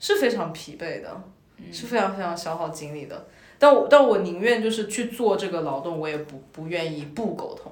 [0.02, 1.24] 是非常疲惫的，
[1.72, 3.28] 是非常非常消耗精力的。
[3.58, 7.72] 但我但我宁愿就是去做这个劳动，我也不不愿意不沟通。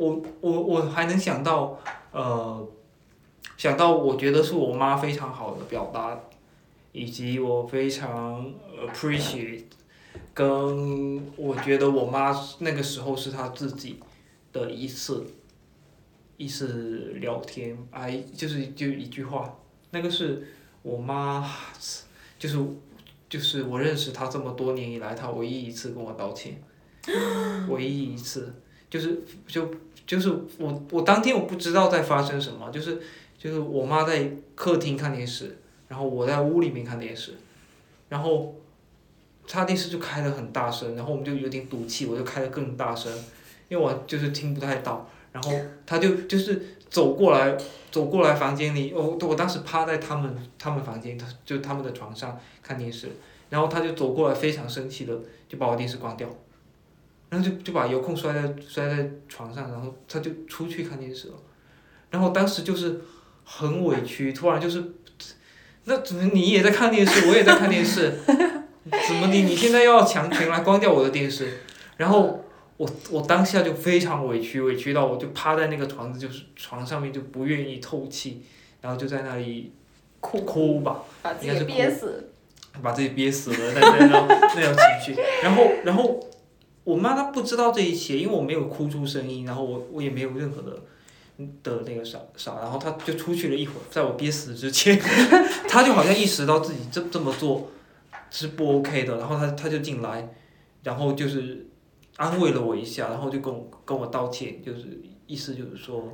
[0.00, 1.78] 我我我还能想到，
[2.10, 2.66] 呃，
[3.58, 6.18] 想到我觉得是我妈非常好的表达，
[6.92, 8.50] 以及我非常
[8.80, 9.64] appreciate，
[10.32, 14.00] 跟我觉得我妈那个时候是她自己
[14.54, 15.26] 的一次
[16.38, 19.54] 一次聊天，哎，就是就一句话，
[19.90, 20.48] 那个是
[20.80, 21.46] 我妈，
[22.38, 22.56] 就是
[23.28, 26.58] 就是我认识她这么多年以来，她唯一一次跟我道歉，
[27.68, 28.54] 唯一一次。
[28.90, 29.70] 就是就
[30.06, 33.00] 就是我我当天我不知道在发生什么，就是
[33.38, 35.58] 就是我妈在客厅看电视，
[35.88, 37.34] 然后我在屋里面看电视，
[38.08, 38.54] 然后
[39.46, 43.12] 她电视就开的很大声，然后我们就有点赌气，我就开的更大声，
[43.68, 45.52] 因为我就是听不太到，然后
[45.86, 47.56] 她就就是走过来
[47.90, 53.08] 走过来房间里，我我当时趴在他们他们房间，就他们的床上看电视，
[53.48, 55.16] 然后她就走过来非常生气的
[55.48, 56.28] 就把我电视关掉。
[57.30, 61.34] 然后就就把遥控摔在摔在床上，然后他就出去看电视了，
[62.10, 63.00] 然后当时就是
[63.44, 64.84] 很委屈，突然就是，
[65.84, 71.58] 那怎么你也在看电视，我也在看电视， 怎么的你现在要强行来关掉我的电视？
[71.96, 72.44] 然后
[72.76, 78.42] 我我当下就非常委屈，委屈到我就趴在那个床子就是床上面就不愿意透气，
[78.80, 79.72] 然后就在那里
[80.20, 80.40] 哭。
[80.42, 82.26] 哭吧，把自己应该是憋死。
[82.82, 84.74] 把自己憋死了，那那种那种
[85.04, 86.20] 情绪，然后然后
[86.84, 90.78] 我妈她不知道这一切，因为我没有哭出声音，然后我我也没有任何的
[91.62, 94.98] 的那个啥啥，然后她就出去了一会儿，在我憋死之前，
[95.68, 97.70] 她就好像意识到自己这这么做
[98.30, 100.32] 是不 OK 的，然后她她就进来，
[100.82, 101.66] 然后就是
[102.16, 106.12] 安慰了我一下，然后就跟我跟我道歉，就是意思就是说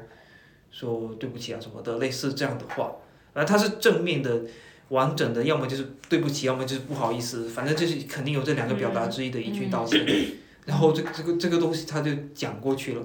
[0.71, 2.93] 说对不起啊什么的，类似这样的话，
[3.33, 4.43] 而她是正面的。
[4.91, 10.07] 完整的，要么就是对不起，要么就是不好意思，反正就是肯定有这两个表达之一的一句道歉。
[10.67, 13.03] 然后这这个这个东西他就讲过去了，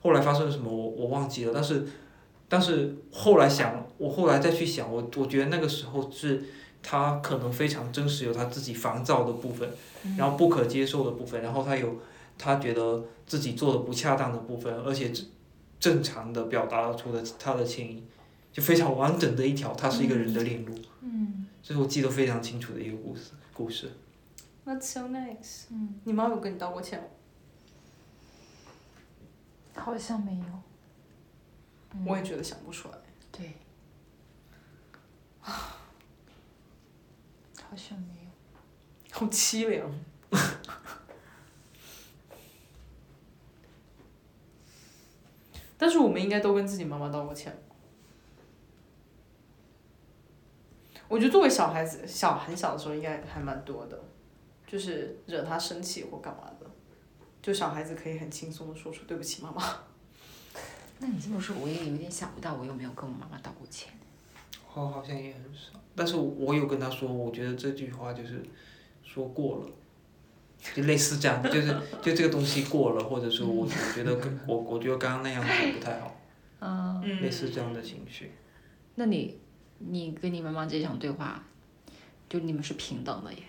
[0.00, 1.84] 后来发生了什么我我忘记了，但是
[2.48, 6.42] 但是后来想，我后来再去想，我我觉得那个时候是
[6.82, 9.68] 他可能非常真实有他自己烦躁的部分，
[10.16, 11.96] 然后不可接受的部分，然后他有
[12.38, 15.26] 他觉得自己做的不恰当的部分，而且正
[15.78, 18.02] 正常的表达出了他的歉意。
[18.52, 23.30] 就非常完整的一条，他是一个人的链路，嗯，这是我记得非常清楚的一个故事。
[23.54, 23.88] 故事。
[24.70, 25.64] That's so nice。
[25.70, 27.08] 嗯，你妈有跟你道过歉吗？
[29.74, 30.44] 好像没有。
[32.06, 32.94] 我也觉得想不出来。
[33.32, 33.56] 对，
[35.40, 35.76] 好
[37.74, 38.30] 像没有。
[39.10, 39.90] 好凄凉。
[45.76, 47.60] 但是我们应该都跟自己妈妈道过歉。
[51.08, 54.00] 我觉得作为小孩子，小很小的时候应该还蛮多的，
[54.70, 56.66] 就是惹他生气或干嘛的，
[57.42, 59.64] 就小孩子可以很轻松的说出对不起妈妈。
[61.00, 63.92] 那你这么说，我也有点想不到我有没有跟我妈妈道过歉。
[64.72, 68.40] 我好像也很少，但是我有跟他说，我觉得这句话就是
[69.02, 69.66] 说过了，
[70.72, 76.16] 就类似这样，就是就这个东西过了，或者说我我觉得跟我我觉得刚刚那样子不太好，
[76.60, 78.30] 嗯，嗯类似这样的情绪。
[78.94, 79.40] 那你
[79.78, 81.42] 你跟你妈妈这场对话，
[82.28, 83.42] 就你们是平等的耶？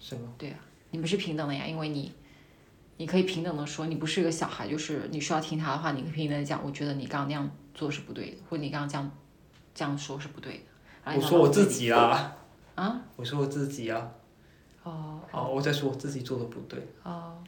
[0.00, 0.32] 是吗？
[0.38, 0.58] 对啊，
[0.90, 2.12] 你们是平等的呀，因为你，
[2.96, 9.10] 你可以平等的说，你不是一个小孩，就是你需要听他的话，你可以平等的讲，我觉得你刚刚那样做是不对的，或者你刚刚这样
[9.74, 10.60] 这样说是不对的。
[11.16, 12.36] 我说我自己啦，
[12.74, 14.10] 啊，我说我自己啊，
[14.82, 17.42] 哦哦，我在说我自己做的不对，哦，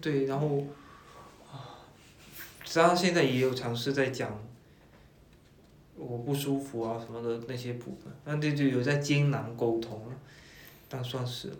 [0.00, 0.64] 对，然后
[1.50, 1.78] 啊，
[2.64, 4.36] 实际上现在也有尝试在讲
[5.96, 10.14] 我不舒服啊什么的那些部分，那这就有在艰难沟通了，
[10.88, 11.56] 但算是了。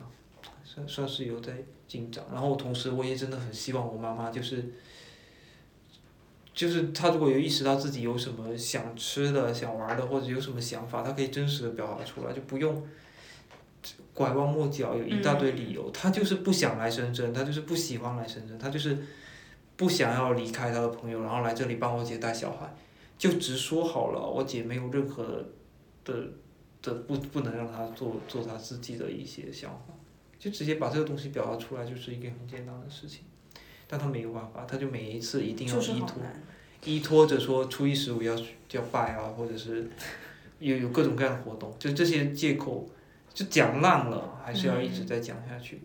[0.64, 1.52] 算算是有在
[1.86, 2.24] 进展。
[2.32, 4.72] 然后同时我也真的很希望我妈妈就是，
[6.54, 12.82] 就是她如果有意识到自己有什么想吃的、想玩的，或者有什么想法，她可以真实的表达出来，就不用
[14.14, 15.90] 拐弯抹角，有一大堆理由。
[15.90, 18.96] 她就是不想来深圳，她就是不喜欢来深圳，她就是
[19.76, 22.74] 不想要离开她的朋友，然后来这里帮我姐带小孩，
[23.18, 25.44] 就直说好了，我姐没有任何
[26.04, 26.14] 的
[26.82, 29.94] 的不不能让她做做她自己的一些想法，
[30.38, 33.20] 就直接把这个东西表达出来，就是一个很简单的事情。
[33.86, 36.22] 但她没有办法，她就每一次一定要依托。
[36.84, 38.36] 依托着说初一十五要
[38.72, 39.88] 要拜啊，或者是
[40.58, 42.90] 有有各种各样的活动，就这些借口
[43.32, 45.80] 就讲烂了，还是要一直在讲下去。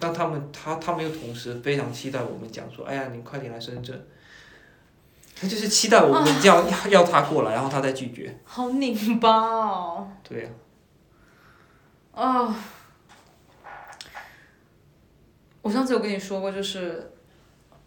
[0.00, 4.04] 但他们他他们又同时非常期待我们讲说，哎呀，你快点来深圳。
[5.42, 8.32] 他就是期待我们要、要要他过来，然后他再拒绝。
[8.44, 10.08] 好拧巴哦。
[10.22, 10.50] 对呀、
[12.12, 12.56] 啊、
[15.60, 17.12] 我上次有跟你说过，就是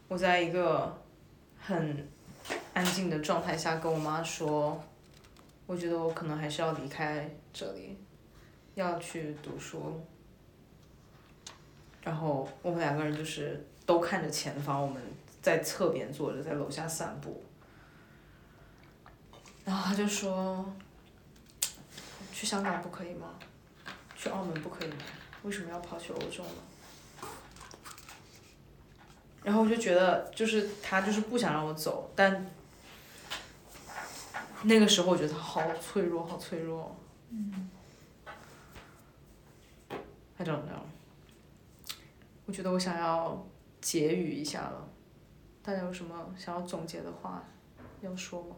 [0.09, 1.01] 我在一个
[1.57, 2.05] 很
[2.73, 4.83] 安静的状态下跟我妈说，
[5.65, 7.97] 我觉得我可能还是要离开这里，
[8.73, 10.03] 要去读书。
[12.03, 15.01] 然后我们两个人就是都看着前方，我们
[15.41, 17.41] 在侧边坐着，在楼下散步。
[19.65, 20.71] 然后他就说
[22.31, 23.33] ：“去香港不可以吗？
[24.15, 24.95] 去澳门不可以吗？
[25.43, 27.27] 为什么要跑去欧洲呢？”
[29.43, 32.45] 然后我就觉得，就是他就是不想让我走，但
[34.63, 36.95] 那个时候我觉得他好脆弱，好脆弱。
[37.29, 37.69] 嗯。
[40.37, 40.83] I don't know。
[42.45, 43.47] 我觉得我想要
[43.81, 44.87] 结语一下了，
[45.63, 47.43] 大家有什么想要总结的话
[48.01, 48.55] 要说吗？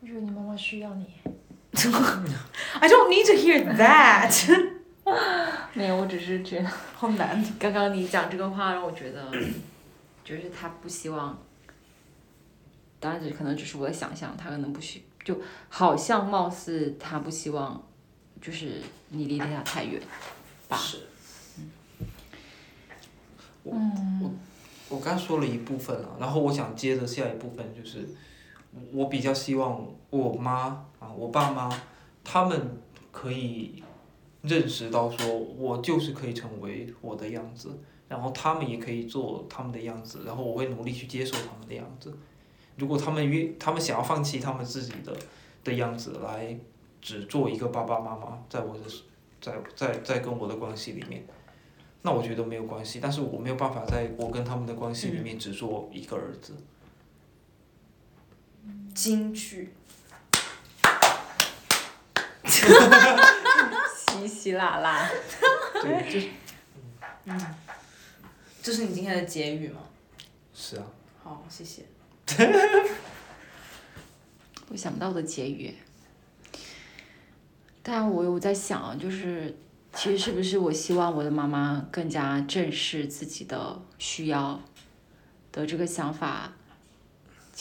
[0.00, 1.06] 我觉得你妈妈需要你。
[1.72, 4.32] I don't need to hear that。
[5.74, 7.44] 没有，我只是觉得好难。
[7.58, 9.30] 刚刚你讲这个话让我觉得，
[10.24, 11.38] 就是他不希望，
[12.98, 17.82] 当然这可能只是我的想象，他可能不希，就好像貌似他不希望，
[18.40, 20.00] 就是你离他太远，
[20.68, 20.76] 吧？
[20.76, 20.98] 是。
[23.62, 28.08] 我刚说了一部分了，然后我想接着下一部分就是，
[28.92, 31.68] 我比较希望我妈啊，我爸妈，
[32.22, 32.78] 他们
[33.10, 33.82] 可以
[34.42, 37.70] 认识到说，我就是可以成为我的样子，
[38.08, 42.16] 然后他们也可以做他们的样子，然后我会努力去接受他们的样子。
[42.76, 45.14] 如果他们愿，他们想要放弃他们自己的
[45.64, 46.56] 的样子来
[47.02, 48.84] 只做一个爸爸妈妈，在我的
[49.40, 51.24] 在在在跟我的关系里面。
[52.02, 56.54] 那我觉得没有关系，但是我没有办法在我跟他们的关系里面只做一个儿子。
[58.94, 59.74] 京剧。
[62.44, 65.08] 稀稀拉拉。
[65.82, 66.28] 对，就是
[67.24, 67.40] 嗯
[68.62, 69.80] 这是你今天的结语吗？
[70.54, 70.84] 是啊，
[71.22, 71.82] 好，谢谢。
[74.68, 75.74] 我想不到的结语。
[77.82, 79.56] 但我有在想啊，就是
[79.94, 84.60] 其实是不是我希望我的妈妈更加正视自己的需要
[85.50, 86.52] 的这个想法，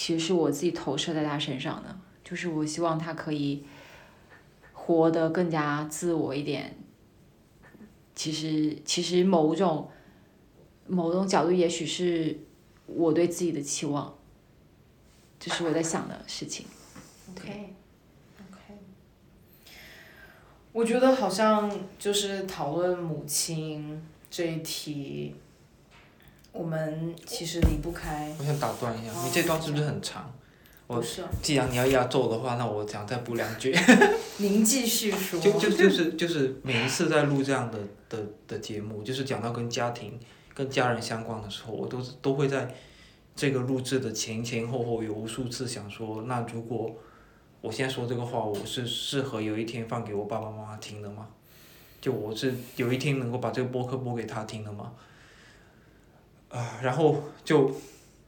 [0.01, 1.99] 其实是我自己投射在他身上的。
[2.23, 3.65] 就是我希望他可以
[4.71, 6.77] 活得更加自我一点。
[8.15, 9.89] 其实，其实某种
[10.87, 12.39] 某种角度，也许是
[12.85, 14.17] 我对自己的期望。
[15.37, 16.65] 这是我在想的事情。
[17.31, 17.73] OK。
[18.39, 18.73] OK。
[20.71, 25.35] 我觉得好像就是讨论母亲这一题，
[26.51, 28.35] 我们其实离不开。
[28.39, 30.31] 我想打断一下，你这段是不是很长？
[30.87, 33.75] 我不是啊，既然你要压轴的话，那我想再补两句。
[34.37, 35.39] 您继续说。
[35.39, 37.77] 就就就是就是每一次在录这样的
[38.09, 38.17] 的
[38.47, 40.19] 的节目，就是讲到跟家庭、
[40.53, 42.73] 跟家人相关的时候，我都是都会在
[43.35, 46.91] 这个录制的前前后后有无数次想说，那如果
[47.61, 51.27] 我现在说这个话，我是适合有一天放给我爸爸妈妈听的吗？
[52.01, 54.91] 就我是有一天能够把这个播客播给他听的吗？
[56.49, 57.71] 啊，然后就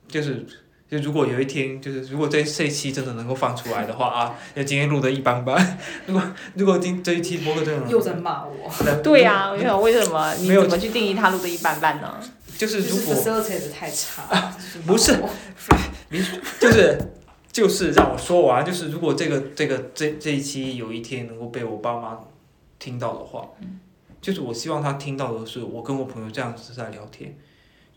[0.08, 0.46] 就是
[0.90, 5.78] 就如果有一天就是如果这这一期真的能够放出来的话啊，那今天录的一般般。
[6.06, 6.24] 如果
[6.56, 8.70] 如果今这一期播客真的又在骂我。
[9.02, 10.34] 对呀、我想为什么？
[10.36, 12.20] 你没有怎么去定义他录的一般般呢？
[12.58, 14.24] 就是如果 facilitate 的太差。
[14.86, 15.30] 不是骂我
[16.60, 17.00] 就是
[17.52, 22.20] 就是让我说完，就是如果这个这个这这一期有一天能够被我爸妈
[22.78, 23.48] 听到的话，
[24.22, 27.36] 就是我希望他听到的是我跟我朋友这样子在聊天，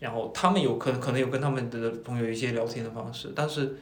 [0.05, 3.75] 然后他们有可能可能有跟他们的朋友一些聊天的方式，但是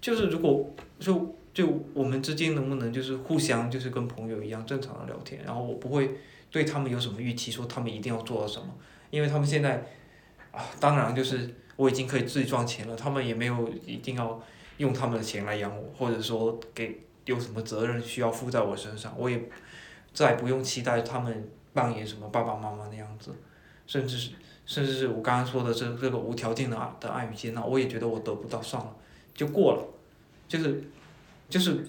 [0.00, 6.16] 就是如果就就我们之间能不能就是互相就是跟朋友一样正常的聊天，然后我不会
[6.48, 8.68] 对他们有什么预期，说他们一定要做到什么，
[9.10, 9.84] 因为他们现在
[10.52, 14.40] 啊，当然就是我已经可以自己赚钱了，他们也没有一定要
[14.76, 19.42] 用他们的钱来养我，或者说给有什么责任需要负在我身上，我也
[20.14, 23.34] 再不用期待他们扮演什么爸爸妈妈的样子，
[23.88, 24.30] 甚至是
[24.68, 28.94] 甚至是我刚刚说的这这个无条件的爱的爱与接纳，我也觉得我得不到，算了，
[29.34, 29.82] 就过了，
[30.46, 30.84] 就是
[31.48, 31.88] 就是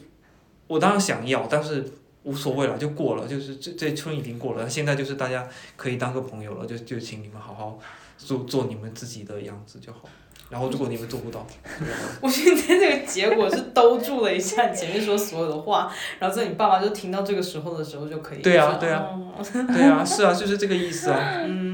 [0.66, 1.86] 我当然想要，但是
[2.24, 5.46] 无所谓了，就过了，就是这这春已经过了，现在就是大家
[5.76, 7.78] 可以当个朋友了，就就请你们好好
[8.18, 10.08] 做做你们自己的样子就好。
[10.50, 11.46] 然后如果你们做不到，
[12.22, 18.42] 我现在这个结果是兜住了一下你前面说所有的话，然后在你爸爸就听到这个时候的时候就可以。
[18.42, 21.20] 对啊对啊哦 对啊，是啊，就是这个意思啊。
[21.46, 21.69] 嗯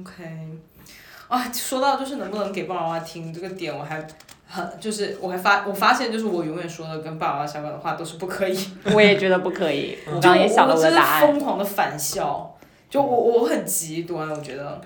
[0.00, 0.24] ，OK，
[1.28, 4.06] 啊，说到就是能不能给爸爸妈妈听这个点，我还
[4.48, 8.58] 很就是我还发我发现就是我永远说的跟爸爸妈妈相关的话都是不可以，
[8.92, 9.96] 我也觉得不可以。
[10.08, 11.26] 我就刚刚也想了我真的答案。
[11.26, 12.58] 疯狂的反笑，
[12.88, 14.80] 就我我很极端，我觉得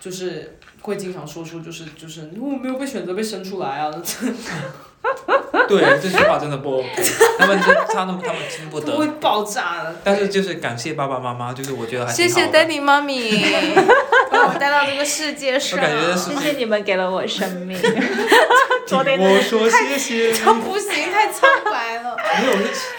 [0.00, 3.92] 就是会经常说出就是就是我没有被选择被生出来啊，
[5.68, 6.88] 对，这句话真的不 OK，
[7.38, 8.96] 他们这他们他们听不得。
[8.96, 9.94] 会爆炸的。
[10.04, 12.46] 但是就是感谢爸爸妈妈，就是我觉得还谢谢。
[12.48, 13.44] Daddy 妈咪
[14.30, 15.78] 把我 带到这个世界上。
[15.78, 17.78] 我感觉是谢谢你们给了我生命。
[18.86, 20.32] 昨天我说谢谢。
[20.32, 22.16] 这不行，太苍白了。
[22.16, 22.90] 没有，是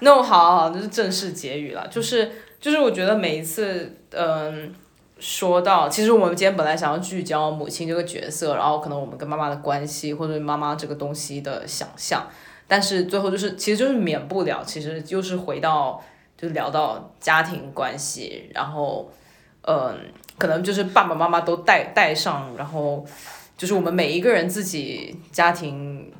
[0.00, 1.86] no，好好，这是正式结语了。
[1.88, 2.30] 就是
[2.60, 4.72] 就是，我觉得每一次，嗯，
[5.20, 12.26] 说到，其实我们今天本来想要聚焦母亲这个角色，然后可能我们跟妈妈的关系，或者妈妈这个东西的想象，
[12.66, 16.02] 但是最后就是，其实就是免不了，其实就是回到，
[16.36, 19.10] 就聊到家庭关系，然后，
[19.62, 19.98] 嗯，
[20.38, 23.04] 可能就是爸爸妈妈都带带上，然后
[23.56, 26.12] 就是我们每一个人自己家庭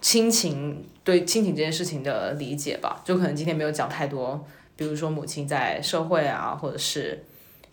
[0.00, 4.44] 亲情对亲情这件事情的理解吧，就可能今天没有讲太多，
[4.74, 7.24] 比如说母亲在社会啊，或者是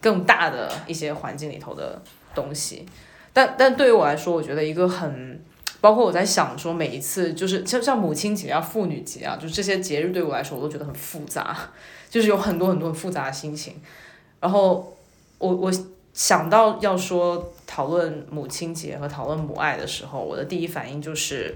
[0.02, 2.02] 更大的一些环境里头的
[2.36, 2.86] 东西。
[3.32, 5.42] 但但对于我来说，我觉得一个很，
[5.80, 11.56] 包括我在想说，每一次就是像像母亲节啊、妇女节啊，就这些节日对我来说，我都觉得很复杂，
[12.10, 13.76] 就是有很多很多很复杂的心情。
[14.40, 14.98] 然后
[15.38, 15.72] 我我
[16.14, 21.56] 想到要说讨论母亲节和讨论母爱的时候，我的第一反应就是。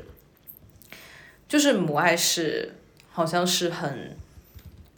[1.48, 2.74] 就是母爱是
[3.12, 4.18] 好像是很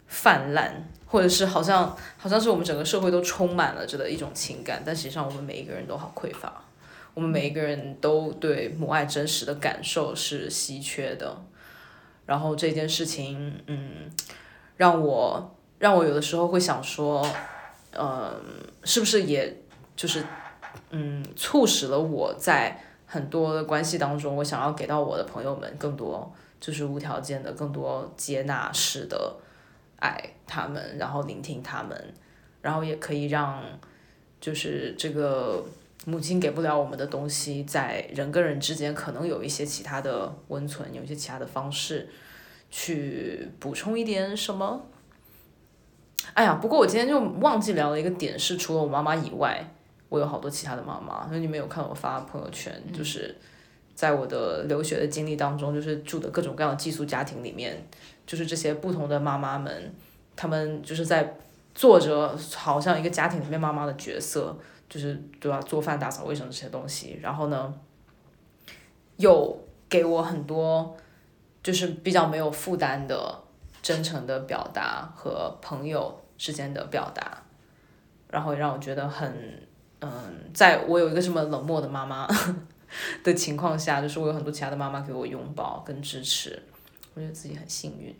[0.06, 6.62] 泛滥，或者是好像好像是我们整个社会都充满了这的一种情感，但实际上我们每一个人都好匮乏，
[7.14, 11.36] 我们每一个人都对母爱真实的感受是稀缺的。
[12.26, 14.10] 然后这件事情，嗯，
[14.76, 17.26] 让我让我有的时候会想说，
[17.92, 18.32] 嗯，
[18.84, 19.62] 是不是也
[19.96, 20.22] 就是
[20.90, 22.84] 嗯，促使了我在。
[23.10, 26.30] 很多的关系当中，我想要给到我的朋友们更多，
[26.60, 29.34] 就是无条件的、更多接纳式的
[30.00, 32.14] 爱他们，然后聆听他们，
[32.62, 33.62] 然后也可以让，
[34.40, 35.64] 就是这个
[36.06, 42.08] 母亲给不了我们的东西，在人跟人之间可能有一些其他的温存，有一些其他的方式
[42.70, 44.86] 去补充一点什么。
[46.34, 49.74] 哎呀，不过我今天就忘记聊了一个点，是除了我妈妈以外。
[50.10, 53.36] 我有好多其他的妈妈，那你们有看我发朋友圈，就是
[53.94, 57.86] 在我的留学的经历当中，就是住的各种各样的寄宿家庭里面，
[58.28, 59.92] 就是这些不同的妈妈们，
[60.36, 61.34] 她们就是在
[61.74, 64.54] 做着好像一个家庭里面妈妈的角色，
[64.88, 65.58] 就是对吧？
[65.62, 67.74] 做饭、打扫卫生这些东西，然后呢，
[69.16, 70.94] 又给我很多
[71.62, 73.42] 就是比较没有负担的
[73.80, 77.42] 真诚的表达和朋友之间的表达，
[78.30, 79.66] 然后也让我觉得很。
[80.00, 80.10] 嗯，
[80.54, 82.24] 在我有一个这么冷漠的妈妈
[83.24, 86.62] 的情况下，就是我有很多其他的妈妈给我拥抱跟支持，
[87.18, 88.14] 我觉得自己很幸运，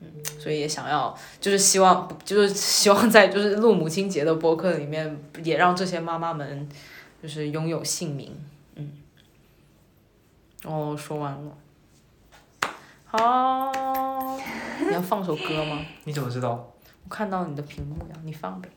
[0.00, 0.08] 嗯，
[0.40, 6.68] 所以也想要，就是希望，就是希望在就是录母亲节的播客里面，也让这些妈妈们
[7.22, 8.36] 就是拥有姓名，
[8.74, 8.90] 嗯，
[10.64, 11.56] 哦，说完了，
[13.04, 14.36] 好，
[14.84, 15.86] 你要放首歌吗？
[16.02, 16.72] 你怎么知道？
[17.04, 18.68] 我看到你的屏幕呀，你放呗。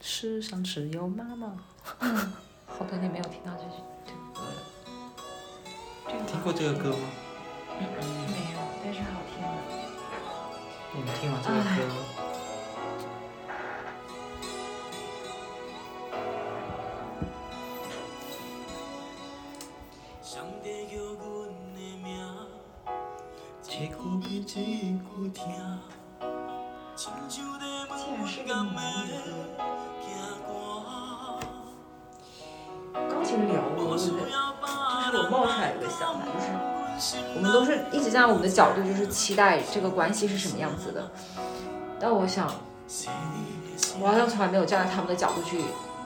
[0.00, 1.56] 世上只有妈妈。
[2.66, 6.26] 好多年没有听到这句这个歌了。
[6.26, 7.29] 听过这个歌吗？
[7.80, 7.96] 没
[8.52, 9.46] 有，但是好听的。
[10.92, 11.78] 我们听完这个歌，
[20.22, 21.20] 上帝叫阮
[21.74, 22.06] 的名，
[23.62, 23.88] 一句
[24.20, 24.54] 比一句
[25.32, 25.38] 听，
[26.96, 28.78] 亲像在问阮甘的
[29.22, 30.48] 歌。
[33.08, 34.20] 刚其实聊过，对不对？
[34.20, 36.46] 就是我冒出来一个想法，就是
[37.34, 41.10] 我们都是一直站在我们的角度，就是期待这个关系是什么样子的。
[41.98, 42.50] 但我想，
[44.00, 45.62] 我好像从来没有站在他们的角度去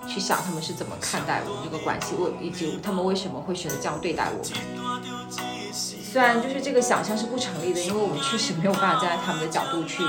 [0.06, 5.72] 去想他们是怎么看待我们这个关系，为以及他们为什么会选择这样对待我们。
[5.72, 10.02] 虽然就是这个想象是不成立的，因为我们确实没有办法站在他们的角度去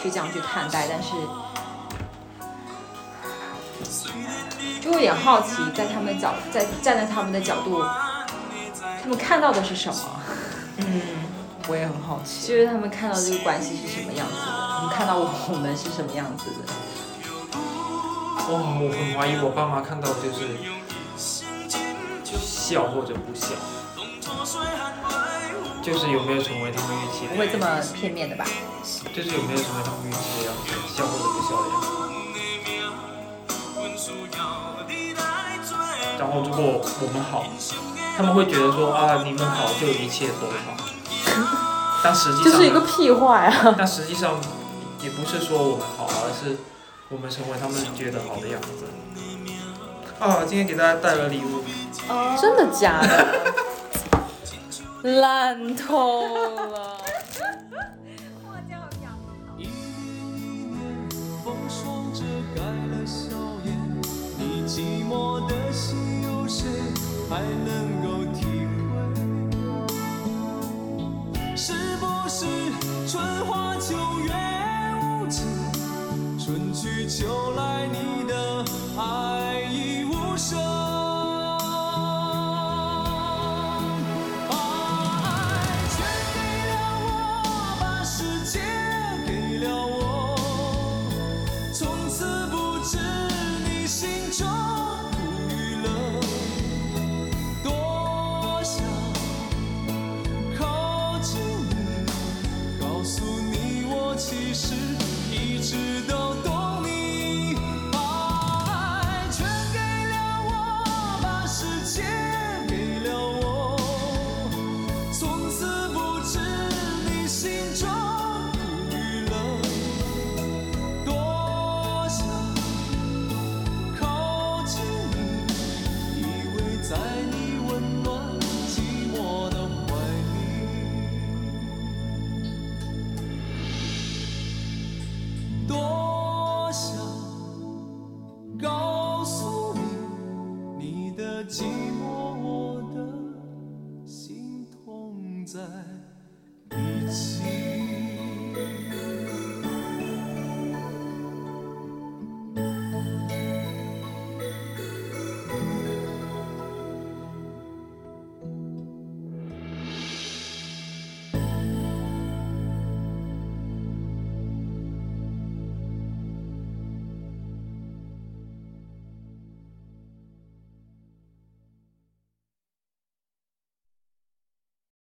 [0.00, 1.10] 去这样去看待，但是
[4.80, 7.82] 就有点好奇，在他们角在站在他们的角度，
[9.02, 10.19] 他们看到的是什么？
[10.86, 11.00] 嗯，
[11.68, 12.46] 我也很好奇。
[12.48, 16.56] 就是他们看到这个关系是什么样子的，他们看到我们是什么样子的。
[18.50, 20.58] 哇，我很怀疑我爸妈看到就是
[22.24, 23.54] 笑或者不笑，
[25.82, 28.44] 就是有没有成为他们预期的，不会这么片面的吧？
[29.14, 31.86] 就是有没有成为他们预期的样子，笑或者不笑的样子。
[36.18, 37.44] 然后如果我们好，
[38.20, 40.76] 他们会觉得说啊，你们好就一切都好。
[42.04, 43.74] 但实际上，这是一个屁话呀！
[43.78, 44.38] 但实际上
[45.00, 46.58] 也不是说我们好，而是
[47.08, 48.84] 我们成为他们觉得好的样子。
[50.18, 51.64] 啊，今天给大家带了礼物，
[52.38, 53.26] 真的假的？
[55.18, 56.98] 烂透了！
[61.42, 62.20] 风霜遮
[62.54, 63.29] 盖了笑颜，你
[64.70, 66.68] 寂寞的心有谁
[67.28, 68.94] 还能够体会？
[71.56, 72.46] 是不是
[73.08, 74.32] 春花秋月
[75.02, 75.44] 无情，
[76.38, 78.64] 春去秋来，你的
[78.96, 79.39] 爱？